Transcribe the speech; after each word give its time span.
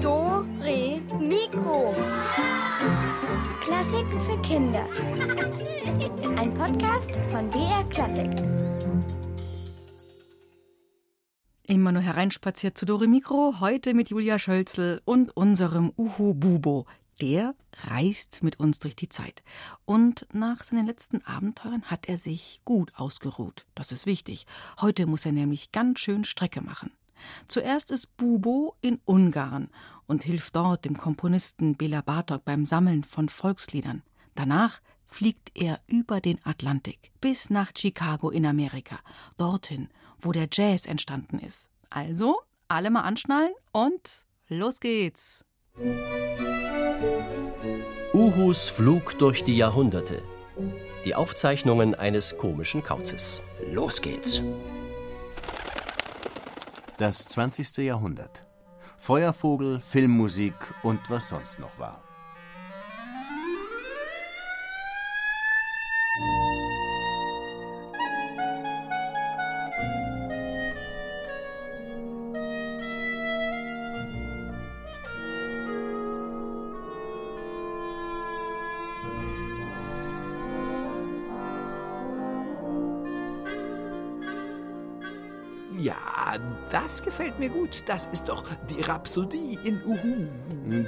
Do, 0.00 0.46
Re, 0.60 1.02
Mikro. 1.18 1.92
Klassiken 3.60 4.20
für 4.20 4.40
Kinder. 4.42 4.86
Ein 6.38 6.54
Podcast 6.54 7.18
von 7.32 7.50
BR 7.50 7.82
Klassik. 7.90 8.30
Immer 11.64 11.90
nur 11.90 12.02
hereinspaziert 12.02 12.78
zu 12.78 12.86
Dore 12.86 13.08
Mikro, 13.08 13.56
heute 13.58 13.94
mit 13.94 14.10
Julia 14.10 14.38
Schölzel 14.38 15.02
und 15.04 15.36
unserem 15.36 15.92
Uhu 15.96 16.34
Bubo. 16.34 16.86
Der 17.20 17.54
reist 17.88 18.42
mit 18.42 18.58
uns 18.58 18.78
durch 18.78 18.96
die 18.96 19.08
Zeit. 19.08 19.42
Und 19.84 20.26
nach 20.32 20.62
seinen 20.64 20.86
letzten 20.86 21.22
Abenteuern 21.24 21.82
hat 21.84 22.08
er 22.08 22.18
sich 22.18 22.62
gut 22.64 22.92
ausgeruht. 22.96 23.66
Das 23.74 23.92
ist 23.92 24.06
wichtig. 24.06 24.46
Heute 24.80 25.06
muss 25.06 25.26
er 25.26 25.32
nämlich 25.32 25.72
ganz 25.72 26.00
schön 26.00 26.24
Strecke 26.24 26.62
machen. 26.62 26.92
Zuerst 27.48 27.90
ist 27.90 28.16
Bubo 28.16 28.76
in 28.80 29.00
Ungarn 29.04 29.68
und 30.06 30.24
hilft 30.24 30.56
dort 30.56 30.84
dem 30.84 30.96
Komponisten 30.96 31.76
Bela 31.76 32.00
Bartok 32.00 32.44
beim 32.44 32.64
Sammeln 32.64 33.04
von 33.04 33.28
Volksliedern. 33.28 34.02
Danach 34.34 34.80
fliegt 35.06 35.50
er 35.54 35.80
über 35.86 36.20
den 36.20 36.44
Atlantik 36.44 37.10
bis 37.20 37.50
nach 37.50 37.72
Chicago 37.76 38.30
in 38.30 38.46
Amerika, 38.46 39.00
dorthin, 39.36 39.88
wo 40.18 40.32
der 40.32 40.48
Jazz 40.50 40.86
entstanden 40.86 41.38
ist. 41.38 41.68
Also, 41.90 42.40
alle 42.68 42.90
mal 42.90 43.02
anschnallen 43.02 43.52
und 43.72 44.24
los 44.48 44.80
geht's. 44.80 45.44
Uhus 48.12 48.68
Flug 48.68 49.18
durch 49.18 49.44
die 49.44 49.56
Jahrhunderte. 49.56 50.22
Die 51.04 51.14
Aufzeichnungen 51.14 51.94
eines 51.94 52.36
komischen 52.36 52.82
Kauzes. 52.82 53.42
Los 53.72 54.02
geht's. 54.02 54.42
Das 56.98 57.26
20. 57.26 57.78
Jahrhundert. 57.78 58.46
Feuervogel, 58.98 59.80
Filmmusik 59.80 60.54
und 60.82 61.00
was 61.08 61.28
sonst 61.28 61.58
noch 61.58 61.78
war. 61.78 62.02
Das 86.90 87.02
gefällt 87.02 87.38
mir 87.38 87.48
gut. 87.48 87.84
Das 87.86 88.06
ist 88.06 88.28
doch 88.28 88.44
die 88.68 88.80
Rhapsodie 88.80 89.58
in 89.62 89.80
Uhu. 89.86 90.26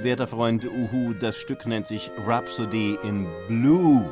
Werter 0.03 0.27
Freund 0.27 0.65
Uhu, 0.65 1.13
das 1.13 1.37
Stück 1.37 1.65
nennt 1.65 1.87
sich 1.87 2.11
Rhapsody 2.25 2.97
in 3.03 3.27
Blue. 3.47 4.09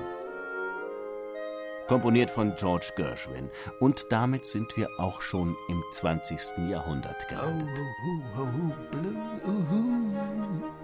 Komponiert 1.87 2.29
von 2.29 2.55
George 2.55 2.93
Gershwin. 2.95 3.49
Und 3.81 4.05
damit 4.09 4.45
sind 4.45 4.77
wir 4.77 4.87
auch 4.97 5.21
schon 5.21 5.57
im 5.67 5.83
20. 5.91 6.69
Jahrhundert 6.69 7.27
gelandet. 7.27 7.67
Uhu, 8.05 8.41
Uhu, 8.41 8.73
Blue, 8.91 9.15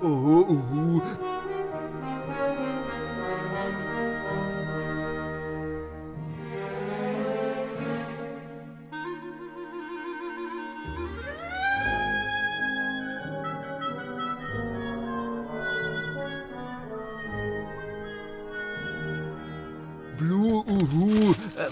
Uhu. 0.01 0.05
Uhu, 0.05 0.61
Uhu. 0.73 1.01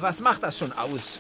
Was 0.06 0.22
macht 0.22 0.44
das 0.44 0.60
schon 0.60 0.72
aus? 0.74 1.20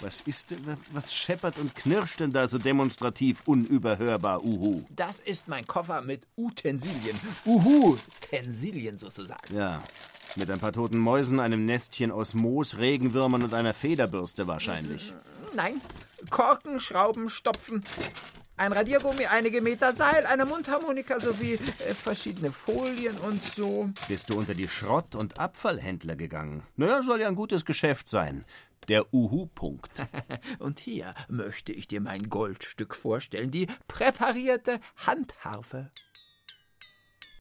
Was 0.00 0.20
ist 0.20 0.52
denn, 0.52 0.60
was 0.92 1.12
scheppert 1.12 1.58
und 1.58 1.74
knirscht 1.74 2.20
denn 2.20 2.32
da 2.32 2.46
so 2.46 2.56
demonstrativ 2.56 3.42
unüberhörbar, 3.46 4.44
Uhu? 4.44 4.84
Das 4.90 5.18
ist 5.18 5.48
mein 5.48 5.66
Koffer 5.66 6.02
mit 6.02 6.24
Utensilien. 6.36 7.18
Uhu, 7.44 7.96
Tensilien 8.20 8.96
sozusagen. 8.96 9.52
Ja, 9.52 9.82
mit 10.36 10.48
ein 10.52 10.60
paar 10.60 10.72
toten 10.72 10.98
Mäusen, 10.98 11.40
einem 11.40 11.66
Nestchen 11.66 12.12
aus 12.12 12.34
Moos, 12.34 12.76
Regenwürmern 12.76 13.42
und 13.42 13.54
einer 13.54 13.74
Federbürste 13.74 14.46
wahrscheinlich. 14.46 15.12
Nein, 15.56 15.80
Korken, 16.30 16.78
Schrauben, 16.78 17.28
Stopfen, 17.28 17.82
ein 18.56 18.72
Radiergummi, 18.72 19.26
einige 19.26 19.60
Meter 19.60 19.92
Seil, 19.92 20.24
eine 20.26 20.46
Mundharmonika 20.46 21.20
sowie 21.20 21.54
äh, 21.54 21.94
verschiedene 21.94 22.52
Folien 22.52 23.16
und 23.18 23.44
so. 23.44 23.90
Bist 24.08 24.30
du 24.30 24.38
unter 24.38 24.54
die 24.54 24.68
Schrott- 24.68 25.14
und 25.14 25.38
Abfallhändler 25.38 26.16
gegangen? 26.16 26.62
Naja, 26.76 27.02
soll 27.02 27.20
ja 27.20 27.28
ein 27.28 27.36
gutes 27.36 27.64
Geschäft 27.64 28.08
sein. 28.08 28.44
Der 28.88 29.12
Uhu-Punkt. 29.12 29.90
Und 30.60 30.78
hier 30.78 31.12
möchte 31.28 31.72
ich 31.72 31.88
dir 31.88 32.00
mein 32.00 32.28
Goldstück 32.28 32.94
vorstellen, 32.94 33.50
die 33.50 33.66
präparierte 33.88 34.78
Handharfe. 35.04 35.90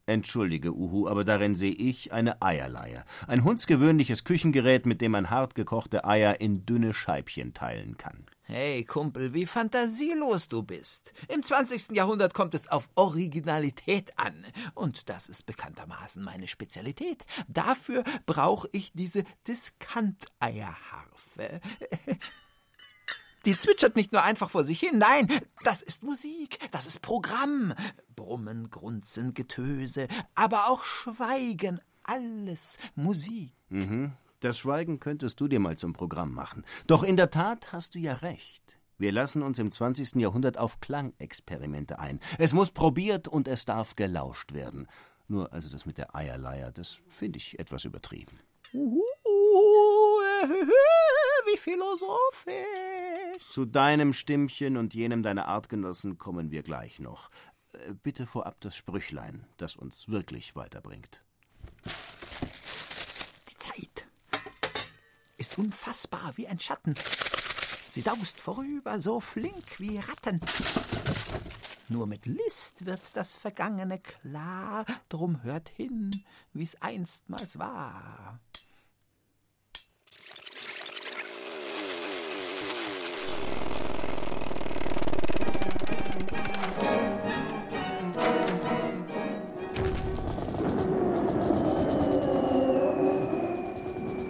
Entschuldige, 0.08 0.74
Uhu, 0.74 1.08
aber 1.08 1.24
darin 1.24 1.53
sehe 1.53 1.74
ich 1.74 2.12
eine 2.12 2.42
Eierleier. 2.42 3.06
Ein 3.28 3.44
hundsgewöhnliches 3.44 4.24
Küchengerät, 4.24 4.88
mit 4.88 5.02
dem 5.02 5.12
man 5.12 5.30
hart 5.30 5.53
gekochte 5.53 6.03
Eier 6.06 6.42
in 6.42 6.66
dünne 6.66 6.94
Scheibchen 6.94 7.53
teilen 7.53 7.97
kann. 7.97 8.26
Hey, 8.47 8.85
Kumpel, 8.85 9.33
wie 9.33 9.47
fantasielos 9.47 10.50
du 10.50 10.61
bist. 10.61 11.13
Im 11.29 11.41
20. 11.41 11.95
Jahrhundert 11.95 12.35
kommt 12.35 12.53
es 12.53 12.67
auf 12.67 12.91
Originalität 12.94 14.19
an. 14.19 14.45
Und 14.75 15.09
das 15.09 15.29
ist 15.29 15.47
bekanntermaßen 15.47 16.23
meine 16.23 16.47
Spezialität. 16.47 17.25
Dafür 17.47 18.03
brauche 18.28 18.69
ich 18.72 18.94
diese 18.94 19.23
Diskanteierharfe. 19.47 21.59
Die 23.45 23.57
zwitschert 23.57 23.95
nicht 23.95 24.11
nur 24.11 24.22
einfach 24.22 24.51
vor 24.51 24.63
sich 24.63 24.79
hin, 24.79 25.00
nein, 25.00 25.28
das 25.63 25.81
ist 25.81 26.03
Musik, 26.03 26.59
das 26.72 26.85
ist 26.85 27.01
Programm. 27.01 27.73
Brummen, 28.16 28.69
Grunzen, 28.69 29.34
Getöse, 29.34 30.07
aber 30.35 30.69
auch 30.69 30.84
Schweigen, 30.84 31.81
alles 32.03 32.78
Musik. 32.95 33.53
Das 34.40 34.57
Schweigen 34.57 35.00
könntest 35.00 35.40
du 35.40 35.47
dir 35.47 35.59
mal 35.59 35.78
zum 35.78 35.94
Programm 35.94 36.34
machen. 36.34 36.66
Doch 36.88 37.03
in 37.03 37.18
der 37.18 37.31
Tat 37.31 37.72
hast 37.72 37.96
du 37.96 38.00
ja 38.00 38.13
recht. 38.13 38.79
Wir 38.97 39.12
lassen 39.12 39.41
uns 39.41 39.59
im 39.59 39.72
20. 39.72 40.16
Jahrhundert 40.16 40.57
auf 40.57 40.79
Klangexperimente 40.79 42.00
ein. 42.00 42.19
Es 42.38 42.53
muss 42.53 42.72
probiert 42.72 43.28
und 43.28 43.47
es 43.47 43.66
darf 43.66 43.96
gelauscht 43.96 44.53
werden. 44.53 44.88
Nur 45.28 45.51
also 45.51 45.69
das 45.69 45.85
mit 45.85 45.97
der 45.97 46.16
Eierleier, 46.16 46.72
das 46.72 47.01
finde 47.09 47.38
ich 47.38 47.59
etwas 47.59 47.85
übertrieben. 47.85 48.40
Uhu, 48.73 49.00
wie 51.46 51.57
philosophisch. 51.57 53.50
Zu 53.50 53.66
deinem 53.66 54.13
Stimmchen 54.13 54.78
und 54.78 54.94
jenem 54.94 55.23
deiner 55.23 55.47
Artgenossen 55.47 56.17
kommen 56.17 56.52
wir 56.52 56.63
gleich 56.63 57.00
noch. 57.00 57.29
Äh, 57.73 57.94
Bitte 58.02 58.25
vorab 58.25 58.62
das 58.62 58.75
Sprüchlein, 58.75 59.46
das 59.57 59.75
uns 59.75 60.07
wirklich 60.07 60.56
weiterbringt. 60.56 61.23
Die 63.50 63.57
Zeit 63.57 64.06
ist 65.38 65.57
unfassbar 65.57 66.34
wie 66.35 66.47
ein 66.47 66.59
Schatten. 66.59 66.96
Sie 67.90 68.01
saust 68.01 68.40
vorüber, 68.40 69.00
so 69.00 69.19
flink 69.19 69.79
wie 69.79 69.97
Ratten. 69.97 70.41
Nur 71.88 72.07
mit 72.07 72.25
List 72.25 72.85
wird 72.85 73.01
das 73.13 73.35
Vergangene 73.35 74.00
klar, 74.00 74.85
drum 75.07 75.44
hört 75.44 75.69
hin, 75.69 76.09
wie's 76.51 76.81
einstmals 76.81 77.59
war. 77.59 78.40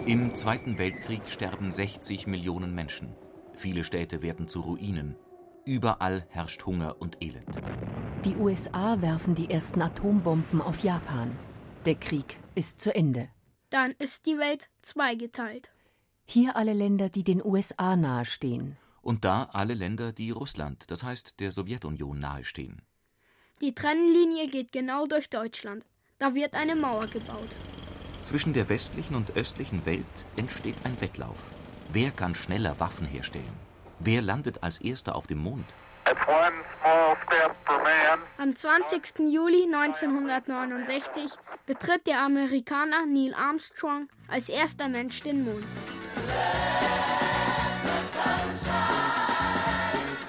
Im 0.06 0.36
Zweiten 0.36 0.78
Weltkrieg 0.78 1.22
sterben 1.26 1.72
60 1.72 2.28
Millionen 2.28 2.72
Menschen. 2.72 3.16
Viele 3.56 3.82
Städte 3.82 4.22
werden 4.22 4.46
zu 4.46 4.60
Ruinen. 4.60 5.16
Überall 5.64 6.24
herrscht 6.28 6.64
Hunger 6.64 6.94
und 7.00 7.20
Elend. 7.20 7.56
Die 8.24 8.36
USA 8.36 9.02
werfen 9.02 9.34
die 9.34 9.50
ersten 9.50 9.82
Atombomben 9.82 10.62
auf 10.62 10.84
Japan. 10.84 11.36
Der 11.86 11.96
Krieg 11.96 12.38
ist 12.54 12.80
zu 12.80 12.94
Ende. 12.94 13.28
Dann 13.68 13.96
ist 13.98 14.26
die 14.26 14.38
Welt 14.38 14.68
zweigeteilt. 14.80 15.72
Hier 16.24 16.54
alle 16.54 16.72
Länder, 16.72 17.08
die 17.08 17.24
den 17.24 17.44
USA 17.44 17.96
nahestehen. 17.96 18.76
Und 19.02 19.24
da 19.24 19.48
alle 19.52 19.74
Länder, 19.74 20.12
die 20.12 20.30
Russland, 20.30 20.88
das 20.88 21.02
heißt 21.02 21.40
der 21.40 21.50
Sowjetunion, 21.50 22.20
nahestehen. 22.20 22.80
Die 23.60 23.74
Trennlinie 23.74 24.46
geht 24.46 24.70
genau 24.70 25.06
durch 25.06 25.30
Deutschland. 25.30 25.84
Da 26.18 26.36
wird 26.36 26.54
eine 26.54 26.76
Mauer 26.76 27.08
gebaut. 27.08 27.50
Zwischen 28.26 28.54
der 28.54 28.68
westlichen 28.68 29.14
und 29.14 29.36
östlichen 29.36 29.86
Welt 29.86 30.04
entsteht 30.36 30.74
ein 30.82 31.00
Wettlauf. 31.00 31.36
Wer 31.92 32.10
kann 32.10 32.34
schneller 32.34 32.74
Waffen 32.80 33.06
herstellen? 33.06 33.56
Wer 34.00 34.20
landet 34.20 34.64
als 34.64 34.80
Erster 34.80 35.14
auf 35.14 35.28
dem 35.28 35.38
Mond? 35.38 35.64
Am 38.36 38.56
20. 38.56 39.30
Juli 39.30 39.72
1969 39.72 41.36
betritt 41.66 42.08
der 42.08 42.22
Amerikaner 42.22 43.06
Neil 43.06 43.32
Armstrong 43.32 44.08
als 44.26 44.48
erster 44.48 44.88
Mensch 44.88 45.22
den 45.22 45.44
Mond. 45.44 45.66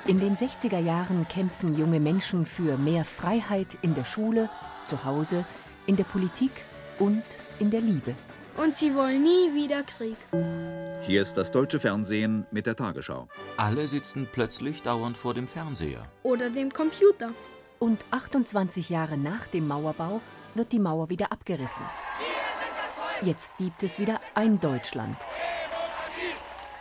In 0.06 0.20
den 0.20 0.38
60er 0.38 0.80
Jahren 0.80 1.28
kämpfen 1.30 1.76
junge 1.76 2.00
Menschen 2.00 2.46
für 2.46 2.78
mehr 2.78 3.06
Freiheit 3.06 3.76
in 3.82 3.96
der 3.96 4.06
Schule, 4.06 4.52
zu 4.86 5.04
Hause, 5.04 5.46
in 5.88 5.96
der 5.96 6.04
Politik 6.04 6.52
und 7.00 7.24
in 7.60 7.72
der 7.72 7.82
Liebe. 7.82 8.16
Und 8.58 8.76
sie 8.76 8.96
wollen 8.96 9.22
nie 9.22 9.54
wieder 9.54 9.84
Krieg. 9.84 10.18
Hier 11.04 11.22
ist 11.22 11.36
das 11.36 11.52
deutsche 11.52 11.80
Fernsehen 11.80 12.48
mit 12.52 12.66
der 12.66 12.76
Tagesschau. 12.76 13.28
Alle 13.56 13.88
sitzen 13.88 14.28
plötzlich 14.32 14.82
dauernd 14.82 15.16
vor 15.16 15.36
dem 15.36 15.48
Fernseher. 15.48 16.12
Oder 16.24 16.50
dem 16.50 16.72
Computer. 16.72 17.32
Und 17.78 18.04
28 18.10 18.90
Jahre 18.90 19.18
nach 19.18 19.46
dem 19.48 19.68
Mauerbau 19.68 20.22
wird 20.56 20.72
die 20.72 20.80
Mauer 20.80 21.10
wieder 21.10 21.32
abgerissen. 21.32 21.86
Jetzt 23.22 23.56
gibt 23.58 23.84
es 23.84 24.00
wieder 24.00 24.20
ein 24.34 24.60
Deutschland. 24.60 25.18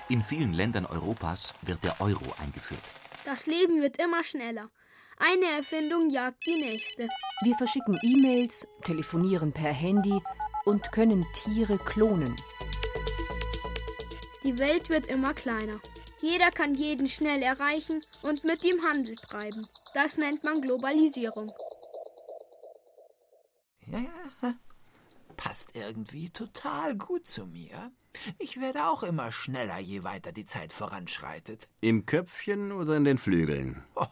In 0.09 0.23
vielen 0.23 0.55
Ländern 0.55 0.87
Europas 0.87 1.53
wird 1.63 1.85
der 1.85 2.01
Euro 2.01 2.25
eingeführt. 2.43 2.81
Das 3.27 3.47
Leben 3.47 3.83
wird 3.83 3.99
immer 3.99 4.25
schneller. 4.25 4.71
Eine 5.19 5.57
Erfindung 5.57 6.11
jagt 6.11 6.47
die 6.47 6.61
nächste. 6.61 7.09
Wir 7.43 7.55
verschicken 7.57 7.99
E-Mails, 8.03 8.67
telefonieren 8.83 9.53
per 9.53 9.73
Handy 9.73 10.23
und 10.67 10.93
können 10.93 11.25
Tiere 11.33 11.79
klonen. 11.79 12.37
Die 14.45 14.59
Welt 14.59 14.91
wird 14.91 15.07
immer 15.07 15.33
kleiner. 15.33 15.81
Jeder 16.21 16.51
kann 16.51 16.75
jeden 16.75 17.07
schnell 17.07 17.43
erreichen 17.43 18.03
und 18.23 18.45
mit 18.45 18.65
ihm 18.65 18.83
Handel 18.83 19.17
treiben. 19.17 19.67
Das 19.95 20.19
nennt 20.19 20.45
man 20.45 20.61
Globalisierung. 20.61 21.51
Ja, 23.87 24.01
ja. 24.43 24.55
Passt 25.37 25.71
irgendwie 25.75 26.31
total 26.31 26.97
gut 26.97 27.27
zu 27.27 27.47
mir. 27.47 27.93
Ich 28.39 28.61
werde 28.61 28.87
auch 28.87 29.03
immer 29.03 29.33
schneller, 29.33 29.79
je 29.79 30.05
weiter 30.05 30.33
die 30.33 30.47
Zeit 30.47 30.73
voranschreitet. 30.73 31.69
Im 31.81 32.07
Köpfchen 32.07 32.73
oder 32.73 32.97
in 32.97 33.05
den 33.05 33.19
Flügeln? 33.19 33.83
Oh, 33.99 34.05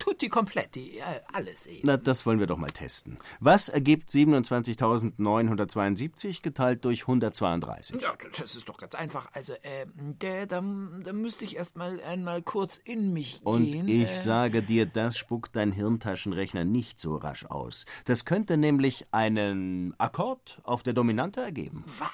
tutti 0.00 0.28
kompletti, 0.28 0.98
äh, 0.98 1.20
alles 1.32 1.68
eben. 1.68 1.82
Na, 1.86 1.96
das 1.96 2.26
wollen 2.26 2.40
wir 2.40 2.48
doch 2.48 2.56
mal 2.56 2.72
testen. 2.72 3.16
Was 3.38 3.68
ergibt 3.68 4.10
27.972 4.10 6.42
geteilt 6.42 6.84
durch 6.84 7.02
132? 7.02 8.00
Ja, 8.00 8.14
das 8.36 8.56
ist 8.56 8.68
doch 8.68 8.76
ganz 8.76 8.94
einfach. 8.96 9.28
Also, 9.32 9.52
äh, 9.62 9.86
da, 10.18 10.46
da, 10.46 10.60
da 11.04 11.12
müsste 11.12 11.44
ich 11.44 11.54
erst 11.56 11.76
mal 11.76 12.00
einmal 12.00 12.42
kurz 12.42 12.76
in 12.78 13.12
mich 13.12 13.40
Und 13.44 13.64
gehen. 13.64 13.86
ich 13.88 14.10
äh, 14.10 14.14
sage 14.14 14.62
dir, 14.62 14.86
das 14.86 15.16
spuckt 15.16 15.54
dein 15.56 15.70
Hirntaschenrechner 15.72 16.64
nicht 16.64 16.98
so 16.98 17.14
rasch 17.16 17.44
aus. 17.46 17.84
Das 18.04 18.24
könnte 18.24 18.56
nämlich 18.56 19.06
einen 19.12 19.94
Akkord 19.98 20.60
auf 20.64 20.82
der 20.82 20.92
Dominante 20.92 21.40
ergeben. 21.40 21.84
Was? 21.86 22.08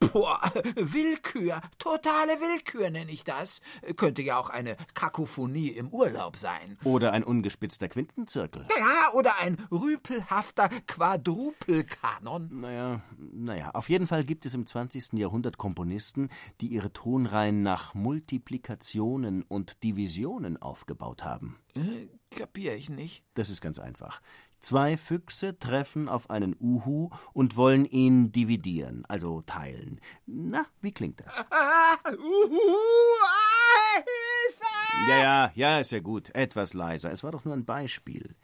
Boah, 0.00 0.40
Willkür, 0.76 1.60
totale 1.78 2.40
Willkür 2.40 2.90
nenne 2.90 3.12
ich 3.12 3.22
das. 3.22 3.60
Könnte 3.96 4.22
ja 4.22 4.38
auch 4.38 4.48
eine 4.48 4.76
Kakophonie 4.94 5.68
im 5.68 5.88
Urlaub 5.90 6.38
sein. 6.38 6.78
Oder 6.84 7.12
ein 7.12 7.22
ungespitzter 7.22 7.88
Quintenzirkel. 7.88 8.66
Ja, 8.78 9.12
oder 9.12 9.38
ein 9.38 9.56
rüpelhafter 9.70 10.70
Quadrupelkanon. 10.86 12.48
Naja, 12.60 13.02
naja, 13.18 13.70
auf 13.74 13.90
jeden 13.90 14.06
Fall 14.06 14.24
gibt 14.24 14.46
es 14.46 14.54
im 14.54 14.66
20. 14.66 15.12
Jahrhundert 15.12 15.58
Komponisten, 15.58 16.30
die 16.60 16.68
ihre 16.68 16.92
Tonreihen 16.92 17.62
nach 17.62 17.94
Multiplikationen 17.94 19.42
und 19.42 19.82
Divisionen 19.84 20.60
aufgebaut 20.60 21.24
haben. 21.24 21.58
Äh, 21.74 22.08
kapier 22.30 22.74
ich 22.74 22.88
nicht. 22.88 23.22
Das 23.34 23.50
ist 23.50 23.60
ganz 23.60 23.78
einfach. 23.78 24.20
Zwei 24.60 24.96
Füchse 24.96 25.58
treffen 25.58 26.08
auf 26.08 26.28
einen 26.28 26.54
Uhu 26.60 27.08
und 27.32 27.56
wollen 27.56 27.86
ihn 27.86 28.30
dividieren, 28.30 29.04
also 29.06 29.40
teilen. 29.42 30.00
Na, 30.26 30.66
wie 30.80 30.92
klingt 30.92 31.20
das? 31.20 31.44
Ah, 31.50 31.96
uhu, 32.12 32.58
ah, 33.24 33.94
Hilfe! 33.96 35.10
Ja, 35.10 35.18
ja, 35.18 35.52
ja, 35.54 35.80
ist 35.80 35.92
ja 35.92 36.00
gut. 36.00 36.34
Etwas 36.34 36.74
leiser. 36.74 37.10
Es 37.10 37.24
war 37.24 37.32
doch 37.32 37.44
nur 37.44 37.54
ein 37.54 37.64
Beispiel. 37.64 38.34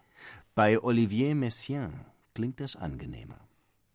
Bei 0.54 0.82
Olivier 0.82 1.34
Messiaen 1.34 2.06
klingt 2.34 2.60
das 2.60 2.76
angenehmer. 2.76 3.45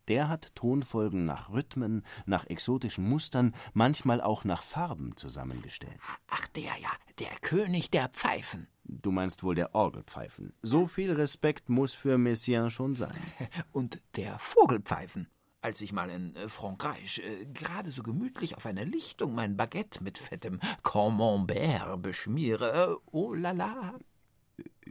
Der 0.08 0.28
hat 0.28 0.54
Tonfolgen 0.54 1.24
nach 1.24 1.50
Rhythmen, 1.50 2.04
nach 2.26 2.46
exotischen 2.46 3.08
Mustern, 3.08 3.54
manchmal 3.72 4.20
auch 4.20 4.44
nach 4.44 4.62
Farben 4.62 5.16
zusammengestellt. 5.16 5.98
Ach, 6.28 6.46
der 6.48 6.78
ja, 6.80 6.90
der 7.18 7.30
König 7.40 7.90
der 7.90 8.08
Pfeifen. 8.08 8.68
Du 8.84 9.12
meinst 9.12 9.42
wohl 9.44 9.54
der 9.54 9.74
Orgelpfeifen. 9.74 10.52
So 10.62 10.86
viel 10.86 11.12
Respekt 11.12 11.68
muss 11.68 11.94
für 11.94 12.18
Messiaen 12.18 12.70
schon 12.70 12.96
sein. 12.96 13.16
Und 13.72 14.00
der 14.16 14.38
Vogelpfeifen. 14.38 15.28
Als 15.60 15.80
ich 15.80 15.92
mal 15.92 16.10
in 16.10 16.34
äh, 16.34 16.48
Frankreich 16.48 17.20
äh, 17.20 17.46
gerade 17.46 17.92
so 17.92 18.02
gemütlich 18.02 18.56
auf 18.56 18.66
einer 18.66 18.84
Lichtung 18.84 19.34
mein 19.36 19.56
Baguette 19.56 20.02
mit 20.02 20.18
fettem 20.18 20.58
Camembert 20.82 22.02
beschmiere, 22.02 22.72
äh, 22.72 22.96
oh 23.12 23.32
la 23.34 23.52
la. 23.52 23.94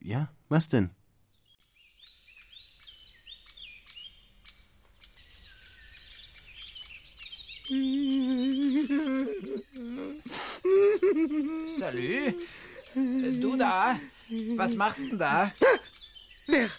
Ja, 0.01 0.29
was 0.47 0.69
denn? 0.69 0.91
Salü. 11.67 12.33
Äh, 12.95 13.41
Du 13.41 13.55
da? 13.55 13.97
Was 14.57 14.75
machst 14.75 15.05
denn 15.09 15.17
da? 15.17 15.53
Wer? 16.47 16.69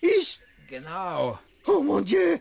Ich? 0.00 0.40
Genau. 0.68 1.38
Oh 1.66 1.80
mon 1.82 2.04
Dieu! 2.04 2.38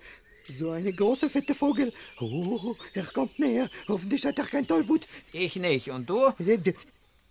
So 0.58 0.72
eine 0.72 0.94
große, 0.94 1.30
fette 1.30 1.54
Vogel. 1.54 1.94
Oh, 2.20 2.76
er 2.94 3.06
kommt 3.06 3.38
näher. 3.40 3.70
Hoffentlich 3.88 4.26
hat 4.26 4.40
er 4.40 4.46
kein 4.46 4.66
Tollwut. 4.66 5.06
Ich 5.34 5.56
nicht. 5.58 5.90
Und 5.90 6.10
du? 6.10 6.30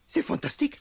C'est 0.07 0.23
fantastique. 0.23 0.77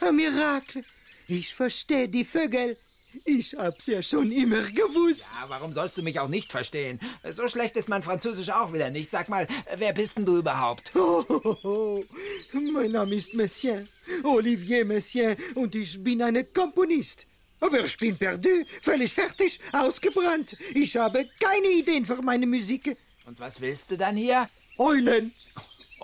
Ein 0.00 0.16
Mirakel. 0.16 0.84
Ich 1.28 1.54
verstehe 1.54 2.08
die 2.08 2.24
Vögel. 2.24 2.76
Ich 3.24 3.54
hab's 3.54 3.86
ja 3.86 4.02
schon 4.02 4.30
immer 4.30 4.62
gewusst. 4.62 5.28
Ja, 5.40 5.48
warum 5.48 5.72
sollst 5.72 5.96
du 5.96 6.02
mich 6.02 6.18
auch 6.20 6.28
nicht 6.28 6.50
verstehen? 6.50 7.00
So 7.28 7.48
schlecht 7.48 7.76
ist 7.76 7.88
mein 7.88 8.02
Französisch 8.02 8.50
auch 8.50 8.72
wieder 8.72 8.90
nicht. 8.90 9.10
Sag 9.10 9.28
mal, 9.28 9.46
wer 9.76 9.92
bist 9.92 10.16
denn 10.16 10.24
du 10.24 10.38
überhaupt? 10.38 10.94
Oh, 10.94 11.24
oh, 11.28 11.56
oh. 11.62 12.04
Mein 12.52 12.92
Name 12.92 13.14
ist 13.14 13.34
Messiaen, 13.34 13.88
Olivier 14.22 14.84
Messiaen, 14.84 15.36
und 15.54 15.74
ich 15.74 16.02
bin 16.02 16.22
ein 16.22 16.46
Komponist. 16.52 17.26
Aber 17.60 17.80
ich 17.84 17.96
bin 17.96 18.16
perdu, 18.16 18.64
völlig 18.82 19.12
fertig, 19.12 19.60
ausgebrannt. 19.72 20.56
Ich 20.74 20.96
habe 20.96 21.28
keine 21.40 21.68
Ideen 21.68 22.04
für 22.04 22.20
meine 22.22 22.46
Musik. 22.46 22.96
Und 23.24 23.40
was 23.40 23.60
willst 23.60 23.90
du 23.90 23.96
dann 23.96 24.16
hier? 24.16 24.48
Eulen. 24.78 25.32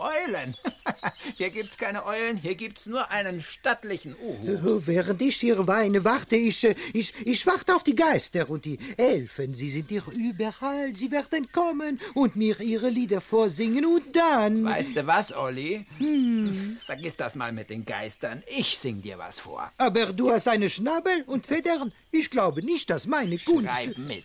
Eulen? 0.03 0.57
hier 1.37 1.51
gibt's 1.51 1.79
keine 1.79 2.05
Eulen, 2.05 2.37
hier 2.37 2.55
gibt's 2.55 2.87
nur 2.87 3.11
einen 3.11 3.43
stattlichen 3.43 4.15
Uhu. 4.17 4.59
Oh, 4.65 4.83
Während 4.85 5.23
ich 5.23 5.37
hier 5.37 5.67
weine, 5.67 6.05
warte 6.05 6.37
ich, 6.37 6.65
äh, 6.65 6.75
ich, 6.93 7.15
ich 7.25 7.47
warte 7.47 7.75
auf 7.75 7.85
die 7.85 7.95
Geister 7.95 8.49
und 8.51 8.65
die 8.65 8.79
Elfen. 8.97 9.55
Sie 9.55 9.71
sind 9.71 9.89
hier 9.89 10.05
überall. 10.13 10.95
Sie 10.95 11.11
werden 11.11 11.51
kommen 11.53 12.01
und 12.15 12.37
mir 12.37 12.61
ihre 12.61 12.89
Lieder 12.89 13.21
vorsingen 13.21 13.87
und 13.87 14.15
dann. 14.15 14.65
Weißt 14.65 14.97
du 14.97 15.07
was, 15.07 15.35
Olli? 15.35 15.87
Hm. 15.99 16.79
Vergiss 16.85 17.17
das 17.17 17.35
mal 17.35 17.53
mit 17.53 17.71
den 17.71 17.85
Geistern. 17.85 18.43
Ich 18.47 18.79
sing 18.79 19.03
dir 19.03 19.19
was 19.19 19.39
vor. 19.39 19.71
Aber 19.79 20.13
du 20.13 20.31
hast 20.31 20.49
eine 20.49 20.69
Schnabel 20.69 21.23
und 21.27 21.47
Federn. 21.47 21.93
Ich 22.11 22.31
glaube 22.31 22.63
nicht, 22.63 22.91
dass 22.91 23.07
meine 23.07 23.39
Kunst. 23.39 23.71
Schreib 23.71 23.99
mit. 23.99 24.25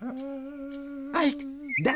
Halt, 0.00 1.36
da! 1.84 1.92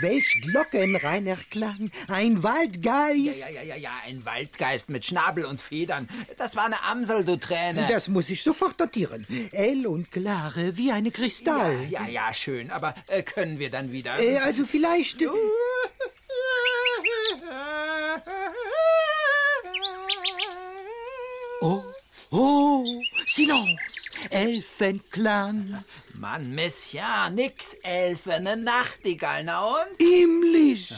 Welch 0.00 0.40
glockenreiner 0.42 1.36
Klang, 1.50 1.90
ein 2.08 2.42
Waldgeist. 2.42 3.44
Ja, 3.44 3.50
ja, 3.50 3.62
ja, 3.62 3.62
ja, 3.62 3.76
ja, 3.76 3.92
ein 4.04 4.24
Waldgeist 4.24 4.90
mit 4.90 5.04
Schnabel 5.06 5.44
und 5.44 5.60
Federn. 5.60 6.08
Das 6.38 6.56
war 6.56 6.64
eine 6.66 6.82
Amsel, 6.82 7.24
du 7.24 7.36
Träne. 7.36 7.86
Das 7.88 8.08
muss 8.08 8.28
ich 8.30 8.42
sofort 8.42 8.78
notieren. 8.78 9.24
Hell 9.52 9.86
und 9.86 10.10
klare 10.10 10.76
wie 10.76 10.90
eine 10.92 11.12
Kristall. 11.12 11.84
Ja, 11.88 12.02
ja, 12.02 12.08
ja, 12.08 12.34
schön. 12.34 12.70
Aber 12.70 12.94
äh, 13.06 13.22
können 13.22 13.58
wir 13.58 13.70
dann 13.70 13.92
wieder? 13.92 14.18
Äh, 14.18 14.38
also 14.38 14.66
vielleicht. 14.66 15.22
Äh, 15.22 15.28
oh, 21.60 21.82
oh, 22.30 22.84
Silence! 23.26 23.76
Elfenklang. 24.30 25.84
Mann, 26.18 26.54
Messiaen, 26.54 27.34
nix 27.34 27.74
Elfe, 27.82 28.40
ne 28.40 28.56
Nachtigall, 28.56 29.44
na 29.44 29.64
und? 29.64 29.98
Himmlisch! 29.98 30.94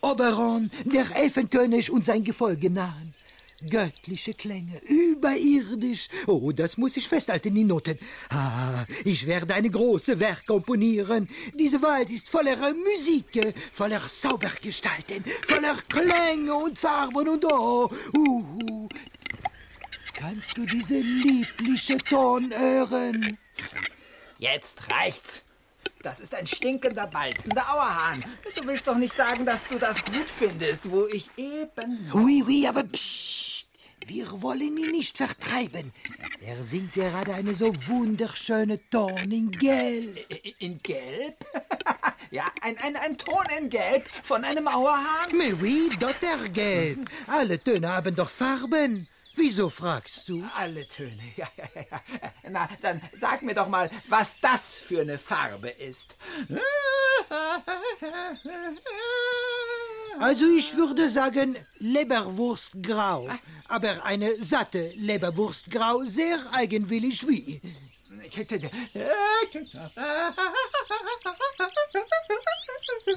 Oberon, 0.00 0.70
der 0.84 1.04
Elfenkönig 1.14 1.90
und 1.90 2.06
sein 2.06 2.24
Gefolge 2.24 2.70
nahen. 2.70 3.14
Göttliche 3.70 4.32
Klänge, 4.32 4.80
überirdisch. 4.86 6.08
Oh, 6.28 6.52
das 6.52 6.76
muss 6.76 6.96
ich 6.96 7.08
festhalten, 7.08 7.54
die 7.54 7.64
Noten. 7.64 7.98
Ah, 8.30 8.84
ich 9.04 9.26
werde 9.26 9.54
eine 9.54 9.68
große 9.68 10.20
Werk 10.20 10.46
komponieren. 10.46 11.28
Diese 11.58 11.82
Wald 11.82 12.08
ist 12.10 12.28
voller 12.28 12.56
Musik, 12.72 13.54
voller 13.72 14.00
Zaubergestalten, 14.00 15.24
voller 15.46 15.76
Klänge 15.88 16.54
und 16.54 16.78
Farben 16.78 17.28
und 17.28 17.44
oh, 17.44 17.90
uh, 18.16 18.88
Kannst 20.14 20.56
du 20.56 20.64
diese 20.64 20.98
liebliche 20.98 21.98
Ton 21.98 22.52
hören? 22.56 23.38
Jetzt 24.38 24.90
reicht's. 24.90 25.44
Das 26.02 26.20
ist 26.20 26.34
ein 26.34 26.46
stinkender, 26.46 27.06
balzender 27.06 27.62
Auerhahn. 27.72 28.24
Du 28.56 28.66
willst 28.66 28.86
doch 28.86 28.96
nicht 28.96 29.14
sagen, 29.14 29.44
dass 29.44 29.64
du 29.64 29.78
das 29.78 30.04
gut 30.04 30.28
findest, 30.28 30.90
wo 30.90 31.06
ich 31.06 31.28
eben... 31.36 32.10
Oui, 32.12 32.44
oui, 32.46 32.66
aber 32.66 32.84
psst. 32.84 33.68
Wir 34.06 34.40
wollen 34.42 34.78
ihn 34.78 34.92
nicht 34.92 35.16
vertreiben. 35.16 35.92
Er 36.40 36.62
singt 36.62 36.94
gerade 36.94 37.34
eine 37.34 37.52
so 37.52 37.74
wunderschöne 37.88 38.78
Ton 38.88 39.30
in 39.30 39.50
Gelb. 39.50 40.16
In 40.60 40.80
Gelb? 40.82 41.34
ja, 42.30 42.44
ein, 42.62 42.78
ein, 42.78 42.96
ein 42.96 43.18
Ton 43.18 43.44
in 43.58 43.68
Gelb 43.68 44.08
von 44.22 44.44
einem 44.44 44.68
Auerhahn? 44.68 45.36
Mais 45.36 45.52
oui, 45.60 45.90
Dottergelb. 45.98 47.10
Alle 47.26 47.62
Töne 47.62 47.88
haben 47.88 48.14
doch 48.14 48.30
Farben. 48.30 49.08
Wieso 49.38 49.70
fragst 49.70 50.28
du? 50.28 50.44
Alle 50.56 50.86
Töne, 50.88 51.22
ja, 51.36 51.48
ja, 51.56 51.82
ja. 51.90 52.02
Na, 52.50 52.68
dann 52.82 53.00
sag 53.14 53.42
mir 53.42 53.54
doch 53.54 53.68
mal, 53.68 53.88
was 54.08 54.40
das 54.40 54.74
für 54.74 55.02
eine 55.02 55.18
Farbe 55.18 55.68
ist. 55.68 56.16
Also 60.20 60.46
ich 60.46 60.76
würde 60.76 61.08
sagen 61.08 61.56
Leberwurstgrau. 61.78 63.28
Aber 63.68 64.04
eine 64.04 64.34
satte 64.42 64.92
Leberwurstgrau, 64.96 66.02
sehr 66.04 66.38
eigenwillig 66.52 67.26
wie. 67.28 67.60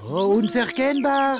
Oh, 0.09 0.35
unverkennbar. 0.35 1.39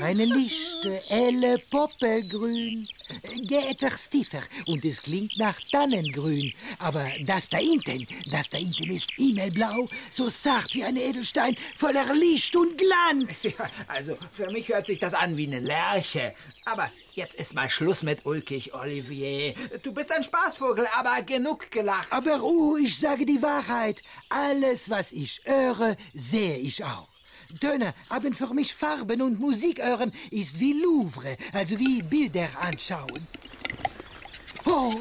Eine 0.00 0.24
lichte, 0.24 1.02
helle 1.06 1.58
Poppelgrün. 1.70 2.88
Geht 3.30 3.82
etwas 3.82 4.10
tiefer 4.10 4.42
und 4.66 4.84
es 4.84 5.02
klingt 5.02 5.36
nach 5.38 5.54
Tannengrün. 5.72 6.52
Aber 6.78 7.06
das 7.24 7.48
da 7.48 7.58
hinten, 7.58 8.06
das 8.30 8.50
da 8.50 8.58
hinten 8.58 8.90
ist 8.90 9.10
himmelblau, 9.12 9.86
so 10.10 10.28
zart 10.28 10.74
wie 10.74 10.84
ein 10.84 10.96
Edelstein, 10.96 11.56
voller 11.76 12.12
Licht 12.14 12.54
und 12.56 12.76
Glanz. 12.78 13.42
Ja, 13.60 13.68
also 13.88 14.16
für 14.32 14.50
mich 14.50 14.68
hört 14.68 14.86
sich 14.86 14.98
das 14.98 15.12
an 15.12 15.36
wie 15.36 15.46
eine 15.46 15.60
Lerche. 15.60 16.34
Aber 16.64 16.90
jetzt 17.14 17.34
ist 17.34 17.54
mal 17.54 17.68
Schluss 17.68 18.02
mit 18.02 18.24
ulkig, 18.24 18.74
Olivier. 18.74 19.54
Du 19.82 19.92
bist 19.92 20.12
ein 20.12 20.22
Spaßvogel, 20.22 20.86
aber 20.94 21.22
genug 21.22 21.70
gelacht. 21.70 22.12
Aber 22.12 22.42
oh, 22.42 22.76
ich 22.76 22.98
sage 22.98 23.26
die 23.26 23.42
Wahrheit. 23.42 24.02
Alles, 24.28 24.88
was 24.88 25.12
ich 25.12 25.42
höre, 25.44 25.96
sehe 26.14 26.56
ich 26.56 26.84
auch. 26.84 27.09
Töne 27.58 27.94
haben 28.08 28.34
für 28.34 28.52
mich 28.54 28.74
Farben 28.74 29.22
und 29.22 29.40
Musik 29.40 29.82
hören 29.82 30.12
ist 30.30 30.60
wie 30.60 30.74
Louvre, 30.74 31.36
also 31.52 31.78
wie 31.78 32.02
Bilder 32.02 32.48
anschauen. 32.60 33.26
Oh, 34.64 34.94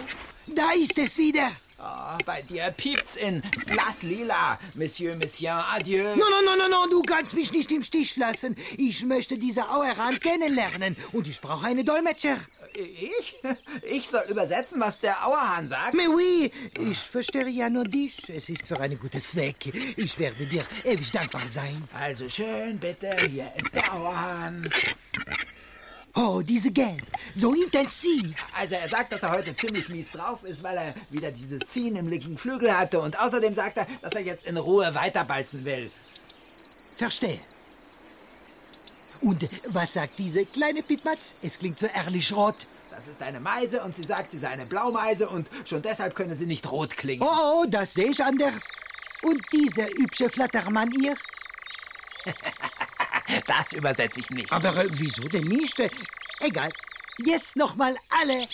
da 0.48 0.72
ist 0.72 0.98
es 0.98 1.18
wieder. 1.18 1.52
Oh, 1.82 2.18
bei 2.26 2.42
dir 2.42 2.72
piept's 2.72 3.16
in 3.16 3.42
Glaslila, 3.66 4.60
Monsieur, 4.76 5.16
Monsieur, 5.16 5.64
adieu. 5.74 6.16
No, 6.16 6.26
no, 6.30 6.42
no, 6.44 6.56
no, 6.58 6.68
no, 6.68 6.88
du 6.90 7.02
kannst 7.04 7.34
mich 7.34 7.54
nicht 7.54 7.72
im 7.72 7.84
Stich 7.84 8.18
lassen. 8.18 8.58
Ich 8.78 9.06
möchte 9.06 9.38
diese 9.38 9.70
Auerhahn 9.70 10.20
kennenlernen 10.20 10.98
und 11.14 11.28
ich 11.30 11.40
brauche 11.40 11.68
einen 11.68 11.86
Dolmetscher. 11.86 12.38
Ich? 12.74 13.36
Ich 13.84 14.08
soll 14.08 14.24
übersetzen, 14.30 14.80
was 14.82 15.00
der 15.00 15.26
Auerhahn 15.26 15.68
sagt? 15.68 15.94
Mais 15.94 16.08
oui, 16.08 16.52
ich 16.80 16.98
verstehe 16.98 17.48
ja 17.48 17.70
nur 17.70 17.86
dich. 17.86 18.30
Es 18.30 18.50
ist 18.50 18.68
für 18.68 18.80
einen 18.80 19.00
guten 19.00 19.20
Zweck. 19.20 19.58
Ich 19.98 20.18
werde 20.20 20.46
dir 20.46 20.64
ewig 20.84 21.12
dankbar 21.12 21.48
sein. 21.48 21.88
Also 21.94 22.30
schön, 22.30 22.78
bitte, 22.78 23.16
hier 23.30 23.52
ist 23.58 23.74
der 23.74 23.94
Auerhahn. 23.94 24.70
Oh, 26.16 26.42
diese 26.42 26.72
Gelb, 26.72 27.04
so 27.36 27.54
intensiv. 27.54 28.36
Also 28.58 28.76
er 28.76 28.90
sagt, 28.90 29.12
dass 29.12 29.24
er 29.24 29.32
heute 29.32 29.56
ziemlich 29.56 29.90
mies 29.90 30.10
drauf 30.10 30.44
ist, 30.44 30.64
weil 30.64 30.78
er 30.78 30.96
wieder 31.10 31.32
dieses 31.32 31.62
Ziehen 31.70 31.96
im 31.96 32.10
linken 32.10 32.38
Flügel 32.38 32.76
hatte. 32.76 33.00
Und 33.00 33.20
außerdem 33.20 33.54
sagt 33.56 33.78
er, 33.78 33.88
dass 34.02 34.14
er 34.14 34.22
jetzt 34.22 34.46
in 34.46 34.58
Ruhe 34.58 34.94
weiterbalzen 34.96 35.64
will. 35.66 35.92
Verstehe. 36.98 37.40
Und 39.22 39.50
was 39.70 39.94
sagt 39.94 40.14
diese 40.18 40.46
kleine 40.46 40.82
Pipmatz? 40.82 41.36
Es 41.42 41.60
klingt 41.60 41.80
so 41.80 41.88
ehrlich 41.88 42.34
rot. 42.34 42.56
Das 42.92 43.08
ist 43.08 43.22
eine 43.22 43.40
Meise 43.40 43.84
und 43.84 43.96
sie 43.96 44.04
sagt, 44.04 44.32
sie 44.32 44.38
sei 44.38 44.50
eine 44.50 44.66
Blaumeise 44.66 45.30
und 45.30 45.50
schon 45.66 45.82
deshalb 45.82 46.16
könne 46.16 46.36
sie 46.36 46.46
nicht 46.46 46.70
rot 46.72 46.98
klingen. 46.98 47.24
Oh, 47.24 47.62
oh 47.62 47.66
das 47.68 47.94
sehe 47.94 48.08
ich 48.08 48.24
anders. 48.24 48.72
Und 49.22 49.42
dieser 49.52 49.88
hübsche 49.88 50.30
Flattermann 50.30 50.92
hier? 50.92 51.16
das 53.48 53.74
übersetze 53.74 54.22
ich 54.22 54.30
nicht. 54.30 54.52
Aber 54.52 54.76
äh, 54.76 54.88
wieso 54.92 55.28
denn 55.28 55.46
nicht? 55.46 55.80
Äh, 55.80 55.90
egal. 56.40 56.72
Jetzt 57.20 57.56
noch 57.56 57.76
mal 57.76 57.96
alle. 58.10 58.48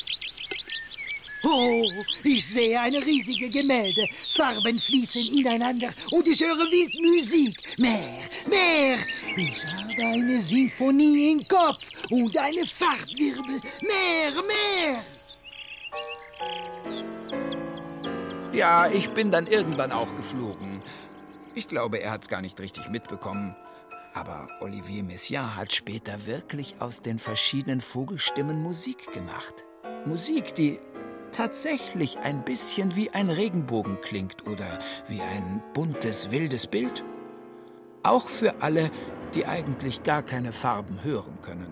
Oh, 1.44 1.88
ich 2.24 2.48
sehe 2.48 2.80
eine 2.80 3.06
riesige 3.06 3.50
Gemälde. 3.50 4.08
Farben 4.36 4.80
fließen 4.80 5.22
ineinander 5.22 5.90
und 6.12 6.28
ich 6.28 6.40
höre 6.42 6.58
wild 6.58 6.94
Musik. 7.02 7.56
Mehr, 7.78 8.00
mehr. 8.50 8.98
Ich 9.38 9.66
habe 9.66 10.14
eine 10.14 10.40
Sinfonie 10.40 11.34
im 11.34 11.42
Kopf 11.48 11.90
und 12.10 12.38
eine 12.38 12.66
Fahrtwirbel. 12.66 13.60
Mehr, 13.82 14.32
mehr. 14.48 15.04
Ja, 18.54 18.88
ich 18.88 19.12
bin 19.14 19.32
dann 19.32 19.48
irgendwann 19.48 19.92
auch 19.92 20.16
geflogen. 20.16 20.82
Ich 21.54 21.68
glaube, 21.68 21.98
er 21.98 22.12
hat's 22.12 22.30
gar 22.30 22.42
nicht 22.42 22.60
richtig 22.62 22.90
mitbekommen. 22.90 23.56
Aber 24.14 24.48
Olivier 24.62 25.04
Messiaen 25.04 25.58
hat 25.58 25.74
später 25.74 26.26
wirklich 26.26 26.76
aus 26.80 27.02
den 27.02 27.20
verschiedenen 27.20 27.82
Vogelstimmen 27.82 28.64
Musik 28.64 29.12
gemacht. 29.12 29.66
Musik, 30.06 30.56
die 30.56 30.80
tatsächlich 31.34 32.18
ein 32.20 32.46
bisschen 32.46 32.96
wie 32.96 33.10
ein 33.10 33.30
Regenbogen 33.30 34.00
klingt 34.00 34.48
oder 34.48 34.80
wie 35.10 35.20
ein 35.20 35.62
buntes, 35.74 36.32
wildes 36.32 36.68
Bild. 36.68 37.04
Auch 38.04 38.30
für 38.30 38.62
alle, 38.62 38.92
die 39.36 39.46
eigentlich 39.46 40.04
gar 40.04 40.24
keine 40.24 40.54
Farben 40.54 41.04
hören 41.04 41.42
können. 41.42 41.72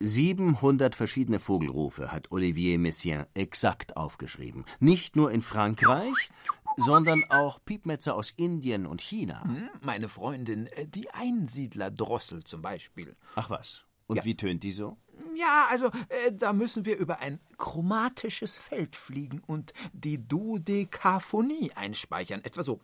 Siebenhundert 0.00 0.94
verschiedene 0.94 1.38
Vogelrufe 1.38 2.12
hat 2.12 2.30
Olivier 2.32 2.78
Messiaen 2.78 3.26
exakt 3.34 3.96
aufgeschrieben. 3.96 4.64
Nicht 4.80 5.16
nur 5.16 5.30
in 5.30 5.42
Frankreich, 5.42 6.30
sondern 6.76 7.24
auch 7.30 7.58
Piepmetzer 7.64 8.14
aus 8.14 8.32
Indien 8.36 8.86
und 8.86 9.02
China. 9.02 9.44
Hm, 9.44 9.68
meine 9.82 10.08
Freundin, 10.08 10.66
äh, 10.68 10.86
die 10.86 11.10
Einsiedlerdrossel 11.10 12.44
zum 12.44 12.62
Beispiel. 12.62 13.16
Ach 13.34 13.50
was. 13.50 13.84
Und 14.06 14.16
ja. 14.16 14.24
wie 14.24 14.36
tönt 14.36 14.62
die 14.62 14.70
so? 14.72 14.96
Ja, 15.34 15.66
also 15.70 15.86
äh, 16.08 16.32
da 16.32 16.52
müssen 16.52 16.84
wir 16.84 16.96
über 16.96 17.20
ein 17.20 17.40
chromatisches 17.56 18.58
Feld 18.58 18.96
fliegen 18.96 19.42
und 19.46 19.72
die 19.92 20.26
Dodekaphonie 20.26 21.72
einspeichern. 21.74 22.44
Etwa 22.44 22.62
so. 22.62 22.80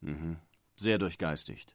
Mhm. 0.00 0.36
Sehr 0.76 0.98
durchgeistigt. 0.98 1.74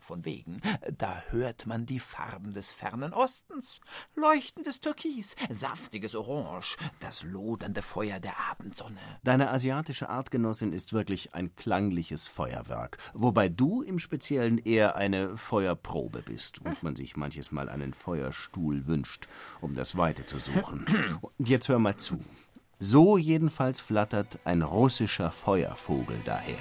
Von 0.00 0.24
wegen, 0.24 0.60
da 0.96 1.22
hört 1.30 1.66
man 1.66 1.86
die 1.86 1.98
Farben 1.98 2.52
des 2.52 2.70
fernen 2.70 3.12
Ostens. 3.12 3.80
Leuchtendes 4.14 4.80
Türkis, 4.80 5.36
saftiges 5.48 6.14
Orange, 6.14 6.76
das 7.00 7.22
lodernde 7.22 7.82
Feuer 7.82 8.20
der 8.20 8.38
Abendsonne. 8.50 9.00
Deine 9.24 9.50
asiatische 9.50 10.08
Artgenossin 10.08 10.72
ist 10.72 10.92
wirklich 10.92 11.34
ein 11.34 11.54
klangliches 11.56 12.28
Feuerwerk, 12.28 12.98
wobei 13.14 13.48
du 13.48 13.82
im 13.82 13.98
Speziellen 13.98 14.58
eher 14.58 14.96
eine 14.96 15.36
Feuerprobe 15.36 16.22
bist 16.22 16.60
und 16.64 16.82
man 16.82 16.96
sich 16.96 17.16
manches 17.16 17.52
Mal 17.52 17.68
einen 17.68 17.94
Feuerstuhl 17.94 18.86
wünscht, 18.86 19.28
um 19.60 19.74
das 19.74 19.96
Weite 19.96 20.26
zu 20.26 20.38
suchen. 20.38 20.86
Und 21.20 21.48
jetzt 21.48 21.68
hör 21.68 21.78
mal 21.78 21.96
zu. 21.96 22.22
So 22.78 23.18
jedenfalls 23.18 23.80
flattert 23.80 24.38
ein 24.44 24.62
russischer 24.62 25.30
Feuervogel 25.30 26.18
daher. 26.24 26.56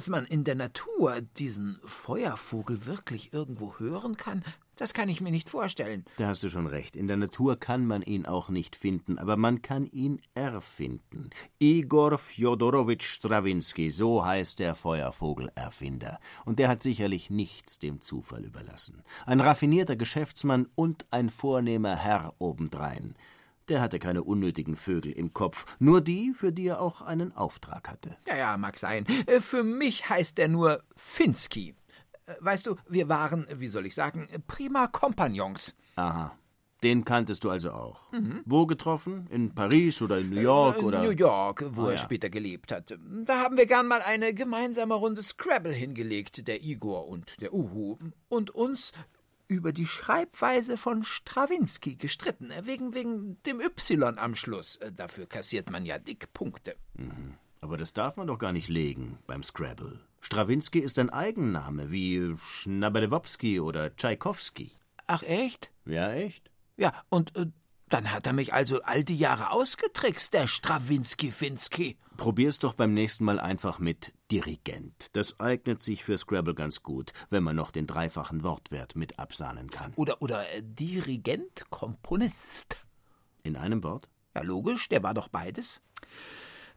Dass 0.00 0.08
man 0.08 0.24
in 0.24 0.44
der 0.44 0.54
Natur 0.54 1.20
diesen 1.20 1.78
Feuervogel 1.84 2.86
wirklich 2.86 3.34
irgendwo 3.34 3.78
hören 3.78 4.16
kann, 4.16 4.42
das 4.76 4.94
kann 4.94 5.10
ich 5.10 5.20
mir 5.20 5.30
nicht 5.30 5.50
vorstellen. 5.50 6.06
Da 6.16 6.28
hast 6.28 6.42
du 6.42 6.48
schon 6.48 6.66
recht. 6.66 6.96
In 6.96 7.06
der 7.06 7.18
Natur 7.18 7.60
kann 7.60 7.86
man 7.86 8.00
ihn 8.00 8.24
auch 8.24 8.48
nicht 8.48 8.76
finden, 8.76 9.18
aber 9.18 9.36
man 9.36 9.60
kann 9.60 9.84
ihn 9.88 10.22
erfinden. 10.32 11.28
Igor 11.58 12.16
Fjodorowitsch 12.16 13.04
Strawinski, 13.04 13.90
so 13.90 14.24
heißt 14.24 14.58
der 14.58 14.74
Feuervogelerfinder. 14.74 16.18
Und 16.46 16.58
der 16.58 16.70
hat 16.70 16.80
sicherlich 16.80 17.28
nichts 17.28 17.78
dem 17.78 18.00
Zufall 18.00 18.46
überlassen. 18.46 19.02
Ein 19.26 19.40
raffinierter 19.40 19.96
Geschäftsmann 19.96 20.66
und 20.76 21.04
ein 21.10 21.28
vornehmer 21.28 21.94
Herr 21.94 22.32
obendrein. 22.38 23.16
Der 23.70 23.80
hatte 23.80 23.98
keine 23.98 24.22
unnötigen 24.24 24.76
Vögel 24.76 25.12
im 25.12 25.32
Kopf, 25.32 25.64
nur 25.78 26.00
die, 26.00 26.32
für 26.36 26.52
die 26.52 26.66
er 26.66 26.80
auch 26.80 27.00
einen 27.02 27.34
Auftrag 27.34 27.88
hatte. 27.88 28.16
Ja, 28.26 28.36
ja, 28.36 28.56
mag 28.58 28.78
sein. 28.78 29.06
Äh, 29.26 29.40
für 29.40 29.62
mich 29.62 30.10
heißt 30.10 30.38
er 30.40 30.48
nur 30.48 30.82
Finsky. 30.96 31.74
Äh, 32.26 32.34
weißt 32.40 32.66
du, 32.66 32.76
wir 32.88 33.08
waren, 33.08 33.46
wie 33.54 33.68
soll 33.68 33.86
ich 33.86 33.94
sagen, 33.94 34.28
prima 34.48 34.88
Kompagnons. 34.88 35.74
Aha. 35.96 36.36
Den 36.82 37.04
kanntest 37.04 37.44
du 37.44 37.50
also 37.50 37.72
auch. 37.72 38.10
Mhm. 38.10 38.40
Wo 38.46 38.66
getroffen? 38.66 39.26
In 39.30 39.54
Paris 39.54 40.00
oder 40.00 40.18
in 40.18 40.30
New 40.30 40.40
York? 40.40 40.78
Äh, 40.78 40.84
oder? 40.84 41.02
New 41.02 41.10
York, 41.10 41.64
wo 41.72 41.82
Ah, 41.82 41.86
er 41.88 41.92
ja. 41.92 41.98
später 41.98 42.30
gelebt 42.30 42.72
hat. 42.72 42.98
Da 43.24 43.40
haben 43.40 43.56
wir 43.58 43.66
gern 43.66 43.86
mal 43.86 44.00
eine 44.00 44.32
gemeinsame 44.34 44.94
Runde 44.94 45.22
Scrabble 45.22 45.74
hingelegt, 45.74 46.48
der 46.48 46.64
Igor 46.64 47.06
und 47.06 47.40
der 47.40 47.52
Uhu. 47.52 47.98
Und 48.30 48.50
uns 48.50 48.92
über 49.50 49.72
die 49.72 49.86
Schreibweise 49.86 50.76
von 50.76 51.02
Strawinski 51.02 51.96
gestritten, 51.96 52.50
äh, 52.52 52.64
wegen, 52.66 52.94
wegen 52.94 53.42
dem 53.42 53.60
Y 53.60 54.16
am 54.16 54.36
Schluss. 54.36 54.76
Äh, 54.76 54.92
Dafür 54.92 55.26
kassiert 55.26 55.70
man 55.70 55.84
ja 55.84 55.98
dick 55.98 56.32
Punkte. 56.32 56.76
Mhm. 56.94 57.34
Aber 57.60 57.76
das 57.76 57.92
darf 57.92 58.16
man 58.16 58.28
doch 58.28 58.38
gar 58.38 58.52
nicht 58.52 58.68
legen 58.68 59.18
beim 59.26 59.42
Scrabble. 59.42 60.00
Strawinski 60.20 60.78
ist 60.78 60.98
ein 60.98 61.10
Eigenname, 61.10 61.90
wie 61.90 62.34
Schnaberewopski 62.38 63.60
oder 63.60 63.94
Tschaikowski. 63.94 64.70
Ach 65.06 65.22
echt? 65.24 65.72
Ja, 65.84 66.12
echt? 66.12 66.50
Ja, 66.76 66.94
und 67.08 67.36
äh, 67.36 67.46
dann 67.90 68.12
hat 68.12 68.26
er 68.26 68.32
mich 68.32 68.54
also 68.54 68.80
all 68.82 69.04
die 69.04 69.18
Jahre 69.18 69.50
ausgetrickst, 69.50 70.32
der 70.32 70.46
Strawinski-Finski. 70.46 71.96
Probier's 72.16 72.58
doch 72.58 72.74
beim 72.74 72.94
nächsten 72.94 73.24
Mal 73.24 73.40
einfach 73.40 73.78
mit 73.78 74.14
Dirigent. 74.30 75.08
Das 75.12 75.40
eignet 75.40 75.82
sich 75.82 76.04
für 76.04 76.16
Scrabble 76.16 76.54
ganz 76.54 76.82
gut, 76.82 77.12
wenn 77.30 77.42
man 77.42 77.56
noch 77.56 77.70
den 77.70 77.86
dreifachen 77.86 78.42
Wortwert 78.42 78.94
mit 78.94 79.18
absahnen 79.18 79.70
kann. 79.70 79.92
Oder, 79.96 80.22
oder 80.22 80.48
äh, 80.50 80.62
Dirigent, 80.62 81.64
Komponist. 81.70 82.76
In 83.42 83.56
einem 83.56 83.82
Wort? 83.82 84.08
Ja, 84.34 84.42
logisch, 84.42 84.88
der 84.88 85.02
war 85.02 85.14
doch 85.14 85.28
beides. 85.28 85.80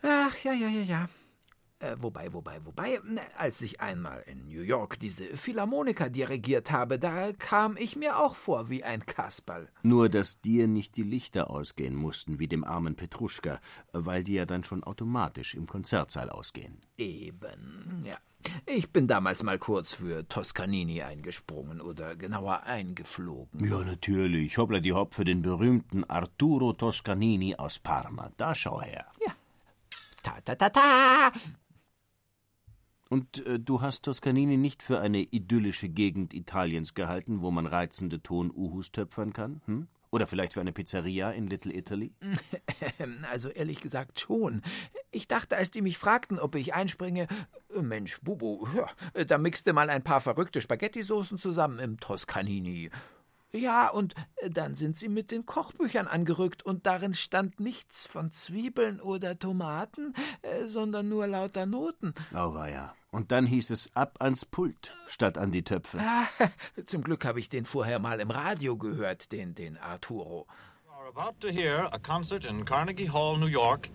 Ach, 0.02 0.36
ja, 0.44 0.54
ja, 0.54 0.68
ja, 0.68 0.82
ja. 0.82 1.10
Äh, 1.84 1.98
wobei, 2.02 2.32
wobei, 2.32 2.64
wobei, 2.64 3.02
na, 3.04 3.22
als 3.38 3.62
ich 3.62 3.82
einmal 3.82 4.24
in 4.26 4.46
New 4.46 4.62
York 4.62 5.00
diese 5.00 5.26
Philharmoniker 5.26 6.10
dirigiert 6.10 6.72
habe, 6.72 6.98
da 6.98 7.34
kam 7.34 7.76
ich 7.76 7.98
mir 7.98 8.20
auch 8.20 8.36
vor 8.36 8.70
wie 8.70 8.86
ein 8.86 9.06
Kasperl. 9.06 9.68
Nur, 9.82 10.08
dass 10.08 10.40
dir 10.40 10.68
nicht 10.68 10.96
die 10.96 11.04
Lichter 11.04 11.50
ausgehen 11.50 11.96
mussten, 11.96 12.40
wie 12.40 12.48
dem 12.48 12.64
armen 12.64 12.96
Petruschka, 12.96 13.60
weil 13.92 14.24
die 14.24 14.36
ja 14.36 14.46
dann 14.46 14.64
schon 14.64 14.84
automatisch 14.84 15.56
im 15.56 15.68
Konzertsaal 15.68 16.30
ausgehen. 16.30 16.78
Eben, 16.98 18.04
ja. 18.06 18.16
Ich 18.66 18.92
bin 18.92 19.08
damals 19.08 19.44
mal 19.44 19.60
kurz 19.60 19.94
für 19.94 20.28
Toscanini 20.28 21.02
eingesprungen 21.02 21.82
oder 21.82 22.16
genauer 22.16 22.64
eingeflogen. 22.64 23.66
Ja, 23.66 23.84
natürlich. 23.84 24.58
Hoppla 24.58 24.80
die 24.80 24.94
Hopp 24.94 25.16
für 25.16 25.26
den 25.26 25.42
berühmten 25.42 26.04
Arturo 26.06 26.74
Toscanini 26.74 27.56
aus 27.56 27.80
Parma. 27.80 28.32
Da 28.38 28.56
schau 28.56 28.82
her. 28.82 29.06
Ja. 29.26 29.34
Ta 30.22 30.40
ta 30.40 30.56
ta 30.56 30.70
ta. 30.70 31.32
Und 33.14 33.46
äh, 33.46 33.60
du 33.60 33.80
hast 33.80 34.06
Toscanini 34.06 34.58
nicht 34.58 34.82
für 34.82 35.00
eine 35.00 35.20
idyllische 35.20 35.88
Gegend 35.88 36.34
Italiens 36.34 36.96
gehalten, 36.96 37.44
wo 37.44 37.52
man 37.52 37.68
reizende 37.68 38.24
Ton-Uhus 38.24 38.92
töpfern 38.92 39.34
kann? 39.34 39.62
Hm? 39.68 39.88
Oder 40.10 40.26
vielleicht 40.26 40.54
für 40.54 40.62
eine 40.62 40.74
Pizzeria 40.74 41.30
in 41.30 41.46
Little 41.46 41.76
Italy? 41.76 42.12
Also 43.32 43.50
ehrlich 43.50 43.82
gesagt 43.82 44.20
schon. 44.20 44.64
Ich 45.12 45.28
dachte, 45.28 45.58
als 45.58 45.70
die 45.70 45.84
mich 45.84 46.00
fragten, 46.00 46.40
ob 46.40 46.56
ich 46.56 46.74
einspringe, 46.74 47.28
äh, 47.76 47.82
Mensch, 47.84 48.20
Bubu, 48.22 48.68
da 49.28 49.38
mixte 49.38 49.74
mal 49.74 49.92
ein 49.92 50.02
paar 50.02 50.20
verrückte 50.20 50.60
Spaghetti-Soßen 50.62 51.38
zusammen 51.38 51.78
im 51.78 52.00
Toscanini. 52.00 52.90
Ja, 53.54 53.90
und 53.90 54.16
äh, 54.38 54.50
dann 54.50 54.76
sind 54.76 54.98
sie 54.98 55.10
mit 55.10 55.32
den 55.32 55.46
Kochbüchern 55.46 56.08
angerückt 56.08 56.64
und 56.64 56.86
darin 56.86 57.14
stand 57.14 57.60
nichts 57.60 58.06
von 58.06 58.32
Zwiebeln 58.32 59.00
oder 59.00 59.38
Tomaten, 59.38 60.14
äh, 60.42 60.66
sondern 60.66 61.08
nur 61.08 61.28
lauter 61.28 61.66
Noten. 61.66 62.14
Auweia. 62.34 62.96
Und 63.12 63.32
dann 63.32 63.46
hieß 63.46 63.70
es 63.70 63.96
ab 63.96 64.18
ans 64.22 64.44
Pult 64.46 64.92
statt 65.06 65.38
an 65.38 65.52
die 65.52 65.64
Töpfe. 65.64 66.00
Ah, 66.02 66.26
zum 66.88 67.04
Glück 67.04 67.26
habe 67.26 67.40
ich 67.40 67.48
den 67.48 67.66
vorher 67.66 68.00
mal 68.00 68.20
im 68.20 68.32
Radio 68.32 68.76
gehört, 68.76 69.32
den, 69.32 69.54
den 69.54 69.78
Arturo. 69.78 70.48
are 71.04 71.10
about 71.10 71.38
to 71.42 71.52
hear 71.52 71.90
a 71.92 72.00
concert 72.00 72.46
in 72.46 72.64
Carnegie 72.64 73.06
Hall, 73.06 73.36
New 73.36 73.48
York, 73.48 73.90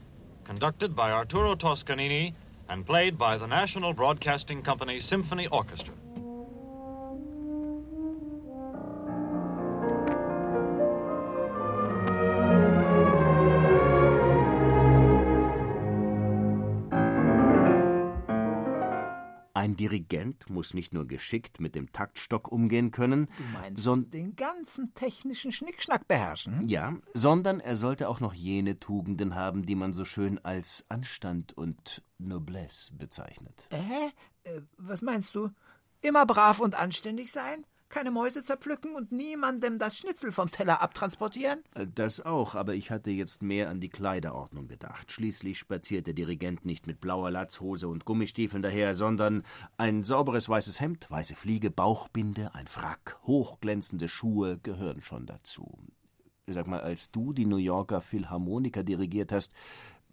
conducted 0.44 0.94
by 0.94 1.10
Arturo 1.10 1.54
Toscanini 1.54 2.34
and 2.68 2.84
played 2.84 3.16
by 3.16 3.38
the 3.38 3.46
National 3.46 3.94
Broadcasting 3.94 4.62
Company 4.62 5.00
Symphony 5.00 5.46
Orchestra. 5.48 5.94
Ein 19.58 19.74
Dirigent 19.74 20.48
muss 20.48 20.72
nicht 20.72 20.94
nur 20.94 21.04
geschickt 21.08 21.58
mit 21.58 21.74
dem 21.74 21.90
Taktstock 21.92 22.46
umgehen 22.46 22.92
können, 22.92 23.26
Du 23.38 23.42
meinst 23.58 23.82
son 23.82 24.08
den 24.08 24.36
ganzen 24.36 24.94
technischen 24.94 25.50
Schnickschnack 25.50 26.06
beherrschen? 26.06 26.68
ja, 26.68 26.94
sondern 27.12 27.58
er 27.58 27.74
sollte 27.74 28.08
auch 28.08 28.20
noch 28.20 28.34
jene 28.34 28.78
Tugenden 28.78 29.34
haben, 29.34 29.66
die 29.66 29.74
man 29.74 29.92
so 29.92 30.04
schön 30.04 30.38
als 30.44 30.86
Anstand 30.90 31.58
und 31.58 32.04
Noblesse 32.18 32.94
bezeichnet. 32.94 33.66
Hä? 33.72 34.12
Äh, 34.44 34.60
was 34.76 35.02
meinst 35.02 35.34
du? 35.34 35.50
Immer 36.02 36.24
brav 36.24 36.60
und 36.60 36.78
anständig 36.78 37.32
sein? 37.32 37.66
Keine 37.88 38.10
Mäuse 38.10 38.42
zerpflücken 38.42 38.94
und 38.94 39.12
niemandem 39.12 39.78
das 39.78 39.96
Schnitzel 39.96 40.30
vom 40.30 40.50
Teller 40.50 40.82
abtransportieren? 40.82 41.60
Äh, 41.74 41.86
Das 41.94 42.20
auch, 42.20 42.54
aber 42.54 42.74
ich 42.74 42.90
hatte 42.90 43.10
jetzt 43.10 43.42
mehr 43.42 43.70
an 43.70 43.80
die 43.80 43.88
Kleiderordnung 43.88 44.68
gedacht. 44.68 45.10
Schließlich 45.10 45.58
spaziert 45.58 46.06
der 46.06 46.14
Dirigent 46.14 46.64
nicht 46.64 46.86
mit 46.86 47.00
blauer 47.00 47.30
Latzhose 47.30 47.88
und 47.88 48.04
Gummistiefeln 48.04 48.62
daher, 48.62 48.94
sondern 48.94 49.42
ein 49.78 50.04
sauberes 50.04 50.48
weißes 50.48 50.80
Hemd, 50.80 51.10
weiße 51.10 51.34
Fliege, 51.34 51.70
Bauchbinde, 51.70 52.54
ein 52.54 52.66
Frack, 52.66 53.18
hochglänzende 53.26 54.08
Schuhe 54.08 54.58
gehören 54.58 55.00
schon 55.00 55.26
dazu. 55.26 55.78
Sag 56.46 56.66
mal, 56.66 56.80
als 56.80 57.10
du 57.10 57.32
die 57.32 57.46
New 57.46 57.56
Yorker 57.56 58.00
Philharmoniker 58.00 58.82
dirigiert 58.82 59.32
hast, 59.32 59.52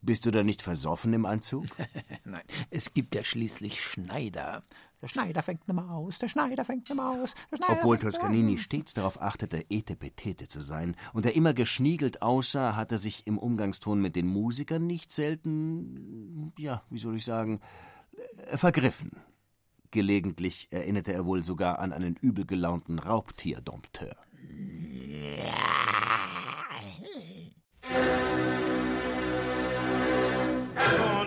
bist 0.02 0.26
du 0.26 0.32
da 0.32 0.44
nicht 0.44 0.62
versoffen 0.62 1.14
im 1.14 1.26
Anzug? 1.26 1.66
Nein, 2.26 2.44
es 2.70 2.94
gibt 2.94 3.16
ja 3.16 3.24
schließlich 3.24 3.82
Schneider. 3.84 4.64
Der 5.06 5.10
Schneider 5.10 5.44
fängt 5.44 5.68
ne 5.68 5.76
Maus, 5.76 6.18
der 6.18 6.30
Schneider 6.30 6.66
fängt. 6.66 6.90
Der 6.90 6.96
Schneider 6.96 7.28
Obwohl 7.70 8.00
Toscanini 8.00 8.58
stets 8.58 8.96
darauf 8.96 9.22
achtete, 9.22 9.64
etepetete 9.70 10.48
zu 10.48 10.62
sein 10.62 10.96
und 11.14 11.28
er 11.28 11.36
immer 11.36 11.54
geschniegelt 11.54 12.24
aussah, 12.24 12.76
hat 12.76 12.92
er 12.92 12.98
sich 12.98 13.28
im 13.28 13.38
Umgangston 13.38 14.02
mit 14.02 14.16
den 14.16 14.26
Musikern 14.26 14.88
nicht 14.88 15.12
selten, 15.12 16.54
ja, 16.58 16.82
wie 16.90 16.98
soll 16.98 17.18
ich 17.18 17.24
sagen, 17.24 17.60
äh, 18.48 18.58
vergriffen. 18.58 19.12
Gelegentlich 19.92 20.70
erinnerte 20.72 21.14
er 21.14 21.28
wohl 21.28 21.44
sogar 21.44 21.78
an 21.78 21.94
einen 21.94 22.16
übel 22.16 22.48
gelaunten 22.48 22.98
Raubtierdompteur. 22.98 24.16
No, 24.50 26.15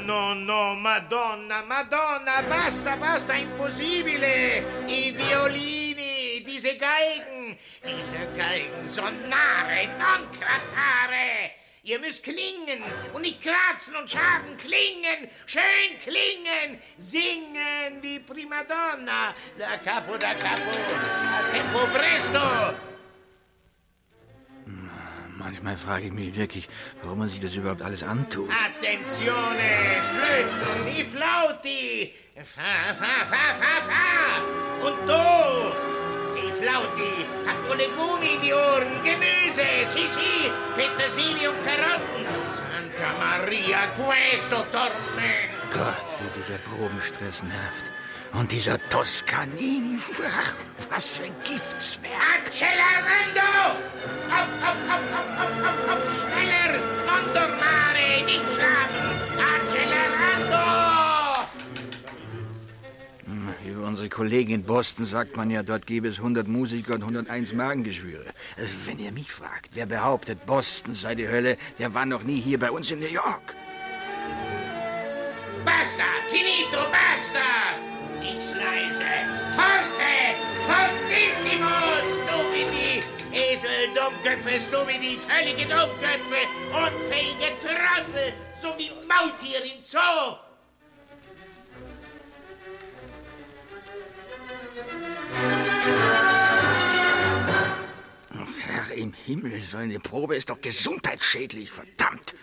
no, 0.08 0.32
no, 0.32 0.74
Madonna, 0.74 1.62
Madonna, 1.62 2.42
basta, 2.48 2.96
basta, 2.96 3.34
impossibile! 3.34 4.64
I 4.86 5.12
violini, 5.12 6.42
diese 6.42 6.76
Geigen, 6.76 7.58
diese 7.84 8.26
Geigen, 8.34 8.86
Sonare, 8.86 9.86
non 9.98 10.26
cratare! 10.30 11.52
Ihr 11.82 11.98
müsst 12.00 12.24
klingen 12.24 12.82
und 13.12 13.22
nicht 13.22 13.42
kratzen 13.42 13.96
und 13.96 14.10
schaden, 14.10 14.56
klingen, 14.56 15.28
schön 15.46 15.90
klingen, 16.02 16.80
singen 16.96 18.02
wie 18.02 18.18
Primadonna, 18.18 19.34
da 19.58 19.76
capo, 19.76 20.16
da 20.16 20.34
capo, 20.34 20.70
a 20.70 21.52
tempo 21.52 21.86
presto! 21.92 22.87
Manchmal 25.48 25.78
frage 25.78 26.04
ich 26.08 26.12
mich 26.12 26.36
wirklich, 26.36 26.68
warum 27.02 27.20
man 27.20 27.30
sich 27.30 27.40
das 27.40 27.56
überhaupt 27.56 27.80
alles 27.80 28.02
antut. 28.02 28.50
Attenzione, 28.50 30.02
Flöten, 30.12 30.88
i 30.88 31.02
flauti! 31.04 32.12
Fa, 32.44 32.92
fa, 32.92 33.24
fa, 33.24 33.44
fa, 33.60 33.74
fa! 33.88 34.86
Und 34.86 35.08
du, 35.08 35.24
i 36.36 36.52
flauti, 36.52 37.24
habt 37.46 37.66
wohl 37.66 37.78
Legumi 37.78 38.34
in 38.34 38.42
die 38.42 38.52
Ohren, 38.52 39.02
Gemüse, 39.02 39.86
sì, 39.86 40.06
sì, 40.06 40.50
Petersilie 40.76 41.48
und 41.48 41.64
Karotten. 41.64 42.26
Santa 42.54 43.10
Maria, 43.18 43.88
questo 43.96 44.66
tormento! 44.70 45.56
Gott, 45.72 46.04
wie 46.20 46.38
dieser 46.38 46.58
Probenstress 46.58 47.42
nervt. 47.42 47.84
Und 48.32 48.50
dieser 48.52 48.78
Toscanini, 48.90 49.98
ach, 50.26 50.54
was 50.90 51.08
für 51.08 51.24
ein 51.24 51.34
Giftswerk. 51.44 52.12
Accelerando! 52.44 53.78
Ab, 54.30 54.48
ab, 54.62 54.76
ab, 54.88 55.02
ab, 55.12 55.26
ab, 55.38 55.52
ab, 55.64 55.90
ab, 55.90 56.02
schneller! 56.08 56.78
Non 57.06 57.34
dormare, 57.34 58.22
nicht 58.24 58.50
schlafen! 58.54 59.18
Accelerando! 59.38 61.48
Hm, 63.24 63.54
Über 63.66 63.86
unsere 63.86 64.08
Kollegen 64.08 64.52
in 64.52 64.62
Boston 64.64 65.06
sagt 65.06 65.36
man 65.36 65.50
ja, 65.50 65.62
dort 65.62 65.86
gäbe 65.86 66.08
es 66.08 66.18
100 66.18 66.46
Musiker 66.46 66.94
und 66.94 67.02
101 67.02 67.54
Magengeschwüre. 67.54 68.26
Also, 68.56 68.76
wenn 68.84 68.98
ihr 68.98 69.12
mich 69.12 69.32
fragt, 69.32 69.70
wer 69.74 69.86
behauptet, 69.86 70.44
Boston 70.46 70.94
sei 70.94 71.14
die 71.14 71.28
Hölle, 71.28 71.56
der 71.78 71.94
war 71.94 72.04
noch 72.04 72.22
nie 72.22 72.40
hier 72.40 72.58
bei 72.58 72.70
uns 72.70 72.90
in 72.90 73.00
New 73.00 73.06
York. 73.06 73.54
Basta! 75.64 76.04
Finito, 76.28 76.78
basta! 76.92 77.40
Nix 78.20 78.54
leise! 78.54 79.14
Forte! 79.56 80.34
Fortissimo! 80.66 81.76
Stupidi! 82.14 83.02
Esel, 83.32 83.94
Dummköpfe, 83.94 84.58
stupidi, 84.58 85.18
völlige 85.18 85.66
Dummköpfe! 85.66 86.40
Unfähige 86.72 87.52
Trottel! 87.62 88.32
So 88.60 88.68
wie 88.76 88.90
Maultier 89.06 89.64
im 89.64 89.82
Zoo! 89.82 90.38
Ach, 98.34 98.48
Herr 98.66 98.94
im 98.96 99.12
Himmel, 99.12 99.60
so 99.62 99.76
eine 99.78 100.00
Probe 100.00 100.36
ist 100.36 100.50
doch 100.50 100.60
gesundheitsschädlich, 100.60 101.70
verdammt. 101.70 102.34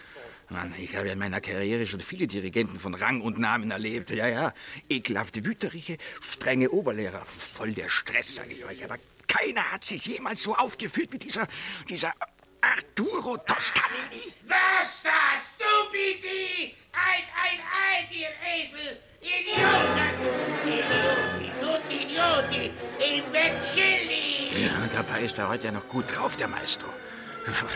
Mann, 0.50 0.74
ich 0.78 0.96
habe 0.96 1.10
in 1.10 1.18
meiner 1.18 1.42
Karriere 1.42 1.88
schon 1.88 2.00
viele 2.00 2.28
Dirigenten 2.28 2.80
von 2.80 2.94
Rang 2.94 3.22
und 3.22 3.40
Namen 3.40 3.72
erlebt. 3.72 4.12
Ja, 4.12 4.28
ja, 4.28 4.54
ekelhafte 4.90 5.44
Wüterich, 5.44 5.98
strenge 6.32 6.70
Oberlehrer, 6.70 7.26
voll 7.26 7.72
der 7.72 7.90
Stress, 7.90 8.36
sage 8.36 8.54
ich 8.54 8.66
euch. 8.66 8.84
Aber 8.84 8.98
keiner 9.28 9.72
hat 9.72 9.84
sich 9.84 10.06
jemals 10.06 10.44
so 10.44 10.56
aufgeführt 10.56 11.12
wie 11.12 11.18
dieser, 11.18 11.48
dieser 11.90 12.14
Arturo 12.62 13.38
Toscanini. 13.38 14.34
Basta! 14.48 15.10
Stupidi! 15.36 16.76
Ein, 16.94 17.24
ein, 17.44 17.60
ein, 17.60 18.08
ihr 18.12 18.30
Esel! 18.62 19.00
Idioten! 19.22 20.16
Idioti, 20.64 21.52
tutti 21.60 22.04
Idioti! 22.04 22.72
Imbecilli! 23.00 24.66
Ja, 24.66 24.84
und 24.84 24.94
dabei 24.94 25.22
ist 25.22 25.38
er 25.38 25.50
heute 25.50 25.66
ja 25.66 25.72
noch 25.72 25.88
gut 25.88 26.06
drauf, 26.16 26.36
der 26.36 26.48
Maestro. 26.48 26.88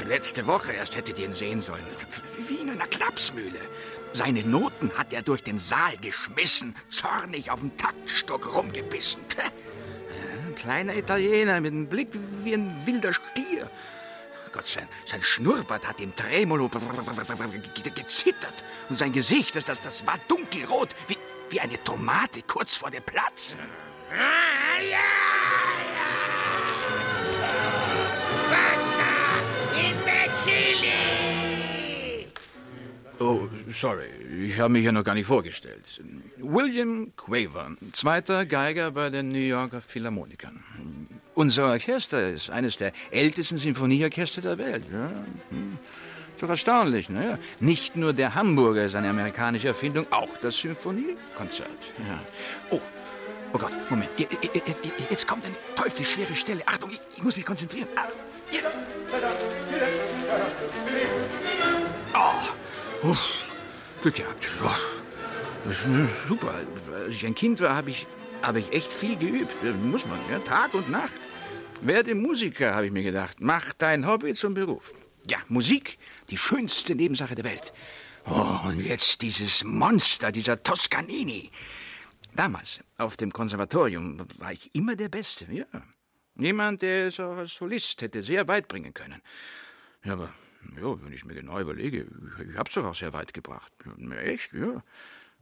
Letzte 0.08 0.47
Woche 0.47 0.73
erst 0.73 0.95
hättet 0.95 1.19
ihr 1.19 1.25
ihn 1.25 1.34
sehen 1.34 1.62
sollen. 1.62 1.86
Wie 2.47 2.55
in 2.55 2.69
einer 2.69 2.88
Klapsmühle. 2.88 3.60
Seine 4.13 4.43
Noten 4.43 4.91
hat 4.97 5.13
er 5.13 5.21
durch 5.21 5.43
den 5.43 5.60
Saal 5.60 5.95
geschmissen, 5.97 6.75
zornig 6.89 7.51
auf 7.51 7.60
dem 7.60 7.77
Taktstock 7.77 8.55
rumgebissen. 8.55 9.21
Ein 10.47 10.55
kleiner 10.55 10.95
Italiener 10.95 11.62
mit 11.62 11.71
einem 11.71 11.88
Blick 11.88 12.10
wie 12.43 12.53
ein 12.55 12.82
wilder 12.86 13.13
Stier. 13.13 13.69
Gott, 14.51 14.65
sein, 14.65 14.88
sein 15.05 15.21
Schnurrbart 15.21 15.88
hat 15.88 16.01
im 16.01 16.15
Tremolo 16.15 16.69
gezittert. 16.69 18.63
Und 18.89 18.95
sein 18.95 19.13
Gesicht, 19.13 19.55
das, 19.55 19.65
das, 19.65 19.79
das 19.82 20.08
war 20.08 20.15
dunkelrot, 20.27 20.89
wie, 21.08 21.17
wie 21.51 21.60
eine 21.60 21.84
Tomate 21.84 22.41
kurz 22.41 22.75
vor 22.75 22.89
dem 22.89 23.03
Platzen. 23.03 23.60
Ah, 24.12 24.82
ja! 24.82 25.38
Oh, 33.19 33.49
sorry, 33.69 34.08
ich 34.45 34.58
habe 34.60 34.71
mich 34.71 34.86
ja 34.86 34.93
noch 34.93 35.03
gar 35.03 35.13
nicht 35.13 35.25
vorgestellt. 35.25 36.01
William 36.38 37.12
Quaver, 37.17 37.75
zweiter 37.91 38.45
Geiger 38.45 38.91
bei 38.91 39.10
den 39.10 39.29
New 39.29 39.38
Yorker 39.38 39.82
Philharmonikern. 39.82 40.63
Unser 41.36 41.65
Orchester 41.67 42.29
ist 42.29 42.49
eines 42.49 42.77
der 42.77 42.93
ältesten 43.12 43.58
Sinfonieorchester 43.58 44.41
der 44.41 44.58
Welt. 44.58 44.84
Ja, 44.91 45.10
hm. 45.49 45.77
Doch 46.39 46.49
erstaunlich, 46.49 47.10
ne? 47.10 47.38
Nicht 47.60 47.97
nur 47.97 48.13
der 48.13 48.36
Hamburger 48.36 48.86
ist 48.86 48.95
eine 48.95 49.10
amerikanische 49.10 49.67
Erfindung, 49.67 50.05
auch 50.12 50.38
das 50.41 50.55
Symphoniekonzert. 50.58 51.67
Ja. 52.08 52.19
Oh, 52.69 52.79
oh 53.51 53.58
Gott, 53.58 53.73
Moment. 53.89 54.12
Jetzt 55.10 55.27
kommt 55.27 55.43
eine 55.43 55.55
teuflisch 55.75 56.12
schwere 56.12 56.34
Stelle. 56.36 56.62
Achtung, 56.65 56.91
ich, 56.91 57.21
muss 57.21 57.36
mich 57.36 57.45
konzentrieren. 57.45 57.89
Ah, 57.97 58.08
hier. 58.49 58.62
Oh, 62.13 62.59
uff, 63.04 63.46
Glück 64.02 64.16
gehabt. 64.16 64.48
Oh, 64.64 64.70
das 65.66 65.78
ist 65.78 66.28
super. 66.28 66.54
Als 66.94 67.16
ich 67.16 67.26
ein 67.26 67.36
Kind 67.36 67.60
war, 67.62 67.76
habe 67.76 67.90
ich, 67.90 68.08
habe 68.42 68.60
ich 68.60 68.72
echt 68.72 68.92
viel 68.92 69.16
geübt. 69.18 69.52
Muss 69.84 70.06
man, 70.06 70.20
ja, 70.32 70.40
Tag 70.40 70.74
und 70.74 70.90
Nacht. 70.90 71.14
Werde 71.82 72.16
Musiker, 72.16 72.76
habe 72.76 72.88
ich 72.88 72.92
mir 72.92 73.04
gedacht. 73.04 73.38
Mach 73.40 73.74
dein 73.74 74.06
Hobby 74.06 74.34
zum 74.34 74.54
Beruf. 74.54 74.94
Ja, 75.30 75.38
Musik, 75.48 75.98
die 76.30 76.38
schönste 76.38 76.96
Nebensache 76.96 77.36
der 77.36 77.46
Welt. 77.46 77.74
Oh, 78.26 78.60
und 78.66 78.82
jetzt 78.82 79.22
dieses 79.22 79.64
Monster, 79.64 80.32
dieser 80.32 80.62
Toscanini. 80.62 81.52
Damals, 82.36 82.82
auf 82.98 83.18
dem 83.18 83.32
Konservatorium, 83.32 84.18
war 84.38 84.52
ich 84.52 84.70
immer 84.74 84.96
der 84.96 85.10
Beste, 85.10 85.46
ja. 85.52 85.66
Jemand, 86.36 86.82
der 86.82 87.08
es 87.08 87.20
auch 87.20 87.38
als 87.38 87.54
Solist 87.54 88.02
hätte 88.02 88.24
sehr 88.24 88.48
weit 88.48 88.68
bringen 88.68 88.94
können. 88.94 89.22
Ja, 90.04 90.14
aber 90.14 90.34
ja, 90.76 91.04
wenn 91.04 91.13
ich 91.13 91.26
mir 91.26 91.34
genau 91.34 91.60
überlege, 91.60 92.08
ich, 92.50 92.58
hab's 92.58 92.74
doch 92.74 92.86
auch 92.86 92.95
sehr 92.95 93.13
weit 93.13 93.34
gebracht. 93.34 93.72
Echt, 94.24 94.54
ja. 94.54 94.84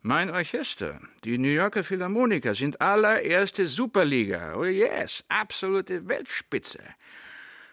Mein 0.01 0.29
Orchester, 0.29 1.01
die 1.23 1.37
New 1.37 1.49
Yorker 1.49 1.83
Philharmoniker, 1.83 2.53
sind 2.53 2.79
allererste 2.79 3.67
Superliga. 3.67 4.55
Oh 4.55 4.63
yes, 4.63 5.23
absolute 5.27 6.07
Weltspitze. 6.07 6.79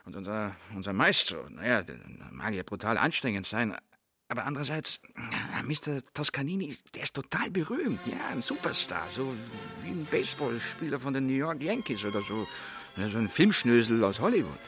Und 0.04 0.16
unser, 0.16 0.56
unser 0.74 0.92
Maestro, 0.92 1.48
naja, 1.50 1.82
mag 2.30 2.54
ja 2.54 2.62
brutal 2.62 2.98
anstrengend 2.98 3.46
sein, 3.46 3.76
aber 4.28 4.46
andererseits, 4.46 5.00
ja, 5.16 5.62
Mr. 5.62 6.00
Toscanini, 6.12 6.76
der 6.94 7.04
ist 7.04 7.14
total 7.14 7.50
berühmt. 7.50 8.00
Ja, 8.06 8.28
ein 8.32 8.42
Superstar, 8.42 9.08
so 9.10 9.34
wie 9.82 9.90
ein 9.90 10.06
Baseballspieler 10.10 10.98
von 10.98 11.14
den 11.14 11.26
New 11.26 11.34
York 11.34 11.62
Yankees 11.62 12.04
oder 12.04 12.22
so, 12.22 12.46
so 12.96 13.18
ein 13.18 13.28
Filmschnösel 13.28 14.02
aus 14.02 14.20
Hollywood. 14.20 14.58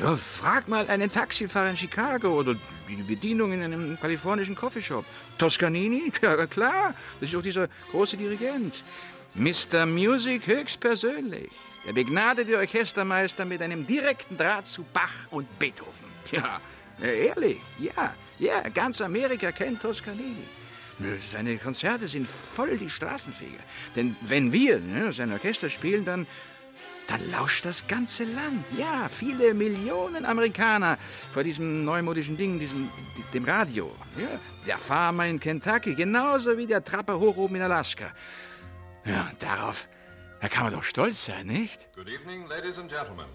Ja, 0.00 0.16
frag 0.16 0.68
mal 0.68 0.86
einen 0.88 1.10
Taxifahrer 1.10 1.70
in 1.70 1.76
Chicago 1.76 2.28
oder 2.28 2.54
die 2.88 2.96
Bedienung 3.02 3.52
in 3.52 3.62
einem 3.62 3.98
kalifornischen 4.00 4.54
Coffeeshop. 4.54 5.04
Toscanini? 5.38 6.12
Ja, 6.22 6.46
klar, 6.46 6.94
das 7.20 7.28
ist 7.28 7.34
doch 7.34 7.42
dieser 7.42 7.68
große 7.90 8.16
Dirigent. 8.16 8.84
Mr. 9.34 9.86
Music 9.86 10.46
höchstpersönlich. 10.46 11.50
Der 11.86 11.92
begnadete 11.92 12.56
Orchestermeister 12.56 13.44
mit 13.44 13.62
einem 13.62 13.86
direkten 13.86 14.36
Draht 14.36 14.66
zu 14.66 14.84
Bach 14.92 15.26
und 15.30 15.58
Beethoven. 15.58 16.08
Ja, 16.30 16.60
äh, 17.00 17.28
ehrlich, 17.28 17.58
ja, 17.78 18.14
ja, 18.38 18.68
ganz 18.68 19.00
Amerika 19.00 19.50
kennt 19.52 19.80
Toscanini. 19.80 20.44
Seine 21.32 21.56
Konzerte 21.58 22.08
sind 22.08 22.26
voll 22.26 22.76
die 22.76 22.90
Straßenfeger. 22.90 23.62
Denn 23.94 24.16
wenn 24.20 24.52
wir 24.52 24.80
ne, 24.80 25.12
sein 25.12 25.32
Orchester 25.32 25.70
spielen, 25.70 26.04
dann, 26.04 26.26
dann 27.08 27.30
lauscht 27.30 27.64
das 27.64 27.86
ganze 27.86 28.24
Land. 28.24 28.64
Ja, 28.76 29.08
viele 29.08 29.54
Millionen 29.54 30.24
Amerikaner 30.24 30.98
vor 31.32 31.42
diesem 31.42 31.84
neumodischen 31.84 32.36
Ding, 32.36 32.60
diesem, 32.60 32.90
dem 33.32 33.44
Radio. 33.44 33.90
Ja, 34.16 34.28
der 34.66 34.78
Farmer 34.78 35.26
in 35.26 35.40
Kentucky, 35.40 35.94
genauso 35.94 36.56
wie 36.56 36.66
der 36.66 36.84
Trapper 36.84 37.18
hoch 37.18 37.36
oben 37.36 37.56
in 37.56 37.62
Alaska. 37.62 38.12
Ja, 39.04 39.30
darauf, 39.38 39.88
da 40.40 40.48
kann 40.48 40.64
man 40.64 40.74
doch 40.74 40.84
stolz 40.84 41.24
sein, 41.24 41.46
nicht? 41.46 41.88
Good 41.94 42.08
evening, 42.08 42.46
ladies 42.46 42.78
and 42.78 42.90
gentlemen. 42.90 43.26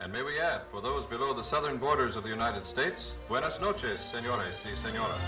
And 0.00 0.12
may 0.12 0.22
we 0.22 0.38
add, 0.38 0.62
for 0.70 0.82
those 0.82 1.06
below 1.06 1.34
the 1.34 1.42
southern 1.42 1.78
borders 1.78 2.16
of 2.16 2.24
the 2.24 2.30
United 2.30 2.66
States, 2.66 3.14
buenas 3.26 3.58
noches, 3.58 4.00
senores 4.12 4.54
y 4.66 4.76
señoras. 4.76 5.18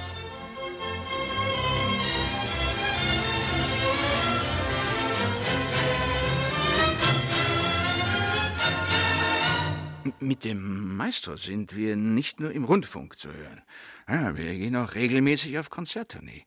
Mit 10.21 10.45
dem 10.45 10.97
Maestro 10.97 11.37
sind 11.37 11.77
wir 11.77 11.97
nicht 11.97 12.41
nur 12.41 12.53
im 12.53 12.65
Rundfunk 12.65 13.19
zu 13.19 13.33
hören. 13.33 13.63
Ja, 14.09 14.37
wir 14.37 14.55
gehen 14.55 14.77
auch 14.77 14.95
regelmäßig 14.95 15.59
auf 15.59 15.71
Konzerttournee. 15.71 16.45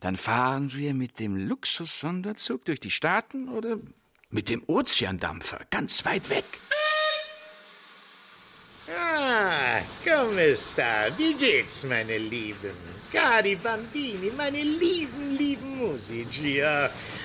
Dann 0.00 0.16
fahren 0.16 0.72
wir 0.74 0.94
mit 0.94 1.18
dem 1.18 1.36
Luxus-Sonderzug 1.36 2.64
durch 2.64 2.80
die 2.80 2.90
Staaten 2.90 3.48
oder 3.48 3.78
mit 4.30 4.48
dem 4.48 4.62
Ozeandampfer 4.66 5.60
ganz 5.70 6.04
weit 6.04 6.28
weg. 6.30 6.44
Ah, 8.88 9.80
come 10.04 10.56
sta? 10.56 11.06
Wie 11.16 11.34
geht's, 11.34 11.84
meine 11.84 12.18
Lieben? 12.18 12.74
Cari 13.12 13.56
Bambini, 13.56 14.32
meine 14.36 14.62
lieben, 14.62 15.36
lieben 15.36 15.78
Musici. 15.78 16.62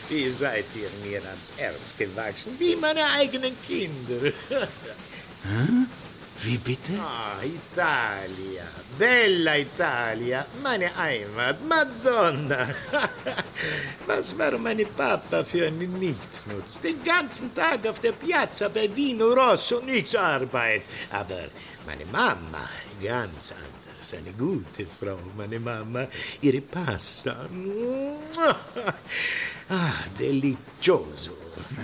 Wie 0.10 0.30
seid 0.30 0.66
ihr 0.76 0.90
mir 1.04 1.24
ans 1.24 1.52
Herz 1.58 1.96
gewachsen, 1.98 2.56
wie 2.60 2.76
meine 2.76 3.04
eigenen 3.12 3.56
Kinder. 3.66 4.32
Wie 6.42 6.58
bitte? 6.58 6.94
Ah, 7.00 7.44
Italia, 7.44 8.64
bella 9.00 9.58
Italia, 9.58 10.46
meine 10.62 10.96
Heimat, 10.96 11.58
Madonna. 11.68 12.68
Was 14.06 14.38
war 14.38 14.58
meine 14.58 14.86
Papa 14.86 15.44
für 15.44 15.68
ein 15.68 15.78
Nichtsnutz? 15.78 16.80
Den 16.82 17.04
ganzen 17.04 17.54
Tag 17.56 17.88
auf 17.88 18.00
der 18.00 18.12
Piazza 18.12 18.70
bei 18.70 18.94
Vino 18.96 19.34
Rosso, 19.34 19.82
nichts 19.82 20.16
Arbeit. 20.16 20.84
Aber 21.12 21.46
meine 21.88 22.06
Mama, 22.12 22.70
ganz 23.02 23.52
anders, 23.52 24.14
eine 24.14 24.34
gute 24.34 24.86
Frau, 25.00 25.18
meine 25.36 25.60
Mama, 25.60 26.08
ihre 26.42 26.62
Pasta. 26.62 27.48
Ah, 29.70 29.94
delicioso. 30.20 31.32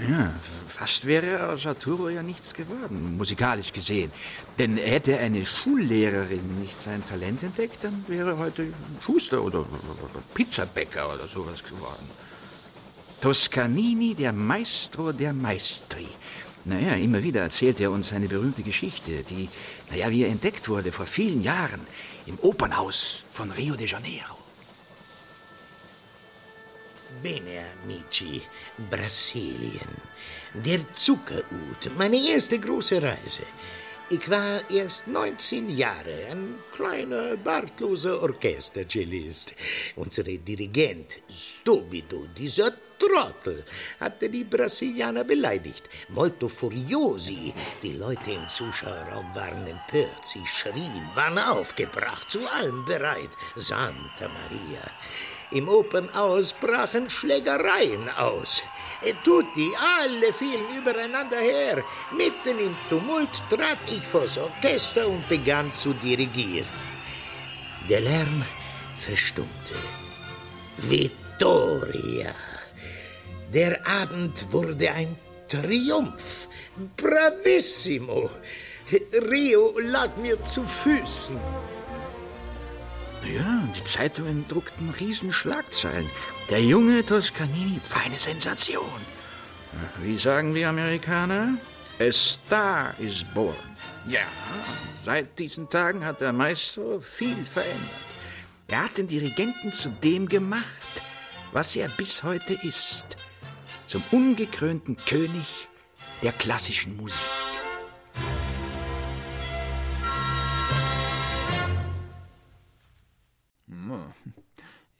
Ja, 0.08 0.32
fast 0.67 1.06
wäre 1.06 1.50
aus 1.50 1.65
Arturo 1.65 2.10
ja 2.10 2.22
nichts 2.22 2.54
geworden, 2.54 3.17
musikalisch 3.17 3.74
gesehen. 3.74 4.12
Denn 4.58 4.78
hätte 4.78 5.17
eine 5.17 5.46
Schullehrerin 5.46 6.60
nicht 6.60 6.80
sein 6.80 7.04
Talent 7.06 7.41
entdeckt, 7.41 7.84
dann 7.84 8.06
wäre 8.08 8.32
er 8.32 8.38
heute 8.38 8.74
Schuster 9.04 9.41
oder 9.41 9.65
Pizzabäcker 10.34 11.13
oder 11.13 11.28
sowas 11.28 11.63
geworden. 11.63 12.08
Toscanini, 13.22 14.13
der 14.15 14.34
Maestro 14.34 15.12
der 15.12 15.34
Maestri. 15.34 16.08
Naja, 16.65 16.94
immer 16.94 17.24
wieder 17.24 17.41
erzählt 17.41 17.80
er 17.80 17.91
uns 17.91 18.13
eine 18.13 18.28
berühmte 18.28 18.62
Geschichte, 18.62 19.24
die, 19.24 19.50
naja, 19.89 20.12
wie 20.12 20.24
er 20.24 20.30
entdeckt 20.30 20.70
wurde 20.70 20.91
vor 20.91 21.08
vielen 21.08 21.41
Jahren 21.41 21.82
im 22.28 22.38
Opernhaus 22.39 23.24
von 23.34 23.50
Rio 23.52 23.76
de 23.76 23.88
Janeiro. 23.88 24.40
Bene, 27.21 27.65
amici, 27.84 28.41
Brasilien. 28.89 29.93
Der 30.54 30.93
Zuckerhut, 30.93 31.91
meine 31.97 32.17
erste 32.17 32.58
große 32.60 33.02
Reise. 33.02 33.43
Ich 34.10 34.30
war 34.30 34.69
erst 34.69 35.08
19 35.08 35.69
Jahre, 35.69 36.26
ein 36.30 36.56
kleiner, 36.76 37.38
bartloser 37.38 38.21
Orchestercellist. 38.21 39.54
Unser 39.95 40.24
Dirigent, 40.24 41.19
Stobido, 41.30 42.28
dieser 42.38 42.74
Trottel, 43.00 43.63
hatte 44.02 44.30
die 44.30 44.43
Brasilianer 44.43 45.24
beleidigt. 45.24 45.88
Molto 46.10 46.50
furiosi. 46.50 47.54
Die 47.82 47.93
Leute 47.93 48.32
im 48.32 48.50
Zuschauerraum 48.50 49.34
waren 49.34 49.65
empört. 49.65 50.28
Sie 50.28 50.45
schrien, 50.45 51.10
waren 51.15 51.39
aufgebracht, 51.39 52.30
zu 52.30 52.45
allem 52.47 52.84
bereit. 52.84 53.32
Santa 53.56 54.28
Maria. 54.28 54.91
Im 55.51 55.67
Opernhaus 55.67 56.53
brachen 56.53 57.09
Schlägereien 57.09 58.09
aus. 58.09 58.61
Tutti, 59.23 59.69
alle 59.99 60.31
fielen 60.31 60.77
übereinander 60.77 61.39
her. 61.39 61.83
Mitten 62.15 62.57
im 62.59 62.75
Tumult 62.87 63.29
trat 63.49 63.79
ich 63.87 64.03
vors 64.03 64.37
Orchester 64.37 65.07
und 65.07 65.27
begann 65.27 65.71
zu 65.73 65.93
dirigieren. 65.93 66.67
Der 67.89 67.99
Lärm 67.99 68.45
verstummte. 68.99 69.75
Vittoria. 70.77 72.33
Der 73.53 73.85
Abend 73.85 74.53
wurde 74.53 74.89
ein 74.91 75.17
Triumph. 75.49 76.47
Bravissimo. 76.95 78.29
Rio 79.29 79.77
lag 79.79 80.15
mir 80.17 80.41
zu 80.43 80.63
Füßen. 80.63 81.37
Ja, 83.23 83.63
die 83.75 83.84
Zeitungen 83.84 84.47
druckten 84.47 84.89
Riesenschlagzeilen. 84.89 86.10
Der 86.49 86.63
junge 86.63 87.05
Toscanini 87.05 87.79
war 87.89 88.01
eine 88.03 88.19
Sensation. 88.19 89.01
Wie 90.01 90.17
sagen 90.17 90.53
die 90.53 90.65
Amerikaner? 90.65 91.57
A 91.99 92.12
star 92.12 92.95
is 92.99 93.23
born. 93.23 93.55
Ja, 94.07 94.25
seit 95.05 95.38
diesen 95.38 95.69
Tagen 95.69 96.03
hat 96.03 96.19
der 96.19 96.34
Maestro 96.34 96.99
viel 96.99 97.45
verändert. 97.45 97.89
Er 98.67 98.86
hat 98.86 98.97
den 98.97 99.07
Dirigenten 99.07 99.71
zu 99.71 99.89
dem 99.89 100.27
gemacht, 100.27 100.65
was 101.51 101.75
er 101.75 101.89
bis 101.89 102.23
heute 102.23 102.53
ist. 102.63 103.05
Zum 103.86 104.03
ungekrönten 104.12 104.97
König 105.05 105.67
der 106.23 106.31
klassischen 106.31 106.97
Musik. 106.97 107.50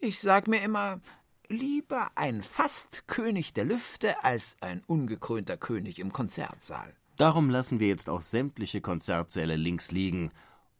Ich 0.03 0.19
sag 0.19 0.47
mir 0.47 0.63
immer, 0.63 0.99
lieber 1.47 2.09
ein 2.15 2.41
fast 2.41 3.07
König 3.07 3.53
der 3.53 3.65
Lüfte 3.65 4.23
als 4.23 4.57
ein 4.59 4.81
ungekrönter 4.87 5.57
König 5.57 5.99
im 5.99 6.11
Konzertsaal. 6.11 6.95
Darum 7.17 7.51
lassen 7.51 7.79
wir 7.79 7.87
jetzt 7.87 8.09
auch 8.09 8.21
sämtliche 8.21 8.81
Konzertsäle 8.81 9.55
links 9.57 9.91
liegen 9.91 10.31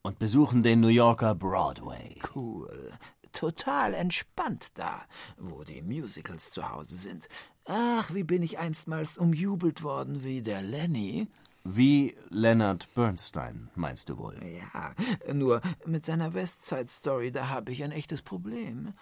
und 0.02 0.18
besuchen 0.18 0.64
den 0.64 0.80
New 0.80 0.88
Yorker 0.88 1.36
Broadway. 1.36 2.20
Cool. 2.34 2.94
Total 3.32 3.94
entspannt 3.94 4.70
da, 4.74 5.06
wo 5.38 5.64
die 5.64 5.84
Musicals 5.84 6.50
zu 6.50 6.68
Hause 6.68 6.98
sind. 6.98 7.30
Ach, 7.66 8.12
wie 8.16 8.24
bin 8.24 8.42
ich 8.42 8.58
einstmals 8.58 9.20
umjubelt 9.20 9.84
worden 9.84 10.24
wie 10.24 10.42
der 10.42 10.64
Lenny. 10.64 11.28
Wie 11.64 12.16
Leonard 12.30 12.94
Bernstein, 12.96 13.70
meinst 13.76 14.10
du 14.10 14.18
wohl? 14.18 14.38
Ja, 14.44 14.94
nur 15.34 15.62
mit 15.86 16.06
seiner 16.06 16.34
Westside 16.34 16.90
Story, 16.90 17.32
da 17.32 17.50
habe 17.50 17.72
ich 17.72 17.84
ein 17.84 17.92
echtes 17.92 18.22
Problem. 18.22 18.94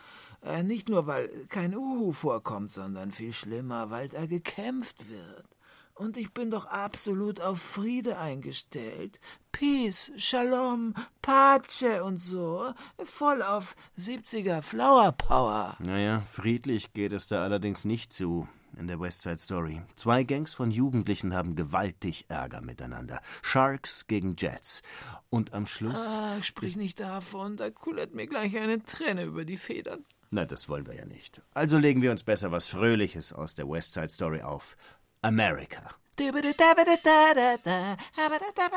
Äh, 0.42 0.64
nicht 0.64 0.90
nur, 0.90 1.08
weil 1.08 1.30
kein 1.48 1.76
Uhu 1.76 2.12
vorkommt, 2.12 2.72
sondern 2.72 3.12
viel 3.12 3.34
schlimmer, 3.34 3.90
weil 3.90 4.10
da 4.10 4.26
gekämpft 4.26 5.10
wird. 5.10 5.48
Und 5.96 6.16
ich 6.16 6.34
bin 6.34 6.50
doch 6.50 6.66
absolut 6.66 7.42
auf 7.42 7.62
Friede 7.62 8.18
eingestellt. 8.18 9.20
Peace, 9.52 10.14
Shalom, 10.16 10.94
Pace 11.22 12.02
und 12.02 12.20
so. 12.20 12.74
Voll 13.04 13.42
auf 13.42 13.76
70er 13.98 14.62
Flower 14.62 15.12
Power. 15.12 15.76
Naja, 15.80 16.22
friedlich 16.22 16.94
geht 16.94 17.12
es 17.12 17.28
da 17.28 17.44
allerdings 17.44 17.84
nicht 17.84 18.14
zu 18.14 18.48
in 18.78 18.88
der 18.88 19.00
West 19.00 19.22
Side 19.22 19.40
Story. 19.40 19.82
Zwei 19.96 20.24
Gangs 20.24 20.54
von 20.54 20.72
Jugendlichen 20.72 21.34
haben 21.34 21.56
gewaltig 21.56 22.26
Ärger 22.30 22.62
miteinander. 22.62 23.22
Sharks 23.42 24.08
gegen 24.08 24.36
Jets. 24.38 24.84
Und 25.30 25.54
am 25.54 25.66
Schluss. 25.66 26.18
Ah, 26.20 26.42
sprich 26.42 26.76
nicht 26.76 27.00
davon, 27.00 27.58
da 27.58 27.70
kullert 27.70 28.14
mir 28.14 28.28
gleich 28.28 28.58
eine 28.58 28.84
Träne 28.84 29.24
über 29.24 29.46
die 29.46 29.58
Federn. 29.58 30.06
Na, 30.32 30.46
das 30.46 30.70
wollen 30.70 30.86
wir 30.86 30.96
ja 30.96 31.06
nicht. 31.06 31.42
Also 31.54 31.78
legen 31.78 32.02
wir 32.02 32.12
uns 32.12 32.24
besser 32.24 32.52
was 32.52 32.68
Fröhliches 32.68 33.34
aus 33.34 33.56
der 33.56 33.70
West 33.70 33.94
Side 33.94 34.10
Story 34.10 34.42
auf. 34.42 34.78
America. 35.22 35.96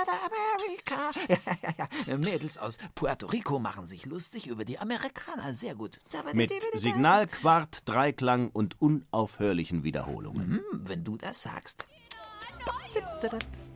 Amerika. 0.08 1.10
Ja, 1.28 1.36
ja, 1.62 1.86
ja. 2.06 2.16
Mädels 2.16 2.58
aus 2.58 2.78
Puerto 2.94 3.26
Rico 3.26 3.58
machen 3.58 3.86
sich 3.86 4.06
lustig 4.06 4.46
über 4.46 4.64
die 4.64 4.78
Amerikaner. 4.78 5.52
Sehr 5.52 5.74
gut. 5.74 5.98
Mit 6.32 6.52
Signal, 6.74 7.26
Quart, 7.26 7.88
Dreiklang 7.88 8.50
und 8.50 8.80
unaufhörlichen 8.80 9.82
Wiederholungen. 9.84 10.62
Mhm, 10.72 10.88
wenn 10.88 11.04
du 11.04 11.16
das 11.16 11.42
sagst. 11.42 11.86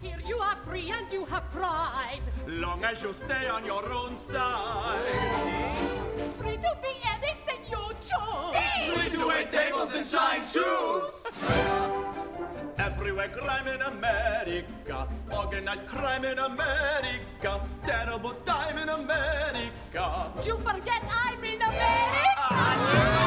Here 0.02 0.20
you 0.28 0.38
are 0.38 0.56
free 0.66 0.90
and 0.90 1.10
you 1.10 1.24
have 1.30 1.42
pride. 1.50 2.20
Long 2.46 2.84
as 2.84 3.02
you 3.02 3.14
stay 3.14 3.48
on 3.48 3.64
your 3.64 3.82
own 3.90 4.16
side. 4.20 5.00
Free 6.38 6.58
to 6.58 6.76
be 6.82 7.00
anything 7.08 7.64
you 7.70 7.94
choose. 8.00 8.54
Free 8.94 9.10
to 9.16 9.26
wait 9.26 9.50
tables 9.50 9.94
and 9.94 10.06
shine 10.06 10.44
shoes. 10.44 12.15
Everywhere 12.78 13.28
crime 13.28 13.68
in 13.68 13.80
America, 13.80 15.08
organized 15.34 15.86
crime 15.86 16.24
in 16.24 16.38
America, 16.38 17.60
terrible 17.84 18.34
time 18.44 18.78
in 18.78 18.88
America. 18.88 20.32
You 20.44 20.56
forget 20.58 21.02
I'm 21.10 21.42
in 21.42 21.62
America. 21.62 22.36
Ah. 22.38 23.25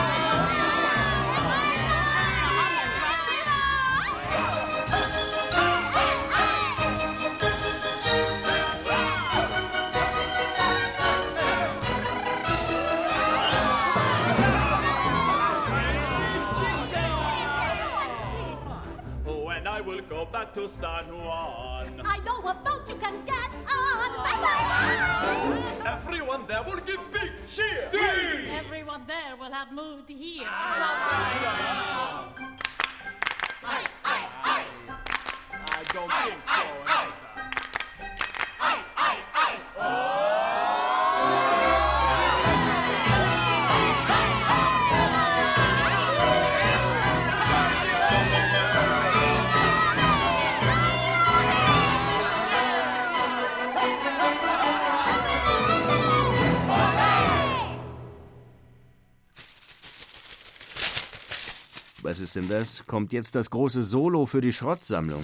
When 19.59 19.67
I 19.67 19.81
will 19.81 19.99
go 19.99 20.23
back 20.23 20.53
to 20.53 20.69
San 20.69 21.11
Juan, 21.11 22.01
I 22.05 22.19
know 22.19 22.39
a 22.47 22.53
boat 22.53 22.87
you 22.87 22.95
can 22.95 23.25
get 23.25 23.51
on. 23.67 24.15
Bye 24.23 24.39
bye. 24.39 25.97
everyone 25.97 26.47
there 26.47 26.63
will 26.63 26.79
give 26.87 27.01
big 27.11 27.31
cheer. 27.49 27.89
Everyone 28.53 29.03
there 29.05 29.35
will 29.35 29.51
have 29.51 29.73
moved 29.73 30.07
here. 30.07 30.47
Ah. 30.47 32.33
I 35.75 35.83
don't 35.91 36.09
think 36.09 36.39
so. 36.55 36.88
Was 62.19 62.25
ist 62.25 62.35
denn 62.35 62.49
das? 62.49 62.85
Kommt 62.85 63.13
jetzt 63.13 63.33
das 63.35 63.49
große 63.49 63.81
Solo 63.81 64.25
für 64.25 64.41
die 64.41 64.51
Schrottsammlung? 64.51 65.23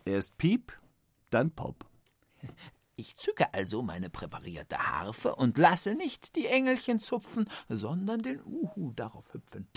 Erst 0.05 0.37
Piep, 0.37 0.71
dann 1.31 1.49
Pop. 1.49 1.87
Ich 2.99 3.15
zücke 3.15 3.53
also 3.53 3.81
meine 3.81 4.09
präparierte 4.09 4.77
Harfe 4.77 5.33
und 5.33 5.57
lasse 5.57 5.95
nicht 5.95 6.35
die 6.35 6.47
Engelchen 6.47 6.99
zupfen, 6.99 7.49
sondern 7.69 8.21
den 8.21 8.41
Uhu 8.43 8.91
darauf 8.91 9.23
hüpfen. 9.33 9.69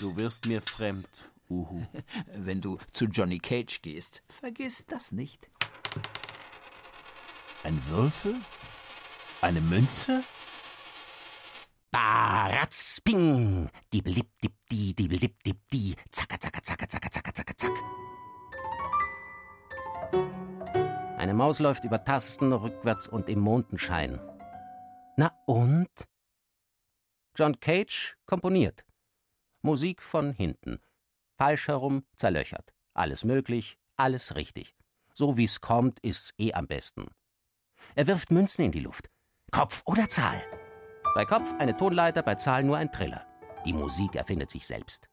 Du 0.00 0.16
wirst 0.16 0.48
mir 0.48 0.62
fremd, 0.62 1.30
Uhu. 1.48 1.86
Wenn 2.34 2.60
du 2.60 2.76
zu 2.92 3.04
Johnny 3.04 3.38
Cage 3.38 3.80
gehst, 3.82 4.24
vergiss 4.28 4.84
das 4.86 5.12
nicht. 5.12 5.48
Ein 7.62 7.86
Würfel? 7.86 8.34
Eine 9.42 9.60
Münze? 9.60 10.24
Baratz, 11.92 13.00
ping, 13.00 13.70
dibelip, 13.92 14.28
dip, 14.42 14.54
di, 14.68 14.92
dibelip, 14.92 15.40
dip, 15.44 15.70
di, 15.70 15.94
zacka, 16.10 16.36
zacka, 16.40 16.60
zacka, 16.64 16.88
zacka, 16.88 17.10
zacka, 17.10 17.32
zacka, 17.32 17.56
zack. 17.56 18.05
Maus 21.36 21.58
läuft 21.58 21.84
über 21.84 22.02
Tasten 22.02 22.52
rückwärts 22.52 23.08
und 23.08 23.28
im 23.28 23.40
Mondenschein. 23.40 24.18
Na 25.16 25.30
und? 25.46 26.08
John 27.36 27.60
Cage 27.60 28.16
komponiert. 28.24 28.86
Musik 29.60 30.02
von 30.02 30.32
hinten. 30.32 30.80
Falsch 31.36 31.68
herum, 31.68 32.04
zerlöchert. 32.16 32.72
Alles 32.94 33.24
möglich, 33.24 33.78
alles 33.96 34.34
richtig. 34.34 34.74
So 35.12 35.36
wie's 35.36 35.60
kommt, 35.60 36.00
ist's 36.00 36.32
eh 36.38 36.54
am 36.54 36.66
besten. 36.66 37.06
Er 37.94 38.06
wirft 38.06 38.30
Münzen 38.30 38.64
in 38.64 38.72
die 38.72 38.80
Luft. 38.80 39.10
Kopf 39.50 39.82
oder 39.84 40.08
Zahl? 40.08 40.42
Bei 41.14 41.26
Kopf 41.26 41.54
eine 41.58 41.76
Tonleiter, 41.76 42.22
bei 42.22 42.36
Zahl 42.36 42.64
nur 42.64 42.78
ein 42.78 42.90
Triller. 42.90 43.26
Die 43.66 43.74
Musik 43.74 44.14
erfindet 44.14 44.50
sich 44.50 44.66
selbst. 44.66 45.08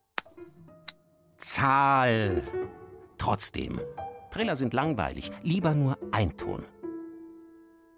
Zahl. 1.36 2.44
Trotzdem. 3.18 3.82
Triller 4.34 4.56
sind 4.56 4.74
langweilig, 4.74 5.32
lieber 5.44 5.76
nur 5.76 5.96
ein 6.12 6.36
Ton. 6.36 6.66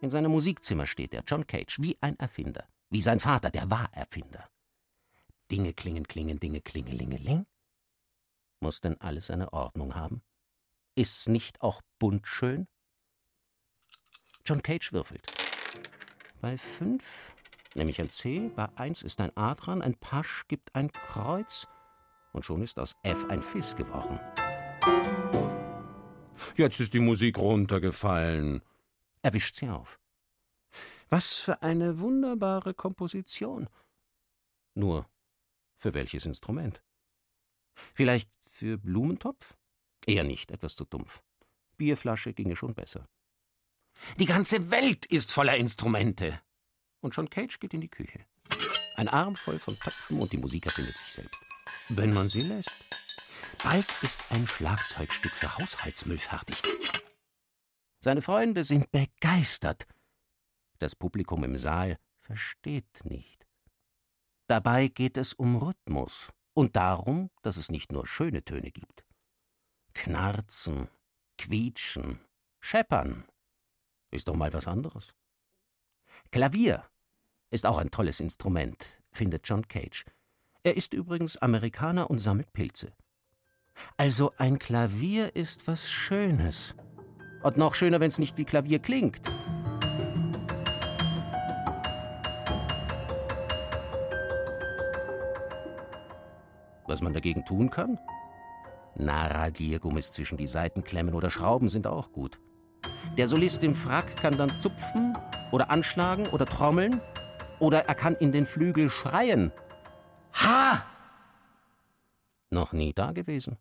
In 0.01 0.09
seinem 0.09 0.31
Musikzimmer 0.31 0.85
steht 0.85 1.13
er, 1.13 1.23
John 1.25 1.47
Cage, 1.47 1.79
wie 1.79 1.97
ein 2.01 2.19
Erfinder. 2.19 2.67
Wie 2.89 2.99
sein 2.99 3.21
Vater, 3.21 3.49
der 3.49 3.71
war 3.71 3.89
Erfinder. 3.93 4.49
Dinge 5.49 5.73
klingen, 5.73 6.05
klingen, 6.05 6.37
Dinge 6.37 6.59
klingelingeling. 6.59 7.45
Muss 8.59 8.81
denn 8.81 8.99
alles 8.99 9.31
eine 9.31 9.53
Ordnung 9.53 9.95
haben? 9.95 10.23
Ist's 10.95 11.29
nicht 11.29 11.61
auch 11.61 11.81
bunt 11.99 12.27
schön? 12.27 12.67
John 14.45 14.61
Cage 14.61 14.91
würfelt. 14.91 15.31
Bei 16.41 16.57
fünf 16.57 17.33
nehme 17.75 17.91
ich 17.91 18.01
ein 18.01 18.09
C, 18.09 18.49
bei 18.49 18.67
eins 18.75 19.03
ist 19.03 19.21
ein 19.21 19.35
A 19.37 19.55
dran, 19.55 19.81
ein 19.81 19.95
Pasch 19.95 20.43
gibt 20.49 20.75
ein 20.75 20.91
Kreuz 20.91 21.65
und 22.33 22.43
schon 22.43 22.61
ist 22.61 22.77
aus 22.77 22.97
F 23.03 23.25
ein 23.29 23.41
Fis 23.41 23.77
geworden. 23.77 24.19
Jetzt 26.55 26.79
ist 26.79 26.93
die 26.93 26.99
Musik 26.99 27.37
runtergefallen. 27.37 28.61
Er 29.21 29.33
wischt 29.33 29.55
sie 29.55 29.69
auf. 29.69 29.99
Was 31.09 31.33
für 31.33 31.61
eine 31.61 31.99
wunderbare 31.99 32.73
Komposition. 32.73 33.69
Nur, 34.73 35.07
für 35.75 35.93
welches 35.93 36.25
Instrument? 36.25 36.81
Vielleicht 37.93 38.29
für 38.49 38.77
Blumentopf? 38.77 39.55
Eher 40.05 40.23
nicht, 40.23 40.51
etwas 40.51 40.75
zu 40.75 40.85
dumpf. 40.85 41.21
Bierflasche 41.77 42.33
ginge 42.33 42.55
schon 42.55 42.73
besser. 42.73 43.07
Die 44.17 44.25
ganze 44.25 44.71
Welt 44.71 45.05
ist 45.05 45.31
voller 45.31 45.57
Instrumente. 45.57 46.41
Und 47.01 47.15
John 47.15 47.29
Cage 47.29 47.59
geht 47.59 47.73
in 47.73 47.81
die 47.81 47.89
Küche. 47.89 48.25
Ein 48.95 49.09
Arm 49.09 49.35
voll 49.35 49.59
von 49.59 49.77
Töpfen 49.79 50.19
und 50.19 50.31
die 50.31 50.37
Musik 50.37 50.65
erfindet 50.65 50.97
sich 50.97 51.07
selbst. 51.07 51.41
Wenn 51.89 52.13
man 52.13 52.29
sie 52.29 52.41
lässt. 52.41 52.75
Bald 53.65 53.87
ist 54.03 54.19
ein 54.29 54.45
Schlagzeugstück 54.45 55.31
für 55.31 55.57
Haushaltsmüll 55.57 56.19
fertig. 56.19 56.61
Seine 57.99 58.21
Freunde 58.21 58.63
sind 58.63 58.91
begeistert. 58.91 59.87
Das 60.77 60.95
Publikum 60.95 61.43
im 61.43 61.57
Saal 61.57 61.97
versteht 62.19 63.03
nicht. 63.05 63.47
Dabei 64.45 64.87
geht 64.87 65.17
es 65.17 65.33
um 65.33 65.55
Rhythmus 65.55 66.31
und 66.53 66.75
darum, 66.75 67.31
dass 67.41 67.57
es 67.57 67.71
nicht 67.71 67.91
nur 67.91 68.05
schöne 68.05 68.45
Töne 68.45 68.69
gibt. 68.69 69.03
Knarzen, 69.95 70.87
quietschen, 71.39 72.19
scheppern 72.61 73.25
ist 74.11 74.27
doch 74.27 74.35
mal 74.35 74.53
was 74.53 74.67
anderes. 74.67 75.15
Klavier 76.29 76.87
ist 77.49 77.65
auch 77.65 77.79
ein 77.79 77.89
tolles 77.89 78.19
Instrument, 78.19 79.01
findet 79.11 79.49
John 79.49 79.67
Cage. 79.67 80.05
Er 80.61 80.77
ist 80.77 80.93
übrigens 80.93 81.37
Amerikaner 81.37 82.11
und 82.11 82.19
sammelt 82.19 82.53
Pilze. 82.53 82.93
Also 83.97 84.33
ein 84.37 84.59
Klavier 84.59 85.35
ist 85.35 85.67
was 85.67 85.89
Schönes. 85.89 86.75
Und 87.43 87.57
noch 87.57 87.75
schöner, 87.75 87.99
wenn 87.99 88.09
es 88.09 88.19
nicht 88.19 88.37
wie 88.37 88.45
Klavier 88.45 88.79
klingt. 88.79 89.21
Was 96.87 97.01
man 97.01 97.13
dagegen 97.13 97.45
tun 97.45 97.69
kann? 97.69 97.99
Na, 98.95 99.27
Radiergummis 99.27 100.11
zwischen 100.11 100.37
die 100.37 100.47
Seiten 100.47 100.83
klemmen 100.83 101.13
oder 101.13 101.29
Schrauben 101.29 101.67
sind 101.67 101.87
auch 101.87 102.11
gut. 102.11 102.39
Der 103.17 103.27
Solist 103.27 103.63
im 103.63 103.73
Frack 103.73 104.17
kann 104.17 104.37
dann 104.37 104.57
zupfen 104.59 105.17
oder 105.51 105.69
anschlagen 105.69 106.27
oder 106.27 106.45
trommeln 106.45 107.01
oder 107.59 107.85
er 107.85 107.95
kann 107.95 108.15
in 108.15 108.31
den 108.31 108.45
Flügel 108.45 108.89
schreien. 108.89 109.51
Ha! 110.33 110.83
Noch 112.55 112.71
nie 112.71 112.93
dagewesen. 112.93 113.57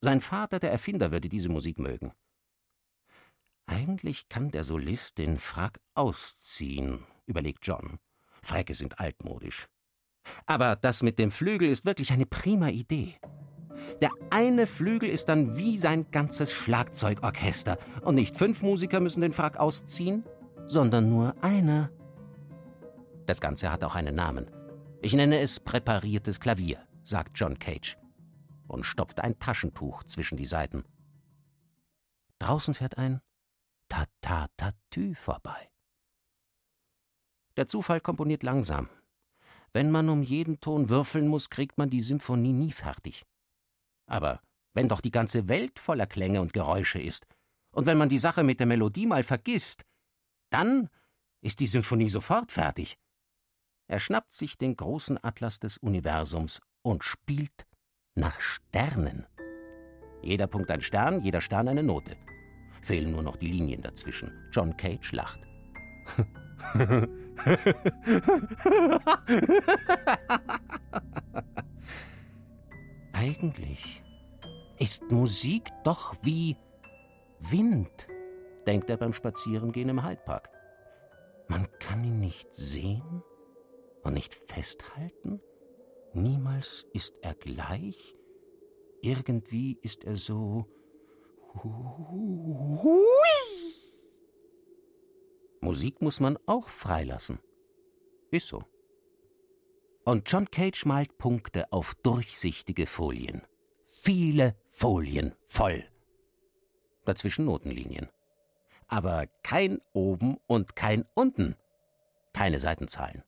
Sein 0.00 0.22
Vater, 0.22 0.58
der 0.58 0.72
Erfinder, 0.72 1.10
würde 1.12 1.28
diese 1.28 1.50
Musik 1.50 1.78
mögen. 1.78 2.12
Eigentlich 3.66 4.30
kann 4.30 4.50
der 4.50 4.64
Solist 4.64 5.18
den 5.18 5.36
Frack 5.36 5.78
ausziehen, 5.94 7.04
überlegt 7.26 7.66
John. 7.66 7.98
Fräcke 8.42 8.72
sind 8.72 9.00
altmodisch. 9.00 9.66
Aber 10.46 10.76
das 10.76 11.02
mit 11.02 11.18
dem 11.18 11.30
Flügel 11.30 11.68
ist 11.68 11.84
wirklich 11.84 12.10
eine 12.10 12.24
prima 12.24 12.70
Idee. 12.70 13.16
Der 14.00 14.12
eine 14.30 14.66
Flügel 14.66 15.10
ist 15.10 15.28
dann 15.28 15.58
wie 15.58 15.76
sein 15.76 16.10
ganzes 16.10 16.52
Schlagzeugorchester. 16.52 17.76
Und 18.00 18.14
nicht 18.14 18.34
fünf 18.34 18.62
Musiker 18.62 19.00
müssen 19.00 19.20
den 19.20 19.34
Frack 19.34 19.58
ausziehen, 19.58 20.24
sondern 20.64 21.10
nur 21.10 21.34
einer. 21.44 21.90
Das 23.26 23.42
Ganze 23.42 23.70
hat 23.70 23.84
auch 23.84 23.94
einen 23.94 24.14
Namen. 24.14 24.50
Ich 25.02 25.12
nenne 25.12 25.40
es 25.40 25.60
präpariertes 25.60 26.40
Klavier, 26.40 26.85
sagt 27.08 27.38
John 27.38 27.58
Cage 27.58 27.96
und 28.66 28.84
stopft 28.84 29.20
ein 29.20 29.38
Taschentuch 29.38 30.04
zwischen 30.04 30.36
die 30.36 30.46
Seiten. 30.46 30.84
Draußen 32.38 32.74
fährt 32.74 32.98
ein 32.98 33.20
Tatatatü 33.88 35.14
vorbei. 35.14 35.70
Der 37.56 37.66
Zufall 37.66 38.00
komponiert 38.00 38.42
langsam. 38.42 38.88
Wenn 39.72 39.90
man 39.90 40.08
um 40.08 40.22
jeden 40.22 40.60
Ton 40.60 40.88
würfeln 40.88 41.28
muss, 41.28 41.50
kriegt 41.50 41.78
man 41.78 41.90
die 41.90 42.00
Symphonie 42.00 42.52
nie 42.52 42.72
fertig. 42.72 43.24
Aber 44.06 44.40
wenn 44.74 44.88
doch 44.88 45.00
die 45.00 45.10
ganze 45.10 45.48
Welt 45.48 45.78
voller 45.78 46.06
Klänge 46.06 46.40
und 46.40 46.52
Geräusche 46.52 47.00
ist, 47.00 47.26
und 47.70 47.86
wenn 47.86 47.98
man 47.98 48.08
die 48.08 48.18
Sache 48.18 48.42
mit 48.42 48.58
der 48.58 48.66
Melodie 48.66 49.06
mal 49.06 49.22
vergisst, 49.22 49.84
dann 50.50 50.88
ist 51.42 51.60
die 51.60 51.66
Symphonie 51.66 52.08
sofort 52.08 52.52
fertig. 52.52 52.98
Er 53.86 54.00
schnappt 54.00 54.32
sich 54.32 54.58
den 54.58 54.76
großen 54.76 55.22
Atlas 55.22 55.60
des 55.60 55.78
Universums 55.78 56.60
und 56.86 57.02
spielt 57.02 57.66
nach 58.14 58.40
Sternen. 58.40 59.26
Jeder 60.22 60.46
Punkt 60.46 60.70
ein 60.70 60.80
Stern, 60.80 61.20
jeder 61.20 61.40
Stern 61.40 61.66
eine 61.66 61.82
Note. 61.82 62.16
Fehlen 62.80 63.10
nur 63.10 63.24
noch 63.24 63.34
die 63.34 63.48
Linien 63.48 63.82
dazwischen. 63.82 64.30
John 64.52 64.76
Cage 64.76 65.10
lacht. 65.10 65.40
Eigentlich 73.12 74.04
ist 74.78 75.10
Musik 75.10 75.68
doch 75.82 76.14
wie 76.22 76.56
Wind, 77.40 78.06
denkt 78.64 78.88
er 78.90 78.96
beim 78.96 79.12
Spazierengehen 79.12 79.88
im 79.88 80.06
Hyde 80.06 80.22
Man 81.48 81.66
kann 81.80 82.04
ihn 82.04 82.20
nicht 82.20 82.54
sehen 82.54 83.24
und 84.04 84.14
nicht 84.14 84.34
festhalten. 84.34 85.40
Niemals 86.16 86.86
ist 86.94 87.14
er 87.20 87.34
gleich. 87.34 88.16
Irgendwie 89.02 89.78
ist 89.82 90.04
er 90.04 90.16
so. 90.16 90.64
Hui. 91.62 92.96
Musik 95.60 96.00
muss 96.00 96.18
man 96.18 96.38
auch 96.46 96.70
freilassen. 96.70 97.38
Ist 98.30 98.48
so. 98.48 98.62
Und 100.06 100.30
John 100.32 100.50
Cage 100.50 100.86
malt 100.86 101.18
Punkte 101.18 101.70
auf 101.70 101.94
durchsichtige 101.96 102.86
Folien. 102.86 103.42
Viele 103.84 104.56
Folien 104.70 105.34
voll. 105.44 105.84
Dazwischen 107.04 107.44
Notenlinien. 107.44 108.08
Aber 108.88 109.26
kein 109.42 109.80
oben 109.92 110.38
und 110.46 110.76
kein 110.76 111.04
unten. 111.12 111.56
Keine 112.32 112.58
Seitenzahlen. 112.58 113.22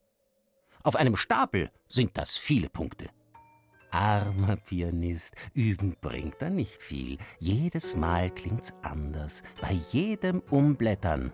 Auf 0.82 0.96
einem 0.96 1.16
Stapel 1.16 1.70
sind 1.88 2.16
das 2.16 2.36
viele 2.36 2.68
Punkte. 2.68 3.10
Armer 3.90 4.56
Pianist, 4.56 5.34
üben 5.54 5.96
bringt 6.00 6.40
da 6.40 6.50
nicht 6.50 6.82
viel. 6.82 7.18
Jedes 7.38 7.96
Mal 7.96 8.30
klingt's 8.30 8.74
anders, 8.82 9.42
bei 9.60 9.72
jedem 9.92 10.40
Umblättern. 10.50 11.32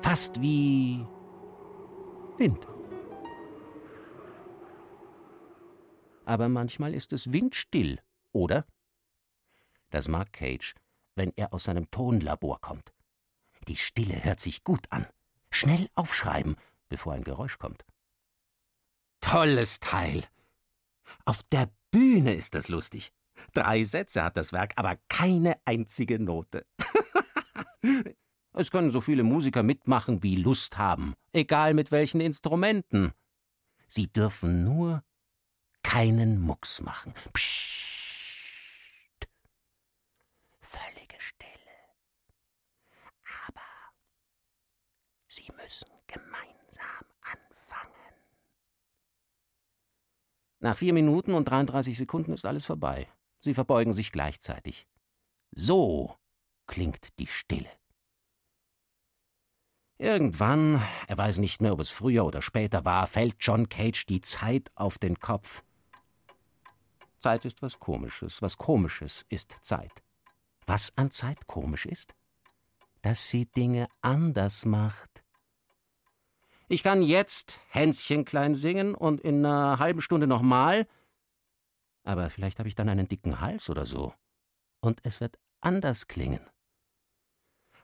Fast 0.00 0.40
wie 0.42 1.06
Wind. 2.36 2.66
Aber 6.24 6.48
manchmal 6.48 6.94
ist 6.94 7.12
es 7.12 7.32
windstill, 7.32 8.00
oder? 8.32 8.66
Das 9.90 10.08
mag 10.08 10.32
Cage, 10.32 10.74
wenn 11.14 11.32
er 11.36 11.54
aus 11.54 11.64
seinem 11.64 11.90
Tonlabor 11.90 12.60
kommt. 12.60 12.92
Die 13.68 13.76
Stille 13.76 14.24
hört 14.24 14.40
sich 14.40 14.64
gut 14.64 14.86
an. 14.90 15.06
Schnell 15.50 15.88
aufschreiben, 15.94 16.56
bevor 16.88 17.12
ein 17.12 17.24
Geräusch 17.24 17.58
kommt. 17.58 17.84
Tolles 19.24 19.80
Teil. 19.80 20.22
Auf 21.24 21.42
der 21.44 21.70
Bühne 21.90 22.34
ist 22.34 22.54
es 22.54 22.68
lustig. 22.68 23.10
Drei 23.54 23.82
Sätze 23.82 24.22
hat 24.22 24.36
das 24.36 24.52
Werk, 24.52 24.74
aber 24.76 24.98
keine 25.08 25.56
einzige 25.64 26.18
Note. 26.18 26.66
es 28.52 28.70
können 28.70 28.90
so 28.90 29.00
viele 29.00 29.22
Musiker 29.22 29.62
mitmachen, 29.62 30.22
wie 30.22 30.36
Lust 30.36 30.76
haben, 30.76 31.14
egal 31.32 31.72
mit 31.72 31.90
welchen 31.90 32.20
Instrumenten. 32.20 33.12
Sie 33.88 34.12
dürfen 34.12 34.62
nur 34.62 35.02
keinen 35.82 36.42
Mucks 36.42 36.82
machen. 36.82 37.14
Psst. 37.32 39.26
Völlige 40.60 41.16
Stille. 41.18 41.50
Aber 43.48 43.62
Sie 45.28 45.50
müssen 45.56 45.88
gemeinsam 46.06 46.53
Nach 50.64 50.78
vier 50.78 50.94
Minuten 50.94 51.34
und 51.34 51.44
33 51.44 51.94
Sekunden 51.94 52.32
ist 52.32 52.46
alles 52.46 52.64
vorbei. 52.64 53.06
Sie 53.38 53.52
verbeugen 53.52 53.92
sich 53.92 54.12
gleichzeitig. 54.12 54.86
So 55.54 56.16
klingt 56.66 57.18
die 57.18 57.26
Stille. 57.26 57.68
Irgendwann, 59.98 60.80
er 61.06 61.18
weiß 61.18 61.36
nicht 61.36 61.60
mehr, 61.60 61.74
ob 61.74 61.80
es 61.80 61.90
früher 61.90 62.24
oder 62.24 62.40
später 62.40 62.86
war, 62.86 63.06
fällt 63.06 63.36
John 63.40 63.68
Cage 63.68 64.06
die 64.06 64.22
Zeit 64.22 64.70
auf 64.74 64.96
den 64.96 65.20
Kopf. 65.20 65.62
Zeit 67.20 67.44
ist 67.44 67.60
was 67.60 67.78
Komisches, 67.78 68.40
was 68.40 68.56
Komisches 68.56 69.26
ist 69.28 69.58
Zeit. 69.60 70.02
Was 70.64 70.96
an 70.96 71.10
Zeit 71.10 71.46
komisch 71.46 71.84
ist? 71.84 72.14
Dass 73.02 73.28
sie 73.28 73.44
Dinge 73.44 73.86
anders 74.00 74.64
macht. 74.64 75.23
Ich 76.74 76.82
kann 76.82 77.02
jetzt 77.02 77.60
Hänschen 77.68 78.24
klein 78.24 78.56
singen 78.56 78.96
und 78.96 79.20
in 79.20 79.46
einer 79.46 79.78
halben 79.78 80.00
Stunde 80.00 80.26
nochmal, 80.26 80.88
aber 82.02 82.30
vielleicht 82.30 82.58
habe 82.58 82.68
ich 82.68 82.74
dann 82.74 82.88
einen 82.88 83.06
dicken 83.06 83.40
Hals 83.40 83.70
oder 83.70 83.86
so. 83.86 84.12
Und 84.80 84.98
es 85.04 85.20
wird 85.20 85.38
anders 85.60 86.08
klingen. 86.08 86.44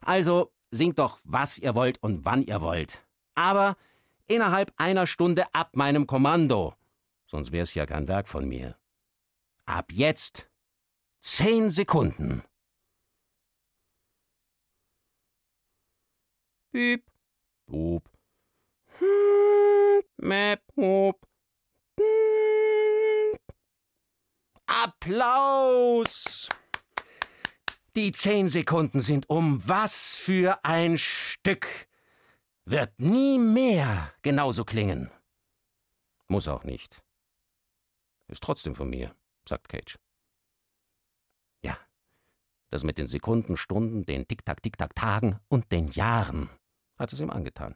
Also 0.01 0.51
singt 0.71 0.99
doch, 0.99 1.19
was 1.23 1.57
ihr 1.57 1.73
wollt 1.73 2.03
und 2.03 2.25
wann 2.25 2.43
ihr 2.43 2.59
wollt. 2.59 3.07
Aber 3.33 3.77
innerhalb 4.27 4.73
einer 4.75 5.07
Stunde 5.07 5.45
ab 5.55 5.77
meinem 5.77 6.05
Kommando. 6.05 6.75
Sonst 7.27 7.53
wär's 7.53 7.73
ja 7.75 7.85
kein 7.85 8.09
Werk 8.09 8.27
von 8.27 8.45
mir. 8.45 8.77
Ab 9.65 9.93
jetzt 9.93 10.51
zehn 11.21 11.69
Sekunden. 11.69 12.43
Piep, 16.73 17.09
Boop. 17.67 18.11
Hm, 19.01 20.03
Map, 20.17 20.61
Hop. 20.77 21.27
Hm. 21.99 23.37
Applaus! 24.67 26.47
Die 27.95 28.11
zehn 28.11 28.47
Sekunden 28.47 29.01
sind 29.01 29.29
um. 29.29 29.67
Was 29.67 30.15
für 30.15 30.63
ein 30.63 30.97
Stück! 30.97 31.67
Wird 32.65 32.99
nie 32.99 33.37
mehr 33.39 34.13
genauso 34.21 34.63
klingen. 34.63 35.11
Muss 36.27 36.47
auch 36.47 36.63
nicht. 36.63 37.03
Ist 38.27 38.43
trotzdem 38.43 38.75
von 38.75 38.89
mir 38.89 39.13
sagt 39.47 39.69
Cage. 39.69 39.97
Ja, 41.63 41.77
das 42.69 42.83
mit 42.83 42.97
den 42.97 43.07
Sekunden, 43.07 43.57
Stunden, 43.57 44.05
den 44.05 44.27
Tick-Tack, 44.27 44.61
Tick-Tack, 44.61 44.95
Tagen 44.95 45.39
und 45.49 45.71
den 45.71 45.89
Jahren 45.91 46.49
hat 46.97 47.11
es 47.13 47.19
ihm 47.19 47.29
angetan. 47.29 47.75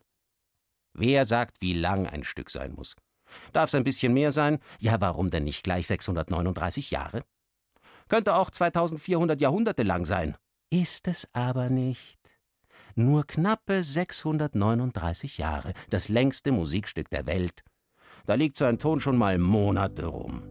Wer 0.98 1.26
sagt, 1.26 1.62
wie 1.62 1.74
lang 1.74 2.08
ein 2.08 2.24
Stück 2.24 2.50
sein 2.50 2.74
muss? 2.74 2.96
Darf 3.52 3.68
es 3.68 3.76
ein 3.76 3.84
bisschen 3.84 4.14
mehr 4.14 4.32
sein? 4.32 4.60
Ja, 4.80 5.02
warum 5.02 5.30
denn 5.30 5.44
nicht 5.44 5.64
gleich 5.64 5.88
639 5.88 6.92
Jahre? 6.92 7.24
Könnte 8.08 8.36
auch 8.36 8.50
2400 8.50 9.42
Jahrhunderte 9.42 9.84
lang 9.84 10.06
sein. 10.06 10.38
Ist 10.70 11.10
es 11.10 11.28
aber 11.34 11.70
nicht. 11.70 12.18
Nur 12.96 13.28
knappe 13.28 13.84
639 13.84 15.38
Jahre, 15.38 15.74
das 15.90 16.08
längste 16.08 16.54
Musikstück 16.54 17.10
der 17.10 17.26
Welt. 17.26 17.66
Da 18.26 18.36
liegt 18.36 18.56
so 18.56 18.64
ein 18.64 18.80
Ton 18.80 19.02
schon 19.02 19.18
mal 19.18 19.38
Monate 19.38 20.06
rum. 20.06 20.44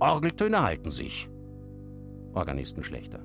Orgeltöne 0.00 0.62
halten 0.62 0.90
sich. 0.90 1.28
Organisten 2.32 2.82
schlechter. 2.82 3.24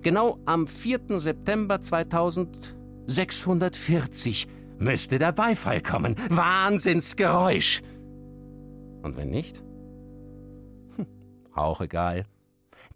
Genau 0.00 0.38
am 0.46 0.68
4. 0.68 1.18
September 1.18 1.82
2640 1.82 4.46
müsste 4.78 5.18
der 5.18 5.32
Beifall 5.32 5.80
kommen. 5.80 6.16
Wahnsinnsgeräusch. 6.28 7.82
Und 9.02 9.16
wenn 9.16 9.30
nicht? 9.30 9.58
Hm, 10.96 11.06
auch 11.54 11.80
egal. 11.80 12.24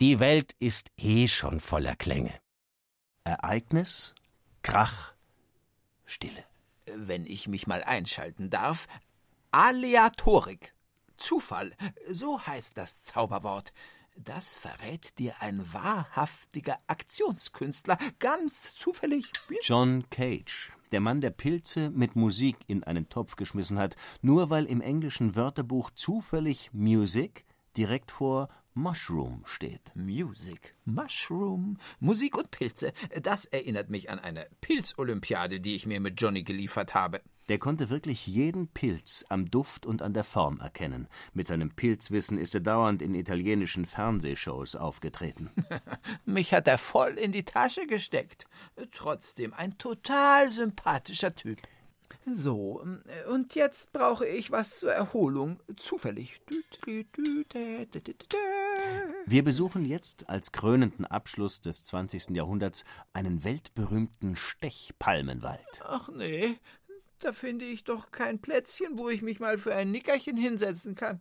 Die 0.01 0.21
Welt 0.21 0.55
ist 0.59 0.91
eh 0.97 1.27
schon 1.27 1.61
voller 1.61 1.97
Klänge. 1.97 2.33
Ereignis, 3.25 4.15
Krach, 4.63 5.15
Stille. 6.05 6.45
Wenn 6.97 7.27
ich 7.27 7.49
mich 7.49 7.67
mal 7.67 7.83
einschalten 7.83 8.51
darf, 8.51 8.87
Aleatorik. 9.51 10.75
Zufall, 11.17 11.73
so 12.11 12.41
heißt 12.41 12.77
das 12.77 13.03
Zauberwort. 13.03 13.73
Das 14.17 14.57
verrät 14.57 15.19
dir 15.19 15.35
ein 15.41 15.73
wahrhaftiger 15.73 16.79
Aktionskünstler, 16.87 17.99
ganz 18.19 18.75
zufällig. 18.75 19.31
John 19.63 20.09
Cage, 20.11 20.73
der 20.91 21.01
Mann, 21.01 21.21
der 21.21 21.31
Pilze 21.31 21.91
mit 21.91 22.17
Musik 22.17 22.57
in 22.67 22.83
einen 22.83 23.09
Topf 23.09 23.37
geschmissen 23.37 23.79
hat, 23.79 23.97
nur 24.23 24.49
weil 24.49 24.65
im 24.65 24.81
englischen 24.81 25.37
Wörterbuch 25.37 25.91
zufällig 25.91 26.71
Music 26.73 27.45
direkt 27.77 28.11
vor 28.11 28.49
Mushroom 28.73 29.43
steht. 29.45 29.95
Music, 29.95 30.75
Mushroom, 30.85 31.79
Musik 32.01 32.37
und 32.37 32.51
Pilze. 32.51 32.93
Das 33.23 33.45
erinnert 33.45 33.91
mich 33.91 34.11
an 34.11 34.19
eine 34.19 34.49
Pilzolympiade, 34.61 35.61
die 35.61 35.75
ich 35.75 35.87
mir 35.87 36.01
mit 36.01 36.21
Johnny 36.21 36.43
geliefert 36.43 36.95
habe. 36.95 37.23
Der 37.49 37.59
konnte 37.59 37.91
wirklich 37.91 38.27
jeden 38.27 38.69
Pilz 38.69 39.25
am 39.29 39.51
Duft 39.51 39.87
und 39.87 40.03
an 40.03 40.15
der 40.15 40.25
Form 40.25 40.61
erkennen. 40.61 41.09
Mit 41.33 41.47
seinem 41.47 41.71
Pilzwissen 41.71 42.39
ist 42.39 42.55
er 42.55 42.61
dauernd 42.61 43.03
in 43.03 43.15
italienischen 43.15 43.87
Fernsehshows 43.87 44.75
aufgetreten. 44.75 45.51
Mich 46.25 46.53
hat 46.53 46.67
er 46.67 46.79
voll 46.79 47.13
in 47.13 47.33
die 47.33 47.45
Tasche 47.45 47.87
gesteckt. 47.87 48.47
Trotzdem 48.93 49.55
ein 49.55 49.79
total 49.79 50.51
sympathischer 50.51 51.35
Typ. 51.35 51.59
So, 52.29 52.85
und 53.31 53.55
jetzt 53.55 53.93
brauche 53.93 54.27
ich 54.27 54.51
was 54.51 54.81
zur 54.81 54.93
Erholung. 54.93 55.61
Zufällig. 55.77 56.41
Wir 59.27 59.45
besuchen 59.45 59.85
jetzt 59.85 60.29
als 60.29 60.51
krönenden 60.51 61.05
Abschluss 61.05 61.61
des 61.61 61.85
20. 61.85 62.31
Jahrhunderts 62.31 62.85
einen 63.13 63.45
weltberühmten 63.45 64.35
Stechpalmenwald. 64.35 65.83
Ach 65.85 66.09
nee, 66.09 66.59
da 67.19 67.33
finde 67.33 67.65
ich 67.65 67.85
doch 67.85 68.11
kein 68.11 68.41
Plätzchen, 68.41 68.99
wo 68.99 69.09
ich 69.09 69.23
mich 69.23 69.41
mal 69.41 69.59
für 69.59 69.75
ein 69.75 69.91
Nickerchen 69.91 70.37
hinsetzen 70.37 70.95
kann. 70.95 71.21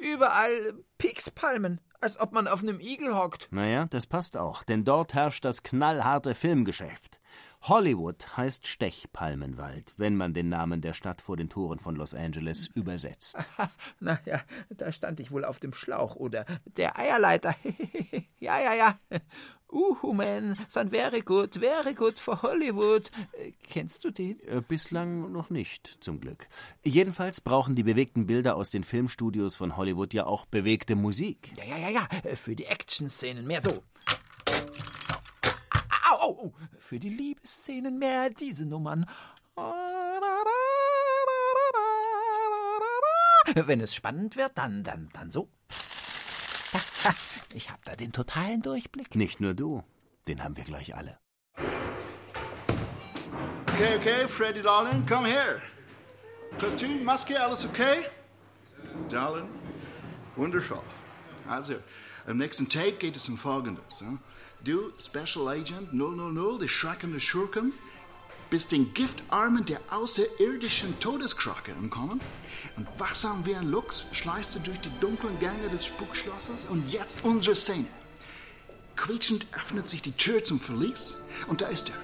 Überall 0.00 0.74
Pixpalmen, 0.98 1.80
als 2.00 2.18
ob 2.18 2.32
man 2.32 2.48
auf 2.48 2.62
einem 2.62 2.80
Igel 2.80 3.14
hockt. 3.14 3.48
Naja, 3.50 3.86
das 3.90 4.06
passt 4.06 4.36
auch, 4.36 4.62
denn 4.62 4.84
dort 4.84 5.14
herrscht 5.14 5.44
das 5.44 5.62
knallharte 5.62 6.34
Filmgeschäft. 6.34 7.19
Hollywood 7.62 8.36
heißt 8.36 8.66
Stechpalmenwald, 8.66 9.92
wenn 9.98 10.16
man 10.16 10.32
den 10.32 10.48
Namen 10.48 10.80
der 10.80 10.94
Stadt 10.94 11.20
vor 11.20 11.36
den 11.36 11.50
Toren 11.50 11.78
von 11.78 11.94
Los 11.94 12.14
Angeles 12.14 12.68
übersetzt. 12.74 13.36
Na 14.00 14.18
ja, 14.24 14.40
da 14.70 14.90
stand 14.92 15.20
ich 15.20 15.30
wohl 15.30 15.44
auf 15.44 15.60
dem 15.60 15.74
Schlauch 15.74 16.16
oder 16.16 16.46
der 16.64 16.98
Eierleiter. 16.98 17.54
ja, 18.38 18.58
ja, 18.60 18.74
ja. 18.74 18.98
Uhu, 19.70 20.14
man, 20.14 20.56
son 20.68 20.90
very 20.90 21.20
good, 21.20 21.54
very 21.56 21.94
good 21.94 22.18
for 22.18 22.42
Hollywood. 22.42 23.10
Kennst 23.68 24.04
du 24.04 24.10
den? 24.10 24.40
Äh, 24.40 24.62
Bislang 24.66 25.30
noch 25.30 25.50
nicht, 25.50 25.98
zum 26.00 26.20
Glück. 26.20 26.48
Jedenfalls 26.82 27.40
brauchen 27.40 27.76
die 27.76 27.84
bewegten 27.84 28.26
Bilder 28.26 28.56
aus 28.56 28.70
den 28.70 28.84
Filmstudios 28.84 29.54
von 29.56 29.76
Hollywood 29.76 30.14
ja 30.14 30.26
auch 30.26 30.46
bewegte 30.46 30.96
Musik. 30.96 31.52
Ja, 31.56 31.64
ja, 31.64 31.76
ja, 31.76 31.90
ja. 31.90 32.08
Äh, 32.24 32.36
Für 32.36 32.56
die 32.56 32.64
Action-Szenen 32.64 33.46
mehr 33.46 33.60
so. 33.60 33.82
Au, 36.20 36.28
au. 36.28 36.52
Für 36.78 36.98
die 36.98 37.08
Liebesszenen 37.08 37.98
mehr 37.98 38.30
diese 38.30 38.66
Nummern. 38.66 39.06
Wenn 43.54 43.80
es 43.80 43.94
spannend 43.94 44.36
wird, 44.36 44.52
dann, 44.56 44.84
dann, 44.84 45.08
dann 45.12 45.30
so. 45.30 45.48
Ich 47.54 47.70
hab 47.70 47.82
da 47.84 47.96
den 47.96 48.12
totalen 48.12 48.62
Durchblick. 48.62 49.14
Nicht 49.16 49.40
nur 49.40 49.54
du, 49.54 49.82
den 50.28 50.44
haben 50.44 50.56
wir 50.56 50.64
gleich 50.64 50.94
alle. 50.94 51.18
Okay, 53.72 53.96
okay, 53.96 54.28
Freddy, 54.28 54.60
darling, 54.62 55.06
come 55.06 55.26
here. 55.26 55.62
Kostüm, 56.58 57.02
Maske, 57.02 57.40
alles 57.42 57.64
okay? 57.64 58.04
Darling, 59.08 59.48
wundervoll. 60.36 60.82
Also, 61.48 61.76
im 62.26 62.36
nächsten 62.36 62.68
Take 62.68 62.98
geht 62.98 63.16
es 63.16 63.28
um 63.28 63.38
Folgendes. 63.38 64.00
Hm? 64.00 64.20
Du, 64.62 64.92
Special 64.98 65.48
Agent 65.48 65.94
000, 65.94 66.58
die 66.60 66.68
schreckende 66.68 67.18
Schurken, 67.18 67.72
bist 68.50 68.72
den 68.72 68.92
Giftarmen 68.92 69.64
der 69.64 69.80
außerirdischen 69.90 70.98
Todeskrake 71.00 71.72
entkommen 71.72 72.20
und 72.76 72.86
wachsam 72.98 73.46
wie 73.46 73.54
ein 73.54 73.70
Luchs 73.70 74.04
schleißt 74.12 74.56
du 74.56 74.58
durch 74.58 74.78
die 74.80 74.90
dunklen 75.00 75.38
Gänge 75.38 75.70
des 75.70 75.86
Spukschlosses 75.86 76.66
und 76.66 76.92
jetzt 76.92 77.24
unsere 77.24 77.56
Szene. 77.56 77.86
Quietschend 78.96 79.46
öffnet 79.52 79.88
sich 79.88 80.02
die 80.02 80.12
Tür 80.12 80.44
zum 80.44 80.60
Verlies 80.60 81.16
und 81.48 81.62
da 81.62 81.68
ist 81.68 81.88
er. 81.88 81.96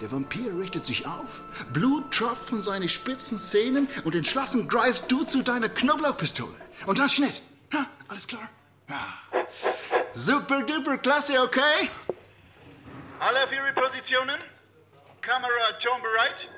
Der 0.00 0.10
Vampir 0.10 0.58
richtet 0.58 0.84
sich 0.84 1.06
auf, 1.06 1.44
Blut 1.72 2.10
tropft 2.10 2.48
von 2.48 2.62
seinen 2.62 2.88
spitzen 2.88 3.38
Zähnen 3.38 3.86
und 4.02 4.16
entschlossen 4.16 4.66
greifst 4.66 5.04
du 5.12 5.22
zu 5.22 5.42
deiner 5.42 5.68
Knoblauchpistole. 5.68 6.56
Und 6.86 6.98
dann 6.98 7.08
Schnitt. 7.08 7.42
Ha, 7.72 7.86
alles 8.08 8.26
klar? 8.26 8.48
Ja. 8.88 9.42
Super 10.14 10.62
duper 10.62 10.98
klasse, 10.98 11.40
okay? 11.40 11.90
Alle 13.18 13.44
auf 13.44 13.52
ihre 13.52 13.72
Positionen. 13.72 14.38
Kamera, 15.20 15.72
Ton 15.80 16.02
bereit. 16.02 16.48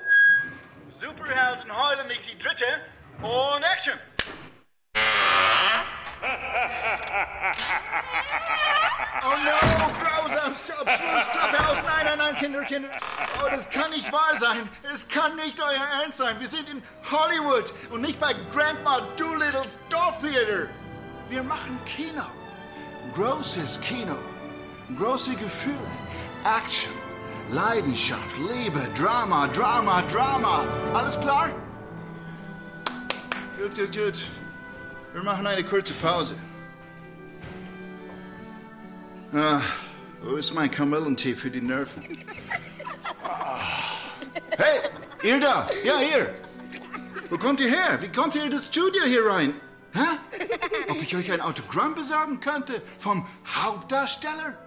Superhelden 0.99 1.71
heulen 1.71 2.07
nicht 2.07 2.25
die 2.25 2.37
dritte. 2.37 2.65
Und 3.21 3.63
Action! 3.63 3.99
Oh 9.23 9.35
no, 9.45 9.91
grausam, 10.03 10.55
stopp, 10.63 10.89
Schluss, 10.89 11.31
Klappe 11.31 11.69
aus. 11.69 11.77
Nein, 11.83 12.05
nein, 12.05 12.17
nein, 12.17 12.35
Kinder, 12.35 12.63
Kinder. 12.65 12.89
Oh, 13.43 13.49
das 13.49 13.69
kann 13.69 13.91
nicht 13.91 14.11
wahr 14.11 14.35
sein. 14.35 14.69
Es 14.93 15.07
kann 15.07 15.35
nicht 15.35 15.59
euer 15.61 16.01
Ernst 16.01 16.17
sein. 16.17 16.39
Wir 16.39 16.47
sind 16.47 16.69
in 16.69 16.83
Hollywood 17.09 17.73
und 17.91 18.01
nicht 18.01 18.19
bei 18.19 18.33
Grandma 18.51 19.01
Doolittles 19.17 19.77
Dorftheater. 19.89 20.67
Wir 21.29 21.43
machen 21.43 21.79
Kino. 21.85 22.23
Großes 23.15 23.79
Kino. 23.79 24.17
Große 24.97 25.35
Gefühle. 25.35 25.77
Action. 26.43 26.91
Leidenschaft, 27.49 28.35
Liebe, 28.37 28.87
Drama, 28.97 29.47
Drama, 29.47 30.01
Drama. 30.01 30.65
Alles 30.93 31.17
klar? 31.19 31.49
Gut, 33.57 33.75
gut, 33.75 33.91
gut. 33.95 34.25
Wir 35.13 35.23
machen 35.23 35.47
eine 35.47 35.63
kurze 35.63 35.93
Pause. 35.93 36.35
Ah, 39.33 39.61
wo 40.21 40.35
ist 40.35 40.53
mein 40.53 40.69
Kamillentee 40.69 41.35
für 41.35 41.49
die 41.49 41.61
Nerven? 41.61 42.03
Ah. 43.23 43.59
Hey, 44.57 44.89
ihr 45.23 45.39
da! 45.39 45.69
Ja, 45.83 45.99
hier! 45.99 46.33
Wo 47.29 47.37
kommt 47.37 47.59
ihr 47.61 47.69
her? 47.69 47.97
Wie 48.01 48.09
kommt 48.09 48.35
ihr 48.35 48.43
in 48.43 48.51
das 48.51 48.67
Studio 48.67 49.03
hier 49.05 49.25
rein? 49.25 49.53
Hä? 49.95 50.89
Ob 50.89 51.01
ich 51.01 51.15
euch 51.15 51.31
ein 51.31 51.41
Autogramm 51.41 51.95
besorgen 51.95 52.39
könnte? 52.41 52.81
Vom 52.99 53.25
Hauptdarsteller? 53.47 54.57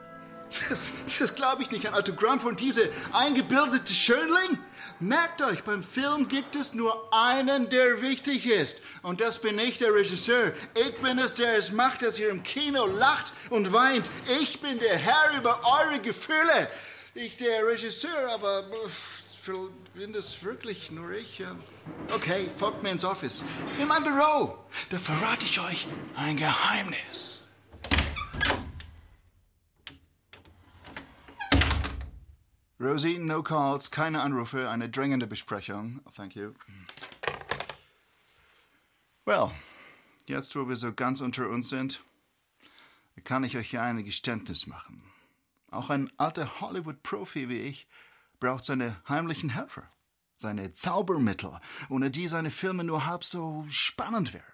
Das, 0.71 0.93
das 1.19 1.35
glaube 1.35 1.63
ich 1.63 1.71
nicht. 1.71 1.87
Ein 1.87 1.93
Autogramm 1.93 2.41
von 2.41 2.57
diese 2.57 2.91
eingebildete 3.13 3.93
Schönling? 3.93 4.59
Merkt 4.99 5.43
euch, 5.43 5.63
beim 5.63 5.85
Film 5.85 6.29
gibt 6.29 6.57
es 6.57 6.73
nur 6.73 7.13
einen, 7.13 7.69
der 7.69 8.01
wichtig 8.01 8.47
ist. 8.47 8.81
Und 9.03 9.21
das 9.21 9.41
bin 9.41 9.59
ich, 9.59 9.77
der 9.77 9.93
Regisseur. 9.93 10.53
Ich 10.75 10.97
bin 10.97 11.19
es, 11.19 11.35
der 11.35 11.59
es 11.59 11.71
macht, 11.71 12.01
dass 12.01 12.19
ihr 12.19 12.31
im 12.31 12.43
Kino 12.43 12.87
lacht 12.87 13.33
und 13.51 13.73
weint. 13.73 14.11
Ich 14.41 14.61
bin 14.61 14.79
der 14.79 14.97
Herr 14.97 15.37
über 15.37 15.61
eure 15.83 16.01
Gefühle. 16.01 16.71
Ich 17.15 17.37
der 17.37 17.67
Regisseur, 17.67 18.33
aber 18.33 18.65
bin 19.99 20.13
das 20.13 20.45
wirklich 20.45 20.93
nur 20.93 21.11
ich? 21.11 21.43
Okay, 22.15 22.49
folgt 22.49 22.85
mir 22.85 22.91
ins 22.91 23.05
Office. 23.05 23.45
In 23.81 23.89
mein 23.89 24.05
Büro. 24.05 24.57
Da 24.91 24.99
verrate 24.99 25.45
ich 25.45 25.59
euch 25.59 25.89
ein 26.15 26.37
Geheimnis. 26.37 27.43
Rosie, 32.79 33.19
no 33.19 33.43
calls, 33.43 33.91
keine 33.91 34.23
Anrufe, 34.23 34.71
eine 34.71 34.89
drängende 34.89 35.27
Besprechung. 35.27 36.01
Thank 36.15 36.37
you. 36.37 36.53
Well, 39.25 39.51
jetzt 40.29 40.55
wo 40.55 40.69
wir 40.69 40.77
so 40.77 40.93
ganz 40.93 41.21
unter 41.21 41.49
uns 41.49 41.71
sind, 41.71 42.01
kann 43.25 43.43
ich 43.43 43.57
euch 43.57 43.73
ja 43.73 43.83
ein 43.83 44.05
Geständnis 44.05 44.69
machen. 44.69 45.03
Auch 45.73 45.91
ein 45.91 46.09
alter 46.19 46.61
Hollywood-Profi 46.61 47.49
wie 47.49 47.63
ich 47.63 47.89
braucht 48.41 48.65
seine 48.65 49.03
heimlichen 49.09 49.51
Helfer, 49.51 49.91
seine 50.37 50.73
Zaubermittel, 50.73 51.61
ohne 51.89 52.11
die 52.11 52.29
seine 52.29 52.51
Filme 52.51 52.85
nur 52.85 53.07
halb 53.07 53.25
so 53.25 53.65
spannend 53.69 54.33
wären. 54.33 54.45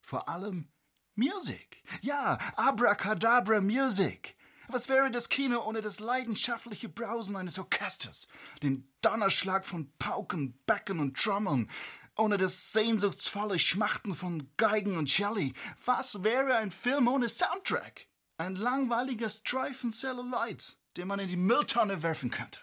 Vor 0.00 0.28
allem 0.28 0.68
Musik. 1.14 1.82
Ja, 2.00 2.38
Abracadabra 2.56 3.60
Music. 3.60 4.36
Was 4.68 4.88
wäre 4.88 5.10
das 5.10 5.28
Kino 5.28 5.60
ohne 5.60 5.82
das 5.82 6.00
leidenschaftliche 6.00 6.88
Brausen 6.88 7.36
eines 7.36 7.58
Orchesters, 7.58 8.28
den 8.62 8.90
Donnerschlag 9.02 9.66
von 9.66 9.92
Pauken, 9.98 10.58
Becken 10.64 10.98
und 11.00 11.18
Trommeln, 11.18 11.68
ohne 12.16 12.38
das 12.38 12.72
sehnsuchtsvolle 12.72 13.58
Schmachten 13.58 14.14
von 14.14 14.50
Geigen 14.56 14.96
und 14.96 15.10
Celli? 15.10 15.52
Was 15.84 16.22
wäre 16.22 16.56
ein 16.56 16.70
Film 16.70 17.08
ohne 17.08 17.28
Soundtrack? 17.28 18.06
Ein 18.38 18.56
langweiliger 18.56 19.28
Streifen 19.28 19.90
Celluloid, 19.90 20.78
den 20.96 21.08
man 21.08 21.18
in 21.18 21.28
die 21.28 21.36
Mülltonne 21.36 22.02
werfen 22.02 22.30
könnte. 22.30 22.60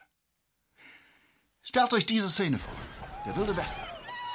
Stellt 1.69 1.93
euch 1.93 2.07
diese 2.07 2.31
Szene 2.31 2.57
vor. 2.57 2.73
Der 3.27 3.35
wilde 3.35 3.55
Westen. 3.55 3.81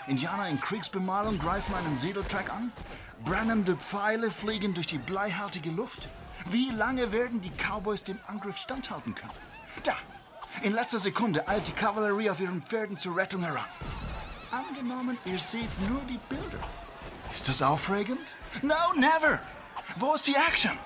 Indianer 0.06 0.48
in 0.48 0.60
Kriegsbemalung 0.60 1.40
greifen 1.40 1.74
einen 1.74 1.96
Siedeltrack 1.96 2.48
an. 2.54 2.70
Brennende 3.24 3.74
Pfeile 3.74 4.30
fliegen 4.30 4.72
durch 4.72 4.86
die 4.86 4.98
bleihaltige 4.98 5.72
Luft. 5.72 6.06
Wie 6.46 6.70
lange 6.70 7.10
werden 7.10 7.40
die 7.40 7.50
Cowboys 7.50 8.04
dem 8.04 8.20
Angriff 8.28 8.56
standhalten 8.56 9.16
können? 9.16 9.32
Da! 9.82 9.96
In 10.62 10.74
letzter 10.74 11.00
Sekunde 11.00 11.48
eilt 11.48 11.66
die 11.66 11.72
Kavallerie 11.72 12.30
auf 12.30 12.38
ihren 12.38 12.62
Pferden 12.62 12.96
zur 12.96 13.16
Rettung 13.16 13.42
heran. 13.42 13.66
Angenommen, 14.52 15.18
ihr 15.24 15.40
seht 15.40 15.80
nur 15.88 16.02
die 16.02 16.20
Bilder. 16.28 16.64
Ist 17.34 17.48
das 17.48 17.62
aufregend? 17.62 18.36
No, 18.62 18.92
never! 18.94 19.40
Wo 19.96 20.14
ist 20.14 20.28
die 20.28 20.36
Action? 20.36 20.78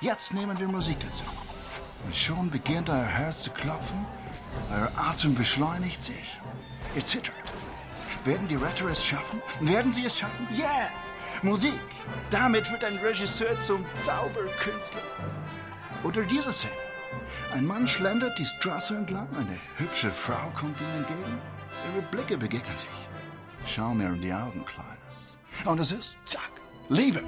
Jetzt 0.00 0.32
nehmen 0.32 0.58
wir 0.58 0.68
Musik 0.68 1.00
dazu. 1.00 1.24
Und 2.06 2.16
schon 2.16 2.48
beginnt 2.48 2.88
euer 2.88 3.04
Herz 3.04 3.42
zu 3.42 3.50
klopfen, 3.50 4.06
euer 4.70 4.90
Atem 4.96 5.34
beschleunigt 5.34 6.02
sich. 6.02 6.40
Ihr 6.94 7.04
zittert. 7.04 7.34
Werden 8.24 8.48
die 8.48 8.56
Retter 8.56 8.86
es 8.86 9.04
schaffen? 9.04 9.40
Werden 9.60 9.92
sie 9.92 10.04
es 10.04 10.18
schaffen? 10.18 10.46
Yeah! 10.52 10.90
Musik. 11.42 11.80
Damit 12.28 12.70
wird 12.70 12.84
ein 12.84 12.96
Regisseur 12.96 13.58
zum 13.60 13.84
Zauberkünstler. 14.04 15.00
Oder 16.02 16.22
diese 16.22 16.52
Szene. 16.52 16.72
Ein 17.52 17.66
Mann 17.66 17.88
schlendert 17.88 18.38
die 18.38 18.44
Straße 18.44 18.96
entlang, 18.96 19.28
eine 19.36 19.58
hübsche 19.76 20.10
Frau 20.10 20.50
kommt 20.54 20.80
ihm 20.80 20.98
entgegen. 20.98 21.40
Ihre 21.92 22.02
Blicke 22.10 22.36
begegnen 22.36 22.76
sich. 22.76 22.88
Schau 23.66 23.94
mir 23.94 24.08
in 24.08 24.20
die 24.20 24.32
Augen, 24.32 24.64
Kleines. 24.64 25.38
Und 25.64 25.80
es 25.80 25.92
ist, 25.92 26.20
zack, 26.24 26.50
Liebe. 26.88 27.22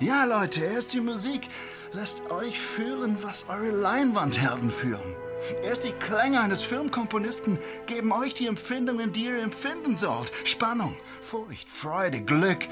Ja, 0.00 0.24
Leute, 0.24 0.64
erst 0.64 0.92
die 0.92 1.00
Musik 1.00 1.48
lässt 1.92 2.22
euch 2.30 2.58
fühlen, 2.58 3.18
was 3.22 3.46
eure 3.48 3.70
Leinwandhelden 3.70 4.70
fühlen. 4.70 5.16
Erst 5.62 5.84
die 5.84 5.92
Klänge 5.92 6.40
eines 6.40 6.64
Filmkomponisten 6.64 7.58
geben 7.86 8.12
euch 8.12 8.34
die 8.34 8.46
Empfindungen, 8.46 9.12
die 9.12 9.26
ihr 9.26 9.42
empfinden 9.42 9.96
sollt. 9.96 10.32
Spannung, 10.44 10.96
Furcht, 11.22 11.68
Freude, 11.68 12.20
Glück, 12.20 12.66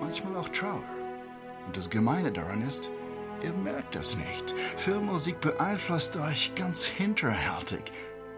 manchmal 0.00 0.36
auch 0.36 0.48
Trauer. 0.48 0.82
Und 1.66 1.76
das 1.76 1.88
Gemeine 1.88 2.32
daran 2.32 2.62
ist, 2.62 2.90
ihr 3.42 3.52
merkt 3.52 3.94
das 3.94 4.16
nicht. 4.16 4.54
Filmmusik 4.76 5.40
beeinflusst 5.40 6.16
euch 6.16 6.54
ganz 6.54 6.84
hinterhältig. 6.84 7.92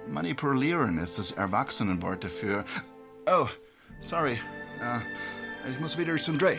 Manipulieren 0.06 0.98
ist 0.98 1.18
das 1.18 1.32
Erwachsenenwort 1.32 2.24
dafür. 2.24 2.64
Oh, 3.26 3.48
sorry. 4.00 4.40
Uh, 4.80 5.00
ich 5.70 5.80
muss 5.80 5.96
wieder 5.96 6.16
zum 6.16 6.36
Dreh. 6.38 6.58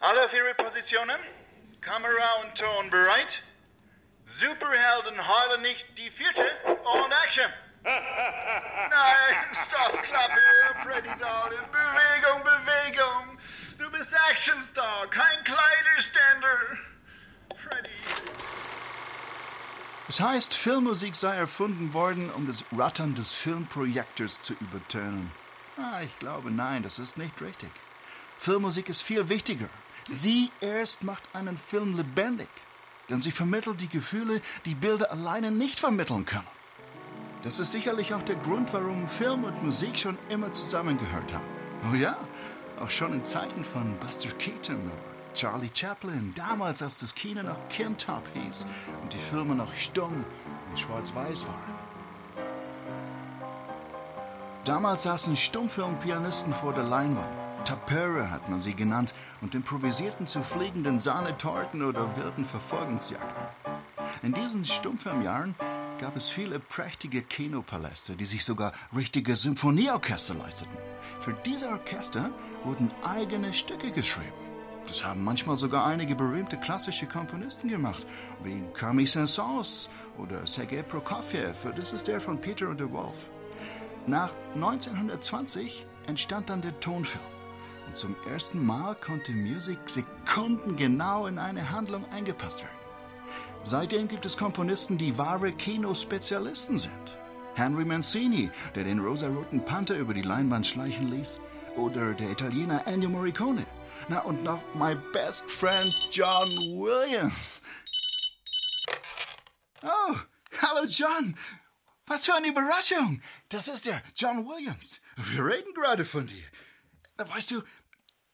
Alle 0.00 0.28
für 0.30 0.36
Ihre 0.36 0.54
Positionen? 0.54 1.18
Kamera 1.80 2.42
und 2.42 2.56
Ton 2.56 2.90
bereit? 2.90 3.42
Superhelden 4.26 5.26
heulen 5.26 5.62
nicht 5.62 5.86
die 5.96 6.10
vierte 6.10 6.42
und 6.64 7.12
Action! 7.24 7.50
Nein, 7.84 9.36
stopp, 9.68 10.02
Klappe, 10.02 10.40
Freddy 10.82 11.18
Darling. 11.20 11.58
Bewegung, 11.70 12.42
Bewegung. 12.42 13.38
Du 13.78 13.88
bist 13.92 14.12
Actionstar, 14.28 15.06
kein 15.08 15.44
Kleiderständer. 15.44 16.58
Freddy. 17.56 17.90
Es 20.08 20.20
heißt, 20.20 20.54
Filmmusik 20.54 21.14
sei 21.14 21.36
erfunden 21.36 21.92
worden, 21.92 22.30
um 22.30 22.46
das 22.46 22.64
Rattern 22.76 23.14
des 23.14 23.32
Filmprojektors 23.32 24.42
zu 24.42 24.54
übertönen. 24.54 25.30
Ah, 25.76 26.00
ich 26.02 26.18
glaube, 26.18 26.50
nein, 26.50 26.82
das 26.82 26.98
ist 26.98 27.18
nicht 27.18 27.40
richtig. 27.40 27.70
Filmmusik 28.38 28.88
ist 28.88 29.02
viel 29.02 29.28
wichtiger. 29.28 29.68
Sie 30.06 30.50
erst 30.60 31.04
macht 31.04 31.22
einen 31.34 31.56
Film 31.56 31.96
lebendig. 31.96 32.48
Denn 33.08 33.20
sie 33.20 33.30
vermittelt 33.30 33.80
die 33.80 33.88
Gefühle, 33.88 34.40
die 34.64 34.74
Bilder 34.74 35.10
alleine 35.12 35.50
nicht 35.50 35.78
vermitteln 35.78 36.26
können. 36.26 36.46
Das 37.44 37.58
ist 37.58 37.72
sicherlich 37.72 38.12
auch 38.12 38.22
der 38.22 38.36
Grund, 38.36 38.72
warum 38.72 39.06
Film 39.06 39.44
und 39.44 39.62
Musik 39.62 39.98
schon 39.98 40.18
immer 40.28 40.52
zusammengehört 40.52 41.32
haben. 41.32 41.44
Oh 41.92 41.94
ja, 41.94 42.16
auch 42.80 42.90
schon 42.90 43.12
in 43.12 43.24
Zeiten 43.24 43.64
von 43.64 43.96
Buster 43.98 44.30
Keaton 44.30 44.90
Charlie 45.36 45.70
Chaplin, 45.72 46.32
damals 46.34 46.80
als 46.82 46.98
das 46.98 47.14
Kino 47.14 47.42
noch 47.42 47.68
Kintop 47.68 48.22
hieß 48.32 48.66
und 49.02 49.12
die 49.12 49.18
Filme 49.18 49.54
noch 49.54 49.72
stumm 49.76 50.24
und 50.70 50.80
schwarz-weiß 50.80 51.46
waren. 51.46 51.76
Damals 54.64 55.02
saßen 55.04 55.36
Stummfilmpianisten 55.36 56.54
vor 56.54 56.72
der 56.72 56.84
Leinwand. 56.84 57.45
Tapere 57.66 58.30
hat 58.30 58.48
man 58.48 58.60
sie 58.60 58.74
genannt 58.74 59.12
und 59.40 59.56
improvisierten 59.56 60.28
zu 60.28 60.40
fliegenden 60.44 61.00
Sahnetorten 61.00 61.82
oder 61.82 62.16
wilden 62.16 62.44
Verfolgungsjagden. 62.44 63.44
In 64.22 64.32
diesen 64.32 64.64
Stummfilmjahren 64.64 65.52
gab 65.98 66.16
es 66.16 66.28
viele 66.28 66.60
prächtige 66.60 67.22
Kinopaläste, 67.22 68.14
die 68.14 68.24
sich 68.24 68.44
sogar 68.44 68.72
richtige 68.94 69.34
Symphonieorchester 69.34 70.34
leisteten. 70.34 70.78
Für 71.18 71.32
diese 71.44 71.68
Orchester 71.68 72.30
wurden 72.62 72.92
eigene 73.02 73.52
Stücke 73.52 73.90
geschrieben. 73.90 74.32
Das 74.86 75.04
haben 75.04 75.24
manchmal 75.24 75.58
sogar 75.58 75.86
einige 75.86 76.14
berühmte 76.14 76.58
klassische 76.58 77.06
Komponisten 77.06 77.68
gemacht, 77.68 78.06
wie 78.44 78.62
Camille 78.74 79.08
Saint-Saëns 79.08 79.88
oder 80.18 80.46
Sergei 80.46 80.82
Prokofjew. 80.82 81.52
Das 81.74 81.92
ist 81.92 82.06
der 82.06 82.20
von 82.20 82.40
Peter 82.40 82.68
und 82.68 82.78
der 82.78 82.92
Wolf. 82.92 83.28
Nach 84.06 84.30
1920 84.54 85.84
entstand 86.06 86.48
dann 86.48 86.62
der 86.62 86.78
Tonfilm. 86.78 87.35
Und 87.86 87.96
zum 87.96 88.16
ersten 88.28 88.64
Mal 88.64 88.94
konnte 88.96 89.32
Musik 89.32 89.78
sekundengenau 89.86 91.26
in 91.26 91.38
eine 91.38 91.70
Handlung 91.70 92.04
eingepasst 92.10 92.62
werden. 92.62 92.76
Seitdem 93.64 94.08
gibt 94.08 94.26
es 94.26 94.36
Komponisten, 94.36 94.98
die 94.98 95.18
wahre 95.18 95.52
Kinospezialisten 95.52 96.78
sind. 96.78 97.18
Henry 97.54 97.84
Mancini, 97.84 98.50
der 98.74 98.84
den 98.84 99.00
rosaroten 99.00 99.64
Panther 99.64 99.96
über 99.96 100.14
die 100.14 100.22
Leinwand 100.22 100.66
schleichen 100.66 101.10
ließ, 101.10 101.40
oder 101.76 102.14
der 102.14 102.30
Italiener 102.30 102.86
Ennio 102.86 103.08
Morricone. 103.08 103.66
Na, 104.08 104.20
und 104.20 104.44
noch 104.44 104.62
my 104.74 104.94
best 105.12 105.50
friend 105.50 105.92
John 106.12 106.48
Williams. 106.78 107.62
Oh, 109.82 110.16
hallo 110.62 110.86
John. 110.86 111.36
Was 112.06 112.26
für 112.26 112.34
eine 112.34 112.48
Überraschung. 112.48 113.20
Das 113.48 113.68
ist 113.68 113.86
der 113.86 114.00
John 114.14 114.46
Williams. 114.46 115.00
Wir 115.16 115.44
reden 115.44 115.74
gerade 115.74 116.04
von 116.04 116.26
dir. 116.26 116.44
Weißt 117.18 117.50
du, 117.50 117.62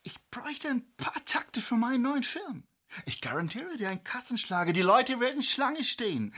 ich 0.03 0.15
bräuchte 0.31 0.69
ein 0.69 0.85
paar 0.97 1.25
Takte 1.25 1.61
für 1.61 1.77
meinen 1.77 2.03
neuen 2.03 2.23
Film. 2.23 2.65
Ich 3.07 3.21
garantiere 3.21 3.77
dir 3.77 3.89
einen 3.89 4.05
Kassenschlager. 4.05 4.73
Die 4.73 4.83
Leute 4.83 5.21
werden 5.21 5.43
Schlange 5.43 5.85
stehen. 5.85 6.35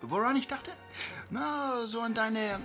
Woran 0.00 0.36
ich 0.36 0.46
dachte? 0.46 0.72
Na, 1.30 1.86
so 1.86 2.00
an 2.00 2.14
deine 2.14 2.60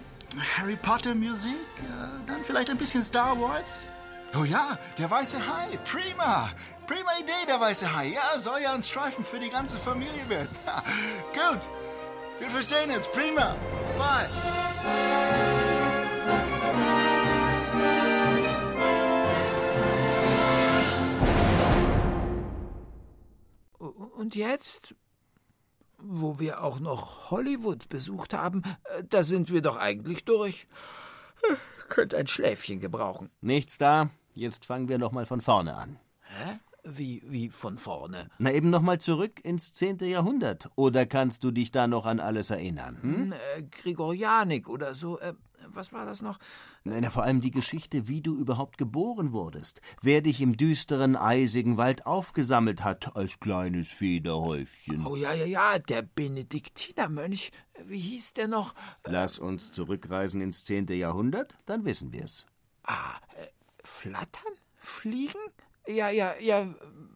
Harry 0.57 0.75
Potter 0.75 1.15
Musik, 1.15 1.55
äh, 1.79 2.27
dann 2.27 2.43
vielleicht 2.43 2.69
ein 2.69 2.77
bisschen 2.77 3.03
Star 3.03 3.39
Wars. 3.39 3.89
Oh 4.33 4.43
ja, 4.43 4.77
der 4.97 5.09
weiße 5.09 5.45
Hai, 5.45 5.77
prima. 5.77 6.49
Prima 6.87 7.11
Idee, 7.19 7.45
der 7.47 7.59
weiße 7.59 7.93
Hai. 7.93 8.13
Ja, 8.13 8.39
soll 8.39 8.61
ja 8.61 8.73
ein 8.73 8.83
Streifen 8.83 9.25
für 9.25 9.39
die 9.39 9.49
ganze 9.49 9.77
Familie 9.77 10.29
werden. 10.29 10.55
Gut, 11.33 11.67
wir 12.39 12.49
verstehen 12.49 12.91
jetzt, 12.91 13.11
prima. 13.11 13.55
Bye. 13.97 15.49
Und 23.91 24.35
jetzt, 24.35 24.95
wo 25.97 26.39
wir 26.39 26.63
auch 26.63 26.79
noch 26.79 27.31
Hollywood 27.31 27.89
besucht 27.89 28.33
haben, 28.33 28.63
äh, 28.85 29.03
da 29.07 29.23
sind 29.23 29.51
wir 29.51 29.61
doch 29.61 29.77
eigentlich 29.77 30.25
durch. 30.25 30.67
Könnte 31.89 32.17
ein 32.17 32.27
Schläfchen 32.27 32.79
gebrauchen. 32.79 33.29
Nichts 33.41 33.77
da. 33.77 34.09
Jetzt 34.33 34.65
fangen 34.65 34.87
wir 34.87 34.97
noch 34.97 35.11
mal 35.11 35.25
von 35.25 35.41
vorne 35.41 35.75
an. 35.75 35.99
Hä? 36.21 36.59
Wie, 36.83 37.21
wie 37.25 37.49
von 37.49 37.77
vorne? 37.77 38.29
Na 38.39 38.51
eben 38.51 38.69
noch 38.71 38.81
mal 38.81 38.99
zurück 38.99 39.43
ins 39.43 39.71
10. 39.73 39.99
Jahrhundert. 39.99 40.69
Oder 40.75 41.05
kannst 41.05 41.43
du 41.43 41.51
dich 41.51 41.71
da 41.71 41.87
noch 41.87 42.05
an 42.05 42.19
alles 42.19 42.49
erinnern? 42.49 42.97
Hm? 43.01 43.33
Äh, 43.33 43.63
Gregorianik 43.63 44.67
oder 44.67 44.95
so. 44.95 45.19
Äh, 45.19 45.33
was 45.67 45.93
war 45.93 46.05
das 46.05 46.21
noch? 46.21 46.39
Na, 46.83 47.09
vor 47.09 47.23
allem 47.23 47.41
die 47.41 47.51
Geschichte, 47.51 48.07
wie 48.07 48.21
du 48.21 48.35
überhaupt 48.35 48.77
geboren 48.77 49.31
wurdest. 49.31 49.81
Wer 50.01 50.21
dich 50.21 50.41
im 50.41 50.57
düsteren, 50.57 51.15
eisigen 51.15 51.77
Wald 51.77 52.05
aufgesammelt 52.05 52.83
hat 52.83 53.15
als 53.15 53.39
kleines 53.39 53.87
Federhäufchen. 53.87 55.05
Oh 55.05 55.15
ja, 55.15 55.33
ja, 55.33 55.45
ja, 55.45 55.79
der 55.79 56.01
Benediktinermönch. 56.01 57.51
Wie 57.85 57.99
hieß 57.99 58.33
der 58.33 58.47
noch? 58.47 58.73
Lass 59.05 59.39
uns 59.39 59.71
zurückreisen 59.71 60.41
ins 60.41 60.65
10. 60.65 60.87
Jahrhundert, 60.87 61.57
dann 61.65 61.85
wissen 61.85 62.11
wir's. 62.11 62.45
Ah, 62.83 63.15
äh, 63.37 63.47
flattern? 63.83 64.53
Fliegen? 64.77 65.39
Ja, 65.87 66.09
ja, 66.09 66.33
ja. 66.39 66.67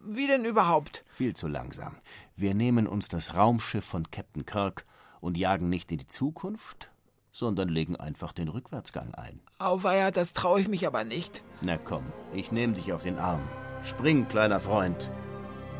Wie 0.04 0.26
denn 0.26 0.44
überhaupt? 0.44 1.04
Viel 1.12 1.34
zu 1.34 1.48
langsam. 1.48 1.96
Wir 2.36 2.54
nehmen 2.54 2.86
uns 2.86 3.08
das 3.08 3.34
Raumschiff 3.34 3.84
von 3.84 4.10
Captain 4.10 4.44
Kirk 4.44 4.84
und 5.20 5.36
jagen 5.36 5.68
nicht 5.68 5.90
in 5.92 5.98
die 5.98 6.06
Zukunft, 6.06 6.90
sondern 7.36 7.68
legen 7.68 7.96
einfach 7.96 8.32
den 8.32 8.48
Rückwärtsgang 8.48 9.14
ein. 9.14 9.40
Auweia, 9.58 10.10
das 10.10 10.32
traue 10.32 10.58
ich 10.62 10.68
mich 10.68 10.86
aber 10.86 11.04
nicht. 11.04 11.42
Na 11.60 11.76
komm, 11.76 12.04
ich 12.32 12.50
nehme 12.50 12.72
dich 12.72 12.94
auf 12.94 13.02
den 13.02 13.18
Arm. 13.18 13.42
Spring, 13.82 14.26
kleiner 14.26 14.58
Freund. 14.58 15.10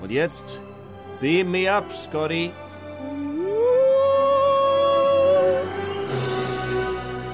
Und 0.02 0.10
jetzt, 0.10 0.60
beam 1.18 1.50
me 1.50 1.72
up, 1.72 1.90
Scotty. 1.94 2.52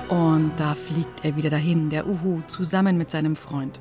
Und 0.09 0.53
da 0.57 0.77
fliegt 0.77 1.25
er 1.25 1.35
wieder 1.35 1.51
dahin, 1.51 1.91
der 1.91 2.07
Uhu, 2.07 2.43
zusammen 2.47 2.97
mit 2.97 3.11
seinem 3.11 3.35
Freund. 3.35 3.81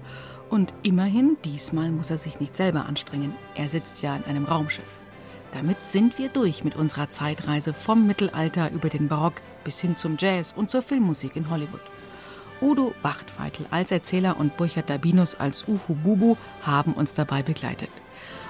Und 0.50 0.74
immerhin, 0.82 1.38
diesmal 1.46 1.92
muss 1.92 2.10
er 2.10 2.18
sich 2.18 2.40
nicht 2.40 2.56
selber 2.56 2.86
anstrengen. 2.86 3.36
Er 3.54 3.70
sitzt 3.70 4.02
ja 4.02 4.16
in 4.16 4.24
einem 4.24 4.46
Raumschiff. 4.46 5.04
Damit 5.54 5.86
sind 5.86 6.18
wir 6.18 6.30
durch 6.30 6.64
mit 6.64 6.76
unserer 6.76 7.10
Zeitreise 7.10 7.74
vom 7.74 8.08
Mittelalter 8.08 8.72
über 8.72 8.90
den 8.90 9.08
Barock 9.08 9.42
bis 9.64 9.82
hin 9.82 9.98
zum 9.98 10.16
Jazz 10.18 10.54
und 10.56 10.72
zur 10.72 10.82
Filmmusik 10.82 11.36
in 11.36 11.50
Hollywood. 11.50 11.82
Udo 12.62 12.94
Wachtfeitel 13.02 13.66
als 13.72 13.92
Erzähler 13.92 14.40
und 14.40 14.56
Burchard 14.56 14.90
Dabinus 14.90 15.36
als 15.36 15.68
Uhu 15.68 15.96
Bubu 15.96 16.38
haben 16.62 16.94
uns 16.94 17.14
dabei 17.14 17.44
begleitet. 17.44 17.90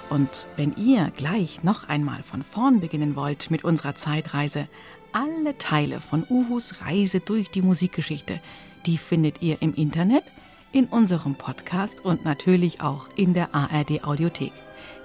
Und 0.09 0.47
wenn 0.57 0.75
ihr 0.75 1.09
gleich 1.15 1.63
noch 1.63 1.87
einmal 1.87 2.21
von 2.21 2.43
vorn 2.43 2.81
beginnen 2.81 3.15
wollt 3.15 3.49
mit 3.49 3.63
unserer 3.63 3.95
Zeitreise, 3.95 4.67
alle 5.13 5.57
Teile 5.57 6.01
von 6.01 6.25
Uhus 6.29 6.81
Reise 6.81 7.21
durch 7.21 7.49
die 7.49 7.61
Musikgeschichte, 7.61 8.41
die 8.85 8.97
findet 8.97 9.41
ihr 9.41 9.61
im 9.61 9.73
Internet, 9.73 10.25
in 10.73 10.85
unserem 10.85 11.35
Podcast 11.35 12.03
und 12.03 12.25
natürlich 12.25 12.81
auch 12.81 13.09
in 13.15 13.33
der 13.33 13.55
ARD 13.55 14.03
Audiothek. 14.03 14.53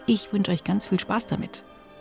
Ich 0.07 0.33
wünsche 0.33 0.51
euch 0.51 0.65
ganz 0.65 0.87
viel 0.89 1.01
Spaß 1.01 1.27
damit. 1.27 1.63